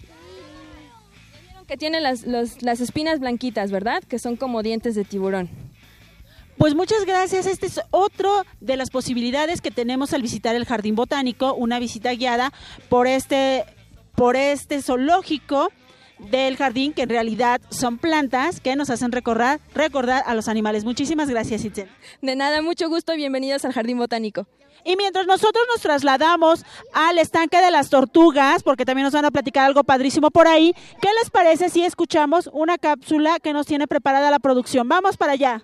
[1.68, 4.02] Que tiene las, los- las espinas blanquitas, ¿verdad?
[4.06, 5.50] Que son como dientes de tiburón.
[6.58, 7.46] Pues muchas gracias.
[7.46, 12.14] Este es otro de las posibilidades que tenemos al visitar el jardín botánico, una visita
[12.14, 12.54] guiada
[12.88, 13.66] por este
[14.20, 15.72] por este zoológico
[16.20, 20.84] del jardín que en realidad son plantas que nos hacen recordar recordar a los animales.
[20.84, 21.90] Muchísimas gracias, Itzel.
[22.22, 24.46] De nada, mucho gusto, bienvenidos al Jardín Botánico.
[24.84, 29.32] Y mientras nosotros nos trasladamos al estanque de las tortugas, porque también nos van a
[29.32, 33.88] platicar algo padrísimo por ahí, ¿qué les parece si escuchamos una cápsula que nos tiene
[33.88, 34.90] preparada la producción?
[34.90, 35.64] Vamos para allá.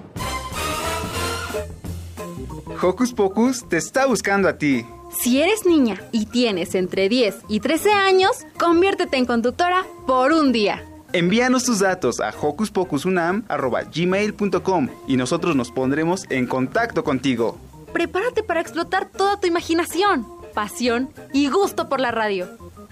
[2.79, 4.85] Hocus Pocus te está buscando a ti.
[5.11, 10.51] Si eres niña y tienes entre 10 y 13 años, conviértete en conductora por un
[10.51, 10.85] día.
[11.13, 17.57] Envíanos tus datos a hocuspocusunam.gmail.com y nosotros nos pondremos en contacto contigo.
[17.91, 22.47] Prepárate para explotar toda tu imaginación, pasión y gusto por la radio.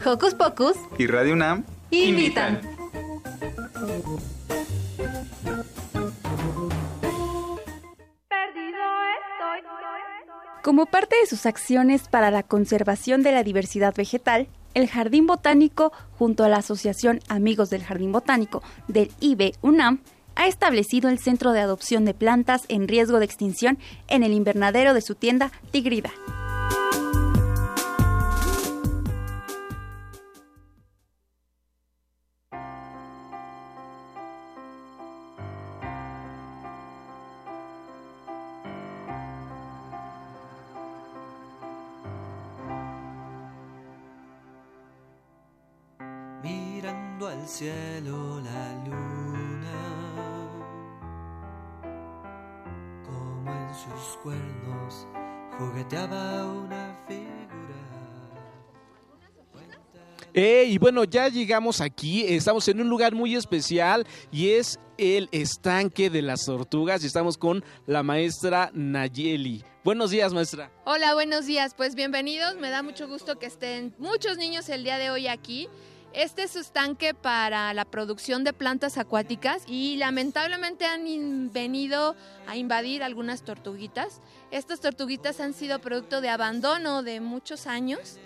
[0.06, 2.60] Hocus Pocus Y Radio UNAM invitan.
[10.70, 15.92] Como parte de sus acciones para la conservación de la diversidad vegetal, el Jardín Botánico,
[16.20, 20.04] junto a la Asociación Amigos del Jardín Botánico del IB UNAM,
[20.36, 23.80] ha establecido el Centro de Adopción de Plantas en Riesgo de Extinción
[24.10, 26.12] en el invernadero de su tienda Tigrida.
[47.20, 49.80] Mirando al cielo la luna,
[53.06, 55.08] como en sus cuernos
[55.58, 57.30] jugueteaba una figura.
[60.34, 65.28] Eh, y bueno, ya llegamos aquí, estamos en un lugar muy especial y es el
[65.32, 69.64] estanque de las tortugas y estamos con la maestra Nayeli.
[69.84, 70.72] Buenos días, maestra.
[70.86, 71.74] Hola, buenos días.
[71.74, 72.58] Pues bienvenidos.
[72.58, 75.68] Me da mucho gusto que estén muchos niños el día de hoy aquí.
[76.14, 82.16] Este es su estanque para la producción de plantas acuáticas y lamentablemente han venido
[82.48, 84.20] a invadir algunas tortuguitas.
[84.50, 88.18] Estas tortuguitas han sido producto de abandono de muchos años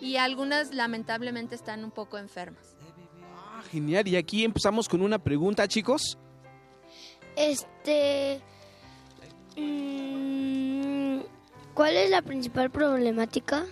[0.00, 2.76] y algunas lamentablemente están un poco enfermas.
[3.36, 6.18] Ah, genial, y aquí empezamos con una pregunta, chicos.
[7.36, 8.40] Este.
[9.56, 11.20] mm,
[11.72, 13.64] ¿Cuál es la principal problemática?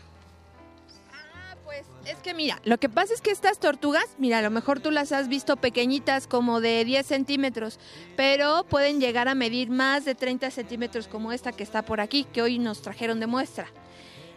[2.06, 4.92] Es que mira, lo que pasa es que estas tortugas, mira, a lo mejor tú
[4.92, 7.80] las has visto pequeñitas como de 10 centímetros,
[8.16, 12.22] pero pueden llegar a medir más de 30 centímetros como esta que está por aquí,
[12.32, 13.72] que hoy nos trajeron de muestra.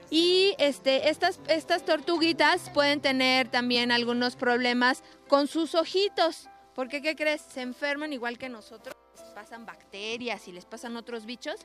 [0.10, 6.50] Y este, estas, estas tortuguitas pueden tener también algunos problemas con sus ojitos.
[6.74, 7.42] Porque, ¿qué crees?
[7.42, 8.96] Se enferman igual que nosotros.
[9.14, 11.58] Les pasan bacterias y les pasan otros bichos.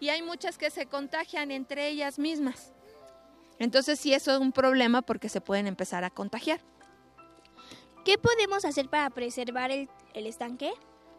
[0.00, 2.72] Y hay muchas que se contagian entre ellas mismas.
[3.58, 6.60] Entonces, sí, eso es un problema porque se pueden empezar a contagiar.
[8.04, 10.72] ¿Qué podemos hacer para preservar el, el estanque?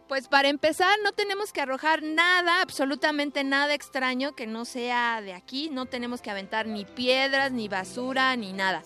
[0.08, 5.34] Pues para empezar, no tenemos que arrojar nada, absolutamente nada extraño que no sea de
[5.34, 5.70] aquí.
[5.72, 8.84] No tenemos que aventar ni piedras, ni basura, ni nada.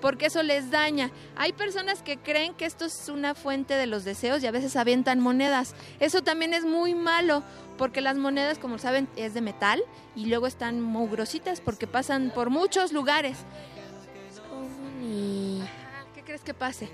[0.00, 1.10] Porque eso les daña.
[1.36, 4.76] Hay personas que creen que esto es una fuente de los deseos y a veces
[4.76, 5.74] avientan monedas.
[5.98, 7.42] Eso también es muy malo,
[7.76, 9.82] porque las monedas, como saben, es de metal
[10.16, 13.38] y luego están mugrositas porque pasan por muchos lugares.
[16.14, 16.88] ¿Qué crees que pase?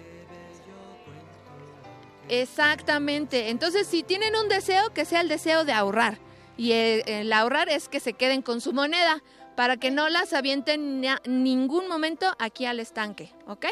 [2.28, 3.50] Exactamente.
[3.50, 6.18] Entonces, si tienen un deseo, que sea el deseo de ahorrar.
[6.56, 9.22] Y el, el ahorrar es que se queden con su moneda
[9.56, 13.66] para que no las avienten ni a ningún momento aquí al estanque, ¿ok?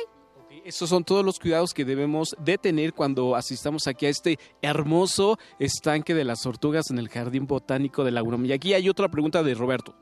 [0.64, 5.38] Esos son todos los cuidados que debemos de tener cuando asistamos aquí a este hermoso
[5.58, 8.46] estanque de las tortugas en el Jardín Botánico de la UNAM.
[8.46, 9.94] Y aquí hay otra pregunta de Roberto.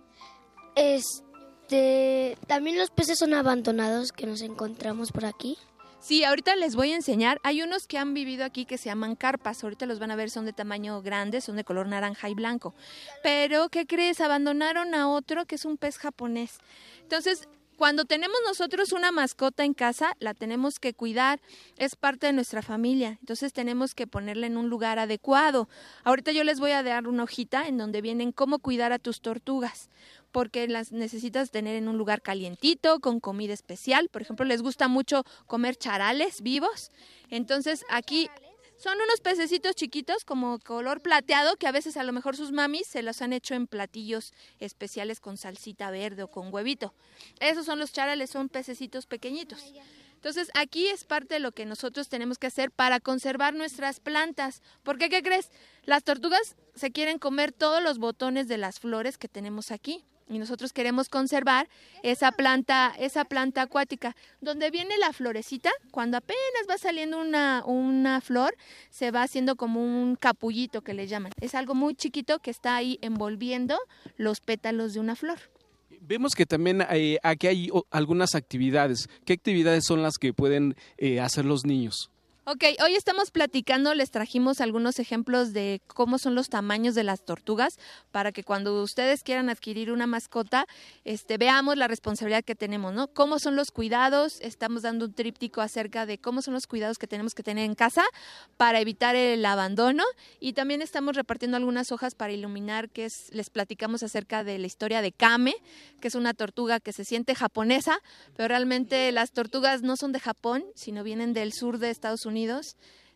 [0.77, 2.37] Este.
[2.47, 5.57] También los peces son abandonados que nos encontramos por aquí.
[6.03, 7.39] Sí, ahorita les voy a enseñar.
[7.45, 9.63] Hay unos que han vivido aquí que se llaman carpas.
[9.63, 12.75] Ahorita los van a ver, son de tamaño grande, son de color naranja y blanco.
[13.23, 14.21] Pero, ¿qué crees?
[14.21, 16.59] Abandonaron a otro que es un pez japonés.
[17.03, 17.47] Entonces,
[17.77, 21.41] cuando tenemos nosotros una mascota en casa, la tenemos que cuidar,
[21.77, 25.69] es parte de nuestra familia, entonces tenemos que ponerla en un lugar adecuado.
[26.05, 29.21] Ahorita yo les voy a dar una hojita en donde vienen cómo cuidar a tus
[29.21, 29.89] tortugas,
[30.33, 34.09] porque las necesitas tener en un lugar calientito, con comida especial.
[34.09, 36.91] Por ejemplo, les gusta mucho comer charales vivos,
[37.31, 38.29] entonces aquí
[38.83, 42.89] son unos pececitos chiquitos como color plateado que a veces a lo mejor sus mamis
[42.89, 46.93] se los han hecho en platillos especiales con salsita verde o con huevito.
[47.39, 49.73] Esos son los charales, son pececitos pequeñitos.
[50.15, 54.63] Entonces aquí es parte de lo que nosotros tenemos que hacer para conservar nuestras plantas.
[54.83, 55.51] Porque, ¿qué crees?
[55.85, 60.39] Las tortugas se quieren comer todos los botones de las flores que tenemos aquí y
[60.39, 61.69] nosotros queremos conservar
[62.03, 64.17] esa planta, esa planta acuática.
[64.41, 68.57] Donde viene la florecita, cuando apenas va saliendo una, una flor,
[68.91, 71.33] se va haciendo como un capullito que le llaman.
[71.41, 73.79] Es algo muy chiquito que está ahí envolviendo
[74.17, 75.39] los pétalos de una flor.
[76.01, 79.09] Vemos que también eh, aquí hay algunas actividades.
[79.25, 82.11] ¿Qué actividades son las que pueden eh, hacer los niños?
[82.45, 87.25] Ok, hoy estamos platicando, les trajimos algunos ejemplos de cómo son los tamaños de las
[87.25, 87.79] tortugas
[88.11, 90.67] para que cuando ustedes quieran adquirir una mascota,
[91.05, 93.07] este, veamos la responsabilidad que tenemos, ¿no?
[93.07, 97.07] Cómo son los cuidados, estamos dando un tríptico acerca de cómo son los cuidados que
[97.07, 98.03] tenemos que tener en casa
[98.57, 100.03] para evitar el abandono
[100.41, 104.67] y también estamos repartiendo algunas hojas para iluminar, que es, les platicamos acerca de la
[104.67, 105.55] historia de Kame,
[106.01, 108.01] que es una tortuga que se siente japonesa,
[108.35, 112.32] pero realmente las tortugas no son de Japón, sino vienen del sur de Estados Unidos.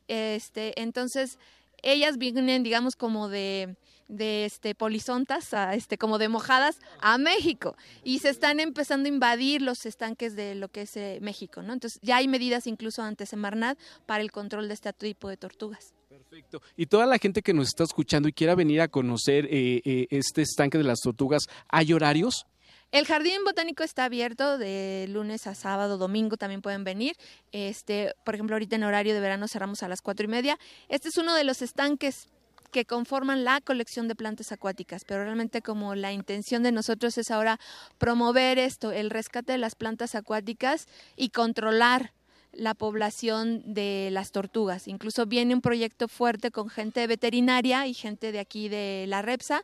[0.08, 1.38] Este, entonces,
[1.82, 3.76] ellas vienen, digamos, como de,
[4.08, 7.76] de este, polizontas, a, este, como de mojadas, a México.
[8.04, 11.72] Y se están empezando a invadir los estanques de lo que es eh, México, ¿no?
[11.72, 15.94] Entonces, ya hay medidas incluso ante Semarnat para el control de este tipo de tortugas.
[16.08, 16.62] Perfecto.
[16.76, 20.06] Y toda la gente que nos está escuchando y quiera venir a conocer eh, eh,
[20.10, 22.46] este estanque de las tortugas, ¿hay horarios?
[22.92, 27.16] El jardín botánico está abierto de lunes a sábado, domingo también pueden venir.
[27.52, 30.58] Este, por ejemplo, ahorita en horario de verano cerramos a las cuatro y media.
[30.88, 32.28] Este es uno de los estanques
[32.70, 37.30] que conforman la colección de plantas acuáticas, pero realmente como la intención de nosotros es
[37.30, 37.58] ahora
[37.98, 40.86] promover esto, el rescate de las plantas acuáticas
[41.16, 42.12] y controlar
[42.52, 44.88] la población de las tortugas.
[44.88, 49.62] Incluso viene un proyecto fuerte con gente veterinaria y gente de aquí de la REPSA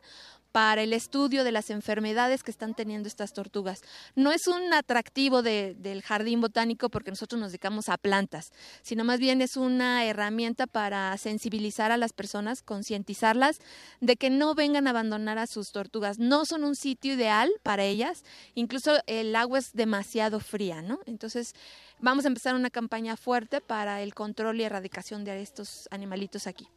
[0.53, 3.81] para el estudio de las enfermedades que están teniendo estas tortugas.
[4.15, 8.51] No es un atractivo de- del jardín botánico porque nosotros nos dedicamos a plantas,
[8.83, 13.57] sino más bien es una herramienta para sensibilizar a las personas, concientizarlas
[13.99, 16.19] de que no vengan a abandonar a sus tortugas.
[16.19, 18.23] No son un sitio ideal para ellas,
[18.53, 20.99] incluso el agua es demasiado fría, ¿no?
[21.07, 21.53] Entonces
[21.99, 26.67] vamos a empezar una campaña fuerte para el control y erradicación de estos animalitos aquí.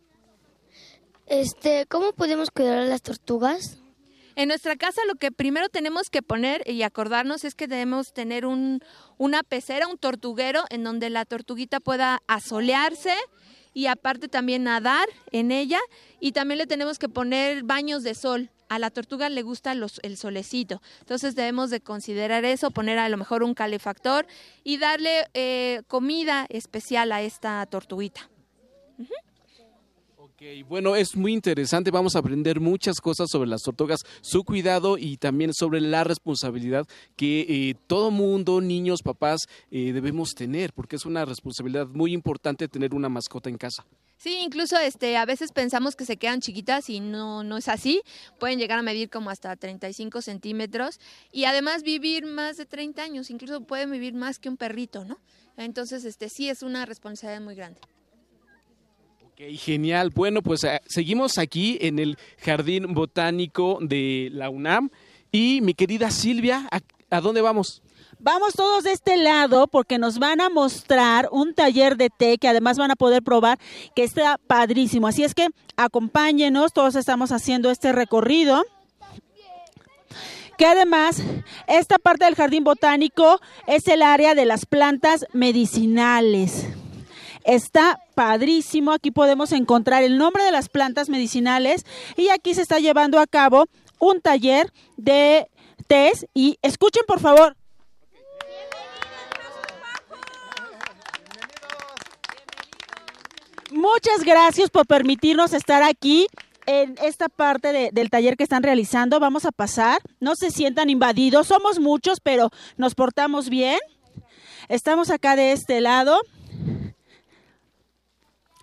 [1.27, 3.79] Este, ¿cómo podemos cuidar a las tortugas?
[4.37, 8.47] En nuestra casa lo que primero tenemos que poner y acordarnos es que debemos tener
[8.47, 8.81] un,
[9.19, 13.15] una pecera, un tortuguero en donde la tortuguita pueda asolearse
[13.75, 15.81] y aparte también nadar en ella
[16.21, 18.51] y también le tenemos que poner baños de sol.
[18.69, 23.09] A la tortuga le gusta los, el solecito, entonces debemos de considerar eso, poner a
[23.09, 24.27] lo mejor un calefactor
[24.65, 28.29] y darle eh, comida especial a esta tortuguita.
[30.69, 31.91] Bueno, es muy interesante.
[31.91, 36.87] Vamos a aprender muchas cosas sobre las tortugas, su cuidado y también sobre la responsabilidad
[37.17, 42.69] que eh, todo mundo, niños, papás, eh, debemos tener, porque es una responsabilidad muy importante
[42.69, 43.87] tener una mascota en casa.
[44.19, 48.03] Sí, incluso este, a veces pensamos que se quedan chiquitas y no, no es así.
[48.39, 51.01] Pueden llegar a medir como hasta 35 centímetros
[51.33, 53.31] y además vivir más de 30 años.
[53.31, 55.19] Incluso pueden vivir más que un perrito, ¿no?
[55.57, 57.81] Entonces, este, sí es una responsabilidad muy grande.
[59.37, 60.13] Ok, genial.
[60.15, 64.89] Bueno, pues eh, seguimos aquí en el Jardín Botánico de la UNAM.
[65.31, 66.81] Y mi querida Silvia, ¿a,
[67.15, 67.83] a dónde vamos?
[68.19, 72.49] Vamos todos de este lado porque nos van a mostrar un taller de té que
[72.49, 73.59] además van a poder probar
[73.95, 75.07] que está padrísimo.
[75.07, 78.65] Así es que acompáñenos, todos estamos haciendo este recorrido.
[80.57, 81.23] Que además
[81.67, 86.69] esta parte del jardín botánico es el área de las plantas medicinales.
[87.45, 91.85] Está padrísimo, aquí podemos encontrar el nombre de las plantas medicinales
[92.17, 93.67] y aquí se está llevando a cabo
[93.99, 95.49] un taller de
[95.87, 97.55] tés y escuchen por favor.
[103.73, 106.27] Muchas gracias por permitirnos estar aquí
[106.67, 109.19] en esta parte de- del taller que están realizando.
[109.21, 109.99] Vamos a pasar.
[110.21, 111.49] No se sientan invadidos.
[111.49, 113.79] Somos muchos, pero nos portamos bien.
[114.69, 116.21] Estamos acá de este lado.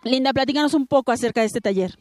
[0.04, 1.98] Linda, platícanos un poco acerca de este taller.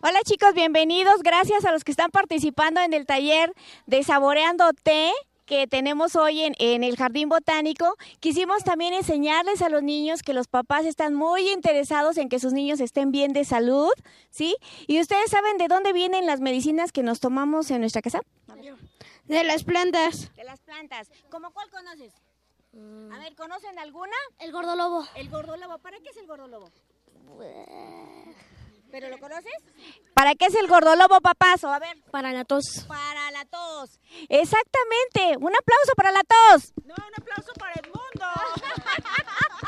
[0.00, 1.22] Hola chicos, bienvenidos.
[1.24, 3.52] Gracias a los que están participando en el taller
[3.86, 5.10] de Saboreando Té
[5.44, 7.96] que tenemos hoy en, en el Jardín Botánico.
[8.20, 12.52] Quisimos también enseñarles a los niños que los papás están muy interesados en que sus
[12.52, 13.90] niños estén bien de salud,
[14.30, 14.56] ¿sí?
[14.86, 18.20] ¿Y ustedes saben de dónde vienen las medicinas que nos tomamos en nuestra casa?
[19.24, 20.32] De las plantas.
[20.36, 21.10] De las plantas.
[21.28, 22.12] ¿Cómo cuál conoces?
[23.12, 24.16] A ver, ¿conocen alguna?
[24.38, 25.04] El gordolobo.
[25.16, 25.78] El gordolobo.
[25.78, 26.70] ¿Para qué es el gordolobo?
[28.90, 29.52] ¿Pero lo conoces?
[30.14, 31.72] ¿Para qué es el gordolobo, papazo?
[31.72, 31.96] A ver.
[32.10, 32.84] Para la tos.
[32.86, 33.98] Para la tos.
[34.28, 35.38] Exactamente.
[35.38, 36.72] Un aplauso para la tos.
[36.84, 38.26] No, un aplauso para el mundo.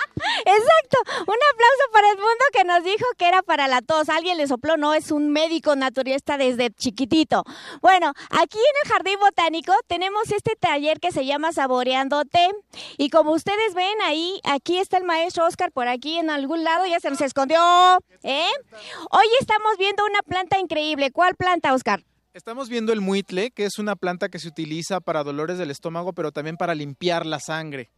[0.38, 0.98] Exacto.
[1.20, 4.08] Un aplauso para el mundo que nos dijo que era para la tos.
[4.08, 7.44] Alguien le sopló, no, es un médico naturista desde chiquitito.
[7.80, 12.48] Bueno, aquí en el Jardín Botánico tenemos este taller que se llama Saboreando Té.
[12.98, 16.86] Y como ustedes ven ahí, aquí está el maestro Oscar por aquí en algún lado,
[16.86, 17.60] ya se nos escondió.
[18.22, 18.48] ¿eh?
[19.10, 21.10] Hoy estamos viendo una planta increíble.
[21.10, 22.02] ¿Cuál planta, Oscar?
[22.32, 26.12] Estamos viendo el muitle, que es una planta que se utiliza para dolores del estómago,
[26.12, 27.90] pero también para limpiar la sangre.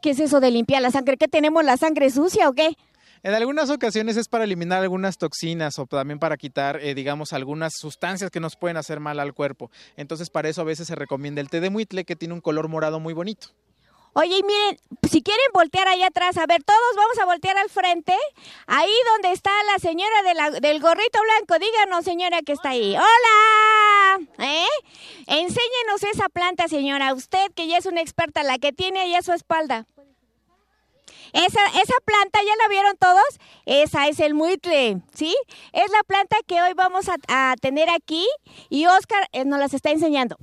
[0.00, 1.16] ¿Qué es eso de limpiar la sangre?
[1.16, 2.76] ¿Qué tenemos la sangre sucia o qué?
[3.22, 7.74] En algunas ocasiones es para eliminar algunas toxinas o también para quitar, eh, digamos, algunas
[7.76, 9.70] sustancias que nos pueden hacer mal al cuerpo.
[9.96, 12.68] Entonces, para eso a veces se recomienda el té de muitle, que tiene un color
[12.68, 13.48] morado muy bonito.
[14.12, 14.78] Oye, y miren,
[15.08, 18.16] si quieren voltear allá atrás, a ver, todos vamos a voltear al frente,
[18.66, 22.96] ahí donde está la señora del gorrito blanco, díganos, señora, que está ahí.
[22.96, 24.26] ¡Hola!
[24.38, 24.66] ¿Eh?
[25.26, 29.22] Enséñenos esa planta, señora, usted que ya es una experta, la que tiene ahí a
[29.22, 29.86] su espalda.
[31.32, 33.38] Esa, esa planta, ¿ya la vieron todos?
[33.64, 35.36] Esa es el muitle, ¿sí?
[35.72, 38.26] Es la planta que hoy vamos a, a tener aquí
[38.68, 40.36] y Oscar eh, nos las está enseñando.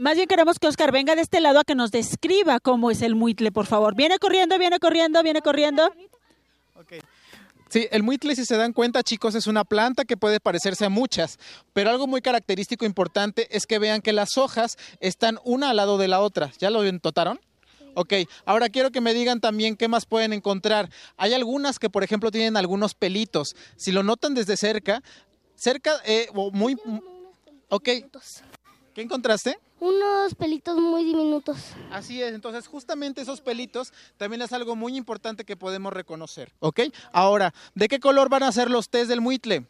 [0.00, 3.02] Más bien queremos que Oscar venga de este lado a que nos describa cómo es
[3.02, 3.94] el muitle, por favor.
[3.94, 5.92] Viene corriendo, viene corriendo, viene corriendo.
[7.68, 10.88] Sí, el muitle, si se dan cuenta, chicos, es una planta que puede parecerse a
[10.88, 11.38] muchas,
[11.74, 15.76] pero algo muy característico e importante es que vean que las hojas están una al
[15.76, 16.50] lado de la otra.
[16.58, 17.38] ¿Ya lo notaron?
[17.94, 18.14] Ok,
[18.46, 20.88] ahora quiero que me digan también qué más pueden encontrar.
[21.18, 23.54] Hay algunas que, por ejemplo, tienen algunos pelitos.
[23.76, 25.02] Si lo notan desde cerca,
[25.56, 26.78] cerca, eh, o muy...
[27.68, 27.84] Ok,
[28.94, 29.58] ¿qué encontraste?
[29.80, 31.56] Unos pelitos muy diminutos.
[31.90, 36.80] Así es, entonces justamente esos pelitos también es algo muy importante que podemos reconocer, ¿ok?
[37.12, 39.66] Ahora, ¿de qué color van a ser los tés del muitle?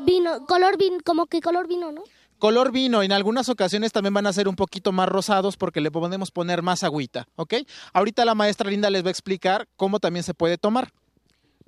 [0.00, 2.04] Vino, color vino, como que color vino, ¿no?
[2.38, 5.90] Color vino, en algunas ocasiones también van a ser un poquito más rosados porque le
[5.90, 7.54] podemos poner más agüita, ¿ok?
[7.92, 10.92] Ahorita la maestra Linda les va a explicar cómo también se puede tomar.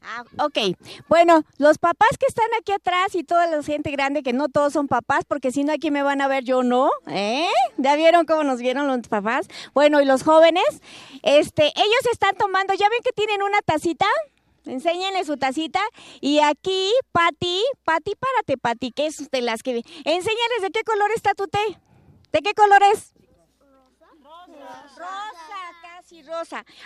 [0.04, 0.76] Ah, ok.
[1.08, 4.72] Bueno, los papás que están aquí atrás y toda la gente grande, que no todos
[4.72, 7.48] son papás, porque si no aquí me van a ver yo no, ¿eh?
[7.76, 9.46] ¿Ya vieron cómo nos vieron los papás?
[9.74, 10.64] Bueno, y los jóvenes,
[11.22, 14.06] este, ellos están tomando, ¿ya ven que tienen una tacita?
[14.64, 15.80] Enséñenle su tacita.
[16.20, 19.82] Y aquí, Pati, Pati, párate, Pati, que es de las que...
[20.04, 21.80] Enséñales de qué color está tu té.
[22.30, 23.12] ¿De qué color es?
[23.58, 24.06] Rosa,
[24.42, 25.81] casi rosa.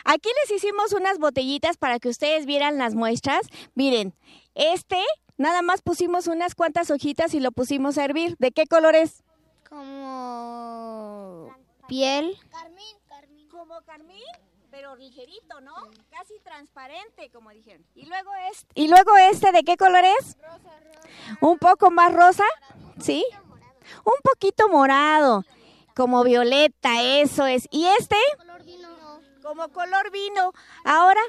[0.04, 3.40] Aquí les hicimos unas botellitas para que ustedes vieran las muestras.
[3.74, 4.14] Miren,
[4.54, 5.02] este,
[5.36, 8.36] nada más pusimos unas cuantas hojitas y lo pusimos a hervir.
[8.38, 9.22] ¿De qué color es?
[9.68, 11.54] Como
[11.88, 12.36] piel.
[13.50, 14.22] Como carmín,
[14.70, 15.74] pero ligerito, ¿no?
[16.10, 17.84] Casi transparente, como dijeron.
[17.94, 18.68] Y luego este.
[18.74, 20.36] ¿Y luego este de qué color es?
[21.40, 22.44] Un poco más rosa,
[23.00, 23.24] ¿sí?
[24.04, 25.44] Un poquito morado,
[25.94, 27.66] como violeta, eso es.
[27.70, 28.16] ¿Y este?
[29.46, 30.52] Como color vino.
[30.84, 31.20] Ahora,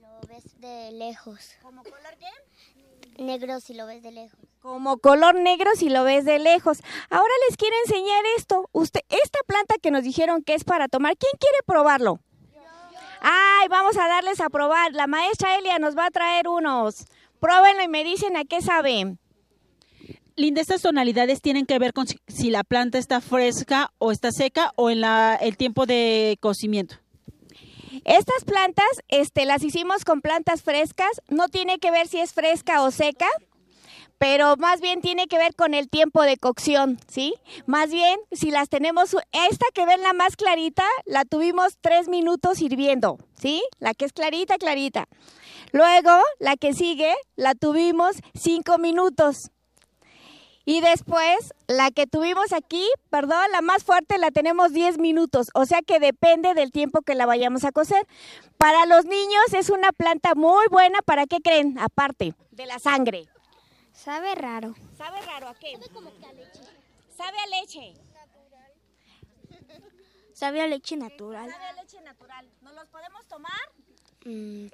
[0.00, 1.52] Lo ves de lejos.
[1.62, 3.22] ¿Como color qué?
[3.22, 4.40] Negro si lo ves de lejos.
[4.60, 6.82] como color negro si lo ves de lejos.
[7.08, 8.68] Ahora les quiero enseñar esto.
[8.72, 12.18] Usted, esta planta que nos dijeron que es para tomar, ¿quién quiere probarlo?
[13.20, 14.92] Ay, vamos a darles a probar.
[14.92, 17.06] La maestra Elia nos va a traer unos.
[17.38, 19.20] Pruébenlo y me dicen a qué saben.
[20.38, 24.70] Linda, estas tonalidades tienen que ver con si, la planta está fresca o está seca
[24.76, 26.96] o en la, el tiempo de cocimiento.
[28.04, 31.08] Estas plantas, este, las hicimos con plantas frescas.
[31.28, 33.26] No tiene que ver si es fresca o seca,
[34.18, 37.34] pero más bien tiene que ver con el tiempo de cocción, ¿sí?
[37.64, 42.60] Más bien, si las tenemos, esta que ven la más clarita, la tuvimos tres minutos
[42.60, 43.62] hirviendo, ¿sí?
[43.78, 45.08] La que es clarita, clarita.
[45.72, 49.50] Luego, la que sigue, la tuvimos cinco minutos.
[50.68, 55.64] Y después, la que tuvimos aquí, perdón, la más fuerte la tenemos 10 minutos, o
[55.64, 58.04] sea que depende del tiempo que la vayamos a cocer.
[58.58, 61.78] Para los niños es una planta muy buena, ¿para qué creen?
[61.78, 63.28] Aparte de la sangre.
[63.92, 64.74] Sabe raro.
[64.98, 65.72] ¿Sabe raro a qué?
[65.74, 66.60] Sabe como que a leche.
[67.16, 67.94] Sabe a leche.
[70.32, 71.48] Sabe a leche natural.
[71.48, 72.50] Sabe a leche natural.
[72.62, 73.52] ¿Nos los podemos tomar?
[74.26, 74.66] Mm,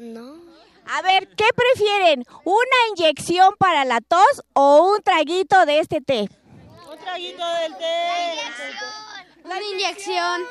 [0.00, 0.40] no.
[0.84, 2.24] A ver, ¿qué prefieren?
[2.42, 6.28] ¿Una inyección para la tos o un traguito de este té?
[6.90, 8.08] Un traguito del té.
[9.44, 10.42] Una inyección.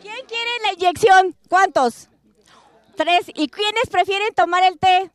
[0.00, 1.36] ¿Quién quiere la inyección?
[1.50, 2.08] ¿Cuántos?
[2.96, 3.26] Tres.
[3.34, 5.10] ¿Y quiénes prefieren tomar el té?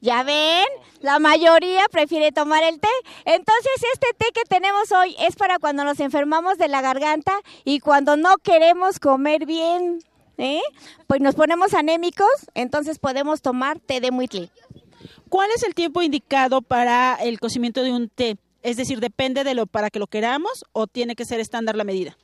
[0.00, 0.64] Ya ven,
[1.02, 2.88] la mayoría prefiere tomar el té.
[3.26, 7.80] Entonces, este té que tenemos hoy es para cuando nos enfermamos de la garganta y
[7.80, 10.02] cuando no queremos comer bien.
[10.40, 10.60] ¿Eh?
[11.06, 14.50] Pues nos ponemos anémicos, entonces podemos tomar té de muitli.
[15.28, 18.36] ¿Cuál es el tiempo indicado para el cocimiento de un té?
[18.62, 21.84] Es decir, depende de lo para que lo queramos o tiene que ser estándar la
[21.84, 22.16] medida.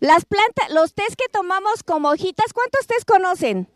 [0.00, 3.68] Las plantas, los tés que tomamos como hojitas, ¿cuántos tés conocen?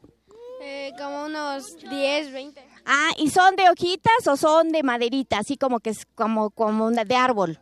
[0.62, 2.62] Eh, como unos 10, 20.
[2.84, 5.38] Ah, ¿y son de hojitas o son de maderita?
[5.38, 7.58] Así como que es como, como una- de árbol.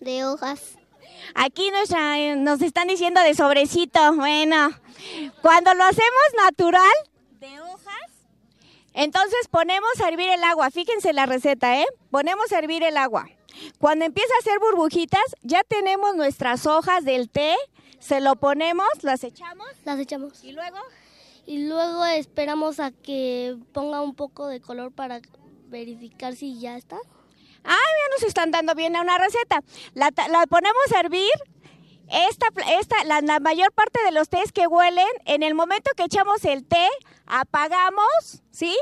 [0.00, 0.76] De hojas.
[1.34, 4.14] Aquí eh, nos están diciendo de sobrecito.
[4.14, 4.70] Bueno,
[5.42, 6.92] cuando lo hacemos natural,
[7.40, 8.10] de hojas,
[8.94, 10.70] entonces ponemos a hervir el agua.
[10.70, 11.86] Fíjense la receta, ¿eh?
[12.10, 13.28] Ponemos a hervir el agua.
[13.78, 17.54] Cuando empieza a hacer burbujitas, ya tenemos nuestras hojas del té.
[17.98, 19.66] Se lo ponemos, las echamos.
[19.84, 20.44] Las echamos.
[20.44, 20.78] ¿Y luego?
[21.46, 25.20] Y luego esperamos a que ponga un poco de color para
[25.68, 26.98] verificar si ya está.
[27.74, 29.62] Ya nos están dando bien una receta.
[29.94, 31.32] La, la ponemos a hervir.
[32.08, 32.46] Esta,
[32.78, 36.64] esta, la, mayor parte de los tés que huelen, en el momento que echamos el
[36.64, 36.88] té,
[37.26, 38.76] apagamos, ¿sí?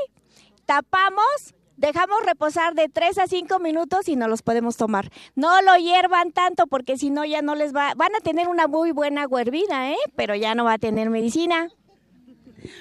[0.67, 5.09] Tapamos, dejamos reposar de 3 a 5 minutos y no los podemos tomar.
[5.33, 8.67] No lo hiervan tanto porque si no ya no les va, van a tener una
[8.67, 9.97] muy buena agua hervida, ¿eh?
[10.15, 11.69] Pero ya no va a tener medicina.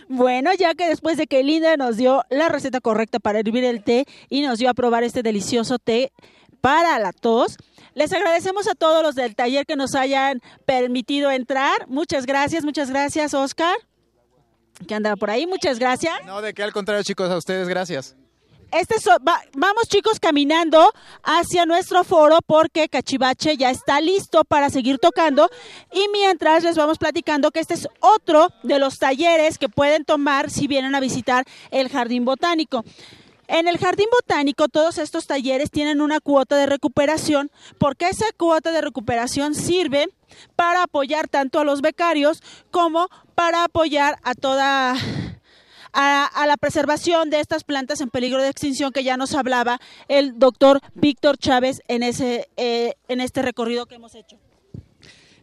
[0.09, 3.83] Bueno, ya que después de que Linda nos dio la receta correcta para hervir el
[3.83, 6.13] té y nos dio a probar este delicioso té
[6.61, 7.59] para la tos,
[7.95, 11.87] les agradecemos a todos los del taller que nos hayan permitido entrar.
[11.89, 13.77] Muchas gracias, muchas gracias, Oscar,
[14.89, 15.47] que anda por ahí.
[15.47, 16.15] Muchas gracias.
[16.25, 18.17] No, de qué al contrario, chicos, a ustedes gracias.
[18.75, 20.93] Este so- va- vamos chicos caminando
[21.23, 25.49] hacia nuestro foro porque Cachivache ya está listo para seguir tocando.
[25.93, 30.51] Y mientras les vamos platicando que este es otro de los talleres que pueden tomar
[30.51, 32.85] si vienen a visitar el Jardín Botánico.
[33.47, 37.53] En el Jardín Botánico todos estos talleres tienen una cuota de recuperación.
[37.79, 40.09] Porque esa cuota de recuperación sirve
[40.57, 42.43] para apoyar tanto a los becarios
[42.73, 43.07] como
[43.37, 44.97] para apoyar a toda
[45.95, 50.39] a, la preservación de estas plantas en peligro de extinción que ya nos hablaba el
[50.39, 54.37] doctor Víctor Chávez en ese eh, en este recorrido que hemos hecho.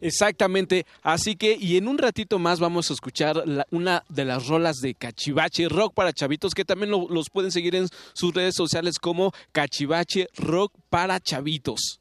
[0.03, 4.77] Exactamente, así que y en un ratito más vamos a escuchar una de las rolas
[4.77, 8.97] de Cachivache Rock para Chavitos que también lo- los pueden seguir en sus redes sociales
[8.97, 12.00] como Cachivache Rock para Chavitos.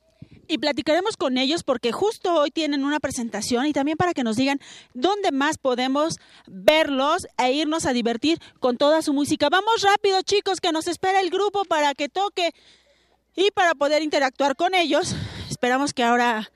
[0.50, 4.34] Y platicaremos con ellos porque justo hoy tienen una presentación y también para que nos
[4.34, 4.58] digan
[4.94, 6.16] dónde más podemos
[6.48, 9.48] verlos e irnos a divertir con toda su música.
[9.48, 12.50] Vamos rápido chicos, que nos espera el grupo para que toque
[13.36, 15.14] y para poder interactuar con ellos.
[15.48, 16.50] Esperamos que ahora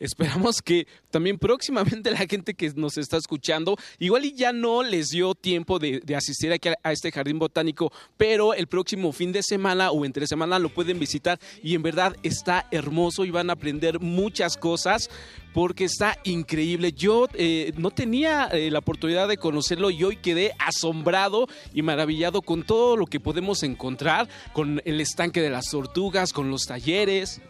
[0.00, 5.08] esperamos que también próximamente la gente que nos está escuchando, igual y ya no les
[5.08, 9.42] dio tiempo de, asistir aquí a, a este jardín botánico, pero el próximo fin de
[9.42, 13.52] semana o entre semana lo pueden visitar y en verdad está hermoso y van a
[13.52, 15.08] aprender muchas cosas
[15.52, 16.92] porque está increíble.
[16.92, 22.42] Yo eh, no tenía eh, la oportunidad de conocerlo y hoy quedé asombrado y maravillado
[22.42, 27.40] con todo lo que podemos encontrar, con el estanque de las tortugas, con los talleres.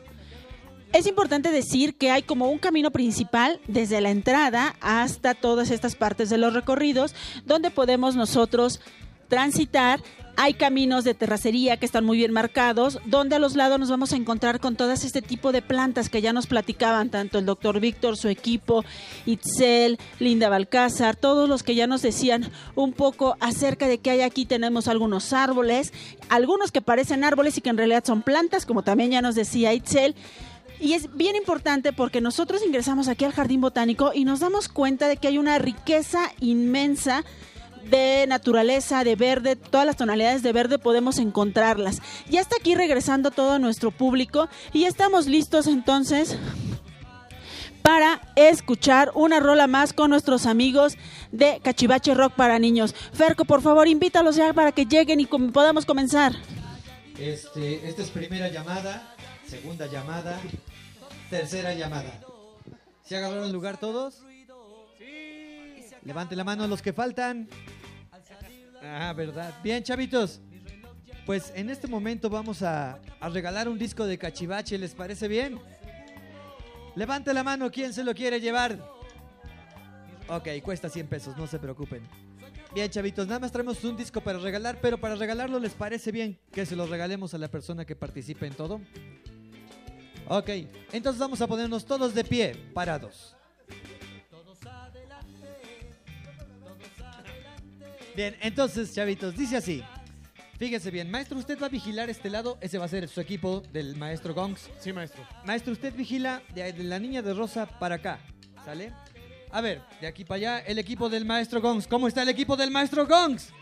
[0.92, 5.94] Es importante decir que hay como un camino principal desde la entrada hasta todas estas
[5.94, 7.14] partes de los recorridos
[7.46, 8.80] donde podemos nosotros
[9.28, 10.02] transitar.
[10.36, 14.12] Hay caminos de terracería que están muy bien marcados, donde a los lados nos vamos
[14.12, 17.78] a encontrar con todas este tipo de plantas que ya nos platicaban, tanto el doctor
[17.78, 18.84] Víctor, su equipo,
[19.26, 24.22] Itzel, Linda Balcázar, todos los que ya nos decían un poco acerca de que hay
[24.22, 24.44] aquí.
[24.46, 25.92] Tenemos algunos árboles,
[26.30, 29.72] algunos que parecen árboles y que en realidad son plantas, como también ya nos decía
[29.74, 30.16] Itzel.
[30.80, 35.08] Y es bien importante porque nosotros ingresamos aquí al Jardín Botánico y nos damos cuenta
[35.08, 37.22] de que hay una riqueza inmensa
[37.84, 42.00] de naturaleza, de verde, todas las tonalidades de verde podemos encontrarlas.
[42.28, 46.38] Ya está aquí regresando todo nuestro público y estamos listos entonces
[47.82, 50.96] para escuchar una rola más con nuestros amigos
[51.32, 52.94] de Cachivache Rock para niños.
[53.12, 56.34] Ferco, por favor, invítalos ya para que lleguen y podamos comenzar.
[57.18, 59.14] Este, esta es primera llamada,
[59.46, 60.40] segunda llamada,
[61.30, 62.20] tercera llamada.
[63.02, 64.22] ¿Se agarraron lugar todos?
[66.04, 67.48] Levante la mano los que faltan.
[68.82, 69.54] Ah, verdad.
[69.62, 70.40] Bien, chavitos.
[71.26, 75.60] Pues en este momento vamos a, a regalar un disco de cachivache, ¿les parece bien?
[76.96, 78.78] Levante la mano, ¿quién se lo quiere llevar?
[80.28, 82.02] Ok, cuesta 100 pesos, no se preocupen.
[82.74, 86.38] Bien, chavitos, nada más traemos un disco para regalar, pero para regalarlo, ¿les parece bien
[86.52, 88.80] que se lo regalemos a la persona que participe en todo?
[90.32, 90.48] Ok,
[90.92, 93.34] entonces vamos a ponernos todos de pie, parados.
[98.14, 99.82] Bien, entonces, chavitos, dice así.
[100.56, 103.60] Fíjese bien, maestro, usted va a vigilar este lado, ese va a ser su equipo
[103.72, 104.70] del maestro Gongs.
[104.78, 105.26] Sí, maestro.
[105.44, 108.20] Maestro, usted vigila de, de la niña de rosa para acá,
[108.64, 108.92] ¿sale?
[109.50, 111.88] A ver, de aquí para allá, el equipo del maestro Gongs.
[111.88, 113.52] ¿Cómo está el equipo del maestro Gongs?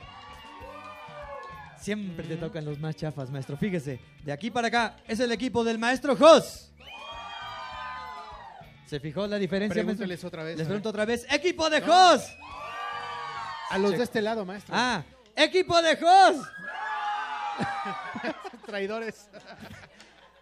[1.80, 3.56] Siempre te tocan los más chafas, maestro.
[3.56, 6.70] Fíjese, de aquí para acá es el equipo del maestro Jos.
[8.86, 10.06] ¿Se fijó la diferencia, maestro?
[10.06, 11.26] Pregúnteles otra vez, Les pregunto otra vez.
[11.30, 11.86] ¡Equipo de No.
[11.86, 12.24] Jos!
[13.70, 14.74] A los de este lado, maestro.
[14.76, 15.02] Ah,
[15.36, 16.46] ¡equipo de Jos!
[18.66, 19.28] Traidores.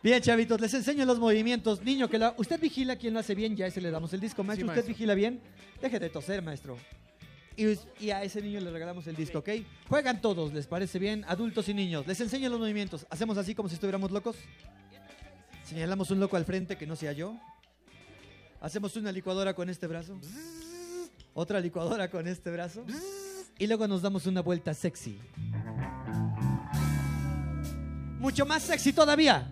[0.03, 1.83] Bien, chavitos, les enseño los movimientos.
[1.83, 4.21] Niño, que lo- usted vigila quién lo hace bien, ya a ese le damos el
[4.21, 4.45] disco.
[4.45, 4.95] Maestro, ¿usted maestro.
[4.95, 5.41] vigila bien?
[5.81, 6.79] Deje de toser, maestro.
[7.57, 9.49] Y, a ese niño le regalamos el disco, ¿ok?
[9.89, 11.25] Juegan todos, ¿les parece bien?
[11.27, 12.07] Adultos y niños.
[12.07, 13.07] Les enseño los movimientos.
[13.09, 14.37] ¿Hacemos así como si estuviéramos locos?
[15.65, 17.35] Señalamos un loco al frente que no sea yo.
[18.61, 20.21] Hacemos una licuadora con este brazo.
[21.33, 22.85] Otra licuadora con este brazo.
[23.59, 25.19] Y luego nos damos una vuelta sexy.
[28.19, 29.51] Mucho más sexy todavía.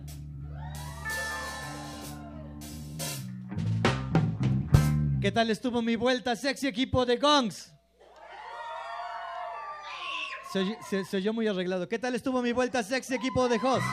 [5.21, 7.74] ¿Qué tal estuvo mi vuelta sexy equipo de Gongs?
[10.55, 11.89] Se, oy- se- se oyó muy arreglado.
[11.89, 13.83] ¿Qué tal estuvo mi vuelta sexy equipo de Jos?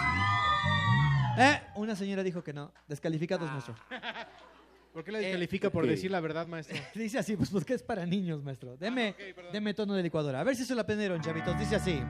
[1.36, 1.60] ¿Eh?
[1.74, 2.72] Una señora dijo que no.
[2.86, 3.74] Descalificados, maestro.
[4.93, 5.90] ¿Por qué le descalifica por ok.
[5.90, 6.76] decir la verdad, maestro?
[6.94, 8.76] Dice así, pues porque es para niños, maestro.
[8.76, 9.16] Deme,
[9.52, 10.39] deme tono de licuadora.
[10.39, 11.59] A ver si se lo aprendieron, chavitos.
[11.59, 12.01] Dice así.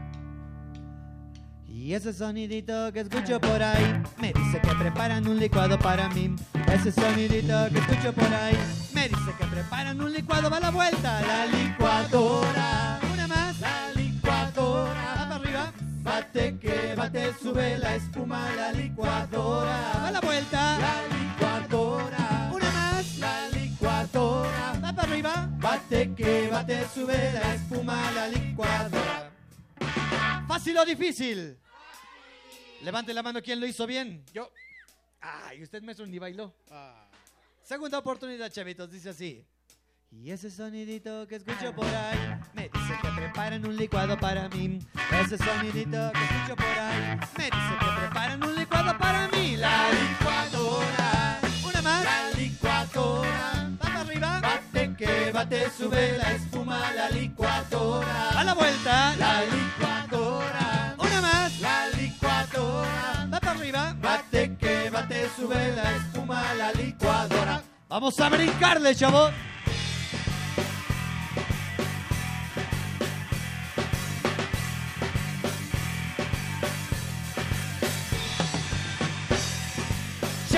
[1.66, 6.36] Y ese sonidito que escucho por ahí me dice que preparan un licuado para mí.
[6.70, 8.58] Ese sonidito que escucho por ahí
[8.92, 10.50] me dice que preparan un licuado.
[10.50, 12.91] Va la vuelta, la licuadora.
[16.32, 20.00] Bate que bate, sube la espuma, la licuadora.
[20.02, 22.50] Va la vuelta, la licuadora.
[22.54, 24.80] Una más, la licuadora.
[24.82, 25.50] Va para arriba.
[25.58, 29.30] Bate que bate, sube la espuma, la licuadora.
[30.48, 31.58] ¿Fácil o difícil?
[32.80, 34.24] Levante la mano quien lo hizo bien.
[34.32, 34.50] Yo.
[35.20, 36.54] Ay, usted maestro ni bailó.
[37.62, 39.44] Segunda oportunidad, chavitos, dice así.
[40.14, 42.18] Y ese sonidito que escucho por ahí
[42.52, 44.78] me dice que preparan un licuado para mí.
[45.10, 49.56] Ese sonidito que escucho por ahí me dice que preparan un licuado para mí.
[49.56, 51.40] La licuadora.
[51.66, 52.04] Una más.
[52.04, 53.70] La licuadora.
[53.74, 54.40] Va para arriba.
[54.40, 56.92] Bate que bate, sube la espuma.
[56.92, 58.30] La licuadora.
[58.38, 59.16] A la vuelta.
[59.16, 60.94] La licuadora.
[60.98, 61.60] Una más.
[61.60, 63.28] La licuadora.
[63.32, 63.96] Va para arriba.
[63.98, 66.54] Bate que bate, sube la espuma.
[66.54, 67.62] La licuadora.
[67.88, 69.32] Vamos a brincarle, chavos.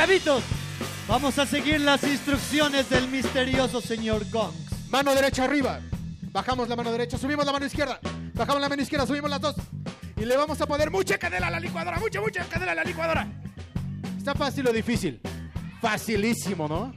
[0.05, 0.43] Chavitos,
[1.09, 4.91] Vamos a seguir las instrucciones del misterioso señor Gongs.
[4.91, 5.81] Mano derecha arriba.
[6.31, 7.99] Bajamos la mano derecha, subimos la mano izquierda.
[8.35, 9.57] Bajamos la mano izquierda, subimos las dos.
[10.19, 12.85] Y le vamos a poner mucha canela a la licuadora, mucha, mucha canela a la
[12.85, 13.27] licuadora.
[14.19, 15.23] ¿Está fácil o difícil?
[15.81, 16.95] Facilísimo, ¿no?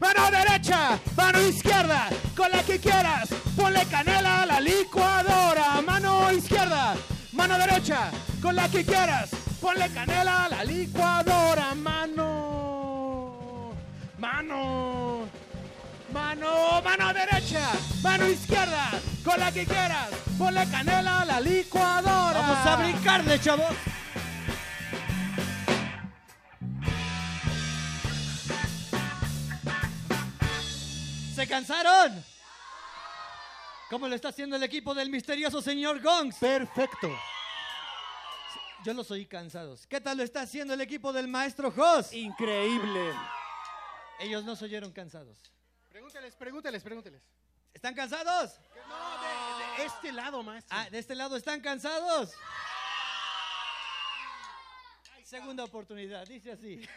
[0.00, 3.28] Mano derecha, mano izquierda, con la que quieras.
[3.54, 5.80] Ponle canela a la licuadora.
[5.86, 6.96] Mano izquierda,
[7.30, 8.10] mano derecha,
[8.42, 9.30] con la que quieras.
[9.60, 11.74] Ponle canela a la licuadora.
[11.74, 13.72] Mano,
[14.18, 15.28] mano,
[16.12, 17.70] mano, mano derecha,
[18.02, 18.90] mano izquierda,
[19.24, 20.10] con la que quieras.
[20.38, 22.40] Ponle canela a la licuadora.
[22.40, 23.74] Vamos a brincarle, chavos.
[31.34, 32.24] ¿Se cansaron?
[33.90, 36.36] ¿Cómo lo está haciendo el equipo del misterioso señor Gongs?
[36.36, 37.10] Perfecto.
[38.88, 39.86] Yo los oí cansados.
[39.86, 42.10] ¿Qué tal lo está haciendo el equipo del maestro Jos?
[42.14, 43.12] Increíble.
[44.18, 45.42] Ellos no se oyeron cansados.
[45.90, 47.22] Pregúnteles, pregúnteles, pregúnteles.
[47.74, 48.58] ¿Están cansados?
[48.88, 50.74] No, de, de este lado, maestro.
[50.74, 52.32] Ah, de este lado están cansados.
[55.28, 56.80] Segunda oportunidad, dice así.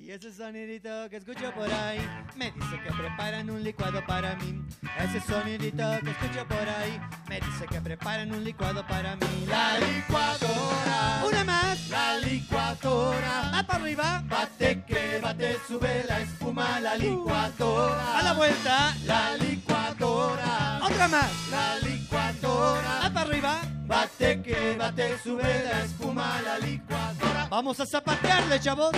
[0.00, 1.98] Y ese sonidito que escucho por ahí
[2.36, 4.64] me dice que preparan un licuado para mí.
[4.96, 9.46] Ese sonidito que escucho por ahí me dice que preparan un licuado para mí.
[9.48, 11.24] La licuadora.
[11.26, 11.88] Una más.
[11.88, 13.50] La licuadora.
[13.52, 14.22] Va para arriba.
[14.28, 16.78] Bate que bate, sube la espuma.
[16.78, 18.18] La licuadora.
[18.18, 18.94] A la vuelta.
[19.04, 20.80] La licuadora.
[20.84, 21.48] Otra más.
[21.50, 23.00] La licuadora.
[23.02, 23.62] Va para arriba.
[23.84, 26.40] Bate que bate, sube la espuma.
[26.42, 27.31] La licuadora.
[27.52, 28.92] Vamos a zapatearle, chavos.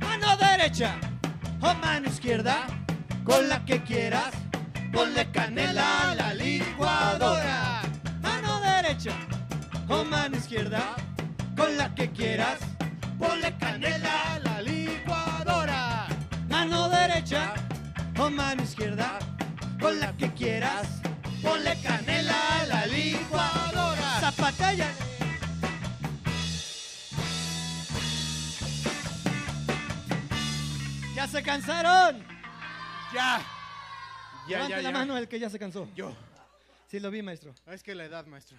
[0.00, 0.96] Mano derecha
[1.62, 2.66] o mano izquierda,
[3.24, 4.34] con la que quieras,
[4.92, 7.80] ponle canela a la licuadora.
[8.20, 9.16] Mano derecha
[9.88, 10.94] o mano izquierda,
[11.56, 12.58] con la que quieras,
[13.18, 15.23] ponle canela a la licuadora.
[17.04, 17.52] Mano derecha
[18.18, 19.18] o mano izquierda,
[19.78, 21.02] con la que quieras,
[21.42, 24.20] ponle canela a la licuadora.
[24.20, 24.88] Zapatalla.
[31.14, 32.24] ¿Ya se cansaron?
[33.12, 33.40] Ya.
[34.48, 34.90] Ya, Levante ya, la ya.
[34.92, 35.88] mano el que ya se cansó.
[35.94, 36.14] Yo.
[36.88, 37.54] Sí, lo vi, maestro.
[37.66, 38.56] Es que la edad, maestro.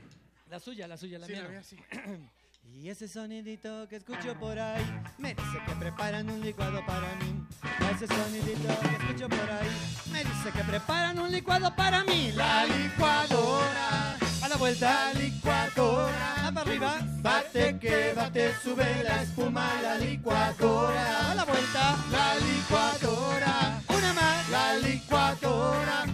[0.50, 1.42] La suya, la suya, la Sí, mía.
[1.42, 1.54] la no.
[1.54, 1.78] mía sí.
[2.74, 4.84] Y ese sonidito que escucho por ahí
[5.18, 7.46] me dice que preparan un licuado para mí.
[7.94, 9.70] Ese sonidito que escucho por ahí
[10.12, 12.32] me dice que preparan un licuado para mí.
[12.34, 14.18] La licuadora.
[14.42, 15.14] A la vuelta.
[15.14, 16.36] La licuadora.
[16.46, 17.00] Va para arriba.
[17.22, 19.68] Bate que bate, sube la espuma.
[19.82, 21.32] La licuadora.
[21.32, 21.98] A la vuelta.
[22.12, 23.82] La licuadora.
[23.90, 24.50] Una más.
[24.50, 26.06] La licuadora.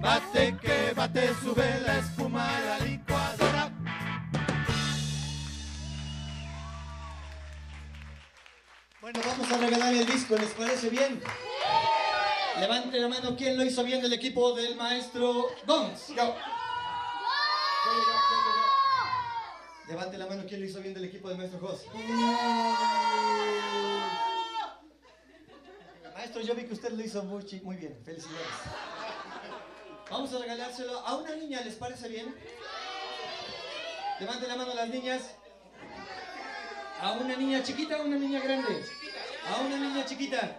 [0.00, 2.46] Bate que bate, sube la espuma.
[2.60, 3.53] La licuadora.
[9.04, 11.22] Bueno, vamos a regalar el disco, ¿les parece bien?
[12.58, 16.08] Levante la mano, ¿quién lo hizo bien del equipo del maestro Gons?
[16.08, 16.34] Yo.
[19.88, 21.84] Levante la mano, ¿quién lo hizo bien del equipo del maestro Jos?
[26.14, 28.00] Maestro, yo vi que usted lo hizo muy, muy bien.
[28.06, 28.48] Felicidades.
[30.10, 32.34] Vamos a regalárselo a una niña, ¿les parece bien?
[34.18, 35.34] Levante la mano las niñas.
[37.04, 38.82] ¿A una niña chiquita o una niña grande?
[39.46, 40.58] A una niña chiquita.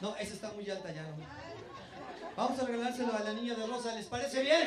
[0.00, 1.16] No, esa está muy alta ya, no.
[2.34, 4.66] Vamos a regalárselo a la niña de rosa, ¿les parece bien?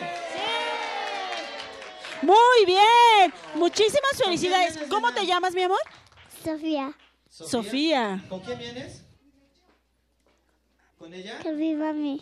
[2.21, 3.33] Muy bien.
[3.55, 4.77] Muchísimas felicidades.
[4.87, 5.79] ¿Cómo te llamas, mi amor?
[6.43, 6.95] Sofía.
[7.27, 8.23] Sofía.
[8.29, 9.01] ¿Con quién vienes?
[10.99, 11.39] ¿Con ella?
[11.39, 12.21] Que viva mí.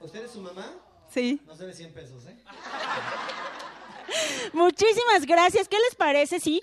[0.00, 0.74] ¿Usted es su mamá?
[1.08, 1.40] Sí.
[1.46, 2.36] No se ve 100 pesos, ¿eh?
[4.52, 5.68] Muchísimas gracias.
[5.68, 6.60] ¿Qué les parece si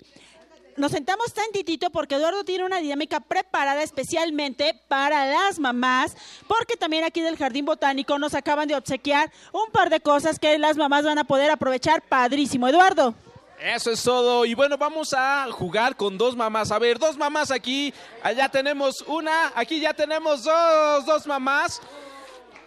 [0.76, 6.16] nos sentamos tantitito porque Eduardo tiene una dinámica preparada especialmente para las mamás,
[6.46, 10.58] porque también aquí del Jardín Botánico nos acaban de obsequiar un par de cosas que
[10.58, 12.68] las mamás van a poder aprovechar padrísimo.
[12.68, 13.14] Eduardo.
[13.62, 14.44] Eso es todo.
[14.44, 16.72] Y bueno, vamos a jugar con dos mamás.
[16.72, 17.94] A ver, dos mamás aquí.
[18.20, 19.52] Allá tenemos una.
[19.54, 21.80] Aquí ya tenemos dos, dos mamás.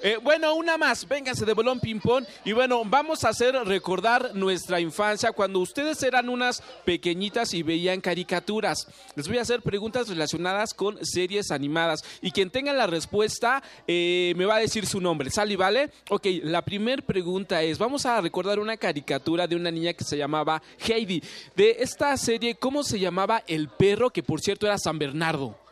[0.02, 2.26] Eh, bueno, una más, véngase de bolón ping-pong.
[2.44, 8.02] Y bueno, vamos a hacer recordar nuestra infancia cuando ustedes eran unas pequeñitas y veían
[8.02, 8.88] caricaturas.
[9.16, 12.04] Les voy a hacer preguntas relacionadas con series animadas.
[12.22, 15.30] Y quien tenga la respuesta eh, me va a decir su nombre.
[15.30, 15.90] ¿Sale y vale?
[16.10, 20.18] Ok, la primera pregunta es: vamos a recordar una caricatura de una niña que se
[20.18, 21.24] llamaba Heidi.
[21.56, 25.65] De esta serie, ¿cómo se llamaba el perro que por cierto era San Bernardo?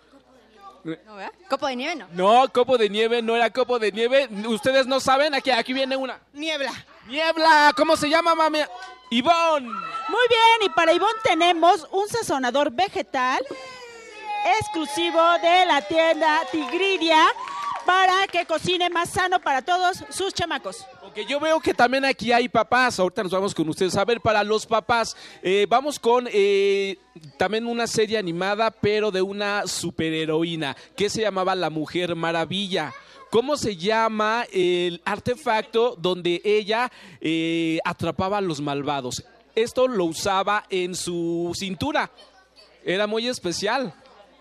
[0.84, 1.32] No, ¿verdad?
[1.50, 2.08] Copo de nieve no.
[2.12, 4.28] No, copo de nieve, no era copo de nieve.
[4.48, 6.20] Ustedes no saben, aquí, aquí viene una.
[6.34, 6.74] Niebla.
[7.08, 8.60] Niebla, ¿cómo se llama, mami?
[9.10, 9.68] Ivonne.
[9.68, 13.42] Muy bien, y para Ivonne tenemos un sazonador vegetal
[14.60, 17.28] exclusivo de la tienda Tigridia
[17.86, 20.86] para que cocine más sano para todos sus chamacos.
[21.14, 23.00] Ok, yo veo que también aquí hay papás.
[23.00, 23.96] Ahorita nos vamos con ustedes.
[23.98, 26.98] A ver, para los papás, eh, vamos con eh,
[27.38, 32.92] también una serie animada, pero de una superheroína que se llamaba La Mujer Maravilla.
[33.30, 36.92] ¿Cómo se llama el artefacto donde ella
[37.22, 39.24] eh, atrapaba a los malvados?
[39.54, 42.10] Esto lo usaba en su cintura.
[42.84, 43.94] Era muy especial.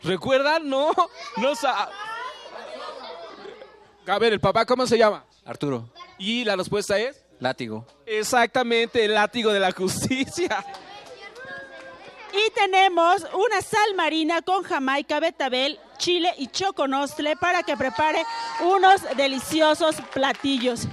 [0.03, 0.67] ¿Recuerdan?
[0.71, 0.91] No,
[1.37, 1.53] no
[4.07, 5.27] A ver, el papá, ¿cómo se llama?
[5.45, 5.89] Arturo,
[6.19, 7.87] Y la respuesta es látigo.
[8.07, 10.65] exactamente el látigo de la justicia.
[12.33, 18.25] Y tenemos una sal marina con jamaica, betabel, chile y choconostle para que prepare
[18.61, 20.85] unos deliciosos platillos.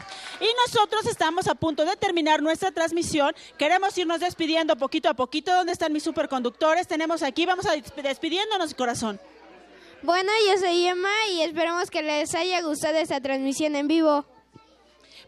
[0.41, 3.33] Y nosotros estamos a punto de terminar nuestra transmisión.
[3.57, 5.53] Queremos irnos despidiendo poquito a poquito.
[5.53, 6.87] ¿Dónde están mis superconductores?
[6.87, 9.19] Tenemos aquí, vamos a desp- despidiéndonos, corazón.
[10.01, 14.25] Bueno, yo soy Emma y esperemos que les haya gustado esta transmisión en vivo.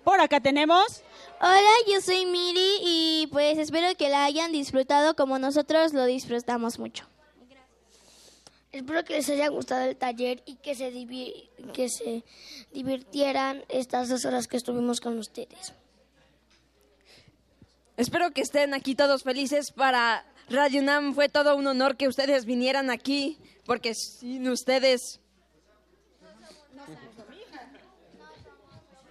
[0.04, 1.04] Por acá tenemos.
[1.40, 6.80] Hola, yo soy Miri y pues espero que la hayan disfrutado como nosotros lo disfrutamos
[6.80, 7.06] mucho.
[8.72, 12.24] Espero que les haya gustado el taller y que se, divi- que se
[12.72, 15.74] divirtieran estas dos horas que estuvimos con ustedes.
[17.98, 19.72] Espero que estén aquí todos felices.
[19.72, 25.20] Para Radio UNAM fue todo un honor que ustedes vinieran aquí, porque sin ustedes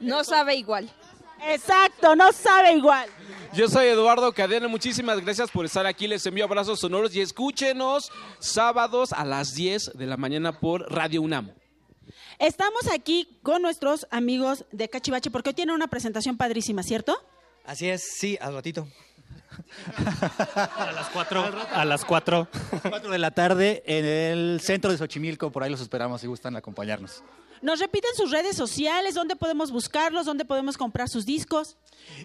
[0.00, 0.90] no sabe igual.
[1.48, 3.08] Exacto, no sabe igual.
[3.52, 8.12] Yo soy Eduardo Cadena, muchísimas gracias por estar aquí, les envío abrazos sonoros y escúchenos
[8.38, 11.50] sábados a las 10 de la mañana por Radio UNAM.
[12.38, 17.16] Estamos aquí con nuestros amigos de Cachivache porque hoy tienen una presentación padrísima, ¿cierto?
[17.64, 18.86] Así es, sí, al ratito.
[20.54, 21.44] A las 4.
[21.72, 22.48] A las 4.
[22.88, 25.50] 4 de la tarde en el centro de Xochimilco.
[25.50, 27.22] Por ahí los esperamos si gustan acompañarnos.
[27.62, 31.76] Nos repiten sus redes sociales, dónde podemos buscarlos, dónde podemos comprar sus discos.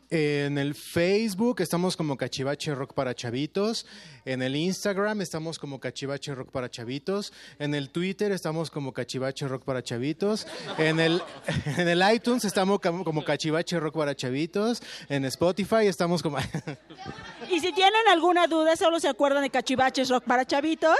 [0.09, 3.85] En el Facebook estamos como Cachivache Rock para Chavitos.
[4.23, 7.33] En el Instagram estamos como Cachivache Rock para Chavitos.
[7.59, 10.47] En el Twitter estamos como Cachivache Rock para Chavitos.
[10.77, 11.21] En el,
[11.77, 14.81] en el iTunes estamos como, Cachivache Rock para Chavitos.
[15.09, 16.37] En Spotify estamos como...
[17.51, 20.97] Y si tienen alguna duda, solo se acuerdan de Cachivaches Rock para Chavitos.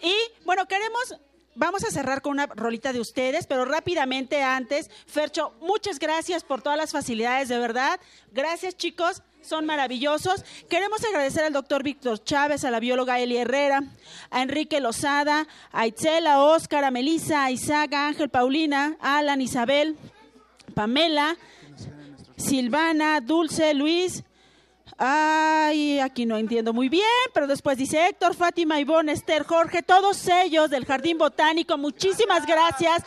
[0.00, 0.14] Y
[0.44, 1.16] bueno, queremos,
[1.54, 6.62] vamos a cerrar con una rolita de ustedes, pero rápidamente antes, Fercho, muchas gracias por
[6.62, 8.00] todas las facilidades, de verdad.
[8.32, 10.44] Gracias chicos, son maravillosos.
[10.68, 13.82] Queremos agradecer al doctor Víctor Chávez, a la bióloga Eli Herrera,
[14.30, 19.40] a Enrique Lozada, a Itzel, a Óscar, a Melissa, a Isaac, a Ángel, Paulina, Alan,
[19.40, 19.96] Isabel,
[20.74, 21.36] Pamela,
[22.36, 24.24] Silvana, Dulce, Luis,
[25.04, 27.02] Ay, aquí no entiendo muy bien,
[27.34, 33.02] pero después dice Héctor, Fátima, Ivonne, Esther, Jorge, todos ellos del Jardín Botánico, muchísimas gracias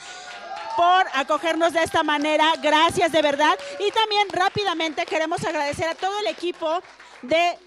[0.75, 3.57] por acogernos de esta manera, gracias de verdad.
[3.79, 6.81] Y también rápidamente queremos agradecer a todo el equipo
[7.21, 7.57] de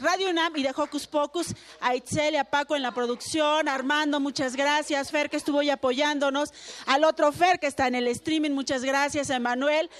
[0.00, 4.18] Radio UNAM y de Hocus Pocus, a Itzel y a Paco en la producción, Armando,
[4.18, 6.52] muchas gracias, Fer que estuvo ahí apoyándonos,
[6.86, 9.90] al otro Fer que está en el streaming, muchas gracias, a Emanuel,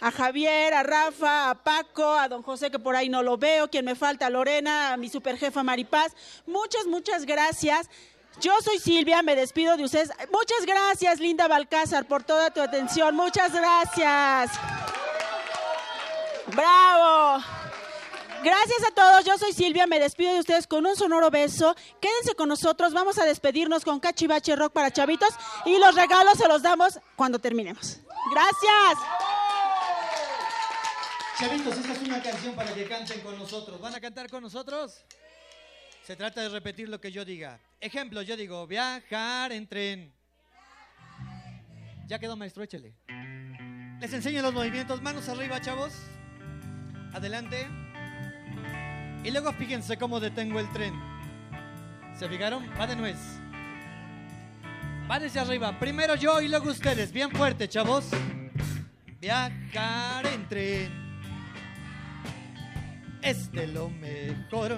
[0.00, 3.68] a Javier, a Rafa, a Paco, a don José que por ahí no lo veo,
[3.68, 6.14] quien me falta, a Lorena, a mi superjefa Maripaz,
[6.46, 7.88] muchas, muchas gracias.
[8.40, 10.10] Yo soy Silvia, me despido de ustedes.
[10.32, 13.16] Muchas gracias, Linda Balcázar, por toda tu atención.
[13.16, 14.52] Muchas gracias.
[16.54, 17.42] Bravo.
[18.44, 21.74] Gracias a todos, yo soy Silvia, me despido de ustedes con un sonoro beso.
[22.00, 25.30] Quédense con nosotros, vamos a despedirnos con Cachivache Rock para chavitos
[25.64, 27.98] y los regalos se los damos cuando terminemos.
[28.30, 29.37] Gracias.
[31.38, 33.80] Chavitos, esta es una canción para que canten con nosotros.
[33.80, 35.04] ¿Van a cantar con nosotros?
[36.02, 37.60] Se trata de repetir lo que yo diga.
[37.80, 40.12] Ejemplo, yo digo, viajar en tren.
[42.08, 42.92] Ya quedó, maestro, échele.
[44.00, 45.00] Les enseño los movimientos.
[45.00, 45.92] Manos arriba, chavos.
[47.12, 47.68] Adelante.
[49.22, 50.92] Y luego fíjense cómo detengo el tren.
[52.18, 52.68] ¿Se fijaron?
[52.80, 53.18] Va de nuez.
[55.08, 55.78] Va desde arriba.
[55.78, 57.12] Primero yo y luego ustedes.
[57.12, 58.06] Bien fuerte, chavos.
[59.20, 61.07] Viajar en tren
[63.22, 64.76] es de lo mejor.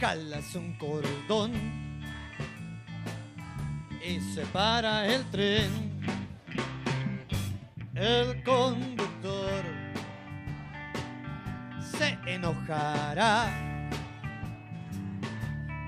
[0.00, 1.52] Jalas un cordón
[4.04, 5.70] y se para el tren.
[7.94, 9.64] El conductor
[11.96, 13.48] se enojará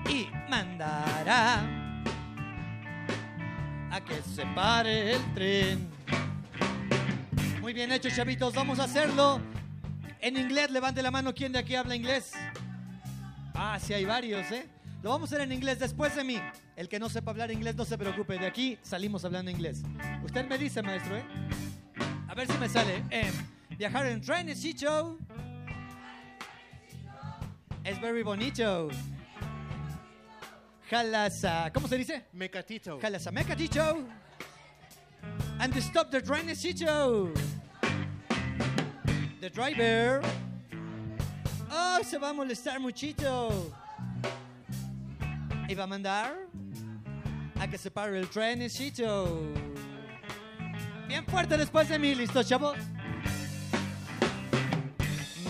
[0.09, 1.59] y mandará
[3.91, 5.89] a que se pare el tren.
[7.59, 8.53] Muy bien hecho, chavitos.
[8.53, 9.41] Vamos a hacerlo
[10.25, 10.71] en inglés.
[10.71, 11.33] Levante la mano.
[11.33, 12.33] ¿Quién de aquí habla inglés?
[13.53, 14.67] Ah, sí, hay varios, ¿eh?
[15.03, 16.41] Lo vamos a hacer en inglés después de mí.
[16.75, 18.39] El que no sepa hablar inglés, no se preocupe.
[18.39, 19.83] De aquí salimos hablando inglés.
[20.23, 21.23] Usted me dice, maestro, ¿eh?
[22.27, 23.03] A ver si me sale.
[23.11, 23.31] Eh,
[23.77, 25.19] viajar en tren es chicho.
[27.83, 28.89] Es very bonito.
[30.89, 31.71] Jalasa.
[31.71, 32.25] ¿Cómo se dice?
[32.33, 32.99] Mecatito.
[32.99, 34.07] Jalasa mecatito.
[35.59, 37.31] And to stop the train is chicho.
[39.41, 40.21] The driver.
[41.69, 43.71] Oh, se va a molestar muchito.
[45.67, 46.35] Y va a mandar
[47.59, 49.41] a que se pare el tren es chicho.
[51.07, 52.77] Bien fuerte después de mí, ¿listo, chavos?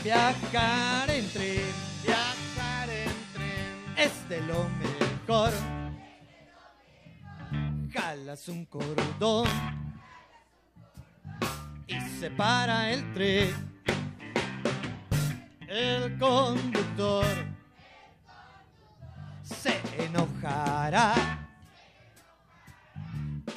[0.03, 1.62] Viajar en tren.
[2.03, 3.94] Viajar en tren.
[3.98, 5.52] Es de lo mejor.
[7.91, 9.48] Jalas un cordón
[11.88, 13.75] y se para el tren.
[15.76, 17.26] El conductor
[19.44, 21.14] se enojará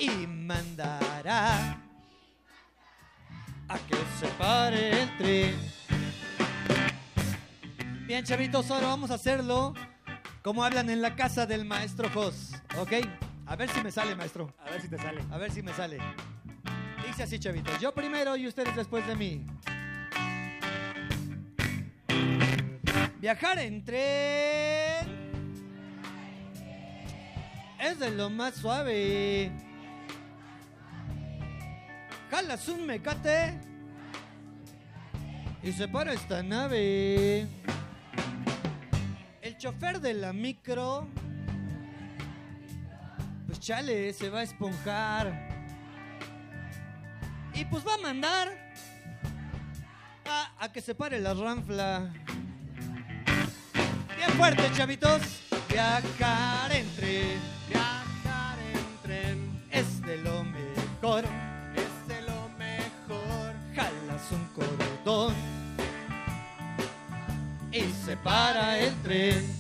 [0.01, 1.79] y mandará
[3.69, 5.57] a que se pare el tren.
[8.09, 9.75] Bien, chavitos, ahora vamos a hacerlo
[10.43, 12.95] como hablan en la casa del maestro Jos, ¿ok?
[13.47, 14.53] A ver si me sale, maestro.
[14.67, 15.25] A ver si te sale.
[15.31, 15.99] A ver si me sale.
[17.07, 17.79] Dice así, chavitos.
[17.81, 19.47] Yo primero y ustedes después de mí.
[23.21, 25.09] Viajar en tren
[27.81, 29.51] es de lo más suave.
[32.31, 33.59] Jalas un mecate
[35.65, 37.49] y se para esta nave.
[39.43, 41.09] El chofer de la micro,
[43.49, 45.49] pues chale, se va a esponjar.
[47.53, 48.49] Y pues va a mandar
[50.25, 52.13] a, a que se pare la ranfla.
[54.37, 55.23] Fuerte, chavitos.
[55.69, 57.41] Viajar en tren.
[57.69, 59.63] Viajar en tren.
[59.71, 61.25] Es de lo mejor.
[61.75, 63.55] Es de lo mejor.
[63.75, 65.35] Jalas un cordón.
[67.73, 69.59] Y se para el tren.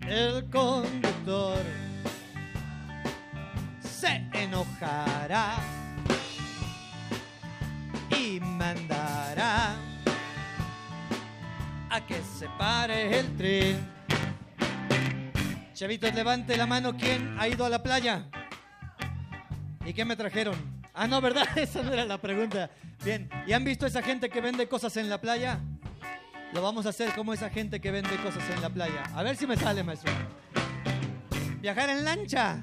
[0.00, 1.62] El conductor
[3.82, 5.56] se enojará
[8.10, 9.76] y mandará
[11.92, 13.92] a que se pare el tren.
[15.74, 16.96] Chavitos, levante la mano.
[16.96, 18.24] ¿Quién ha ido a la playa?
[19.84, 20.54] ¿Y qué me trajeron?
[20.94, 21.46] Ah, no, ¿verdad?
[21.56, 22.70] Esa no era la pregunta.
[23.04, 25.60] Bien, ¿y han visto esa gente que vende cosas en la playa?
[26.54, 29.02] Lo vamos a hacer como esa gente que vende cosas en la playa.
[29.14, 30.12] A ver si me sale, maestro.
[31.60, 32.62] Viajar en lancha.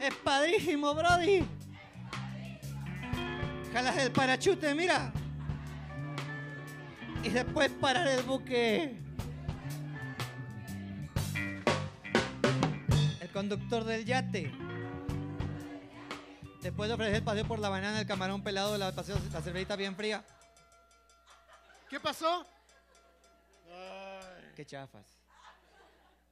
[0.00, 1.44] Es padrísimo, Brody.
[3.72, 5.12] Jalas el parachute, mira.
[7.24, 8.96] Y después parar el buque.
[13.20, 14.52] El conductor del yate.
[16.62, 19.74] Después de ofrecer el paseo por la banana, el camarón pelado, la, paseo, la cervecita
[19.76, 20.24] bien fría.
[21.88, 22.46] ¿Qué pasó?
[24.54, 25.06] Qué chafas.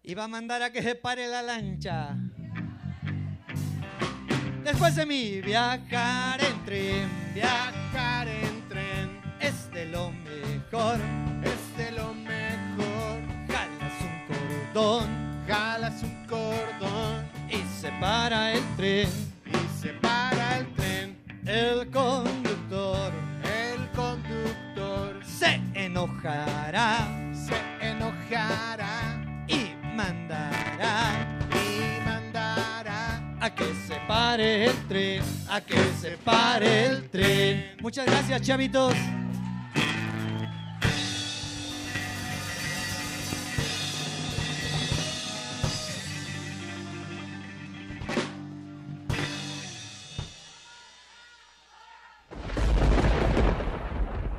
[0.03, 2.17] Y va a mandar a que se pare la lancha.
[4.63, 7.35] Después de mí, viajar en tren.
[7.35, 9.21] Viajar en tren.
[9.41, 10.11] Es de lo
[10.73, 10.99] mejor.
[11.45, 13.21] Es de lo mejor.
[13.49, 15.45] Jalas un cordón.
[15.47, 17.29] Jalas un cordón.
[17.49, 19.09] Y se para el tren.
[19.47, 21.19] Y se para el tren.
[21.45, 23.13] El conductor
[23.43, 34.77] El conductor se enojará se enojará y mandará y mandará a que se pare el
[34.87, 37.77] tren, a que se pare el tren.
[37.81, 38.95] Muchas gracias, chavitos.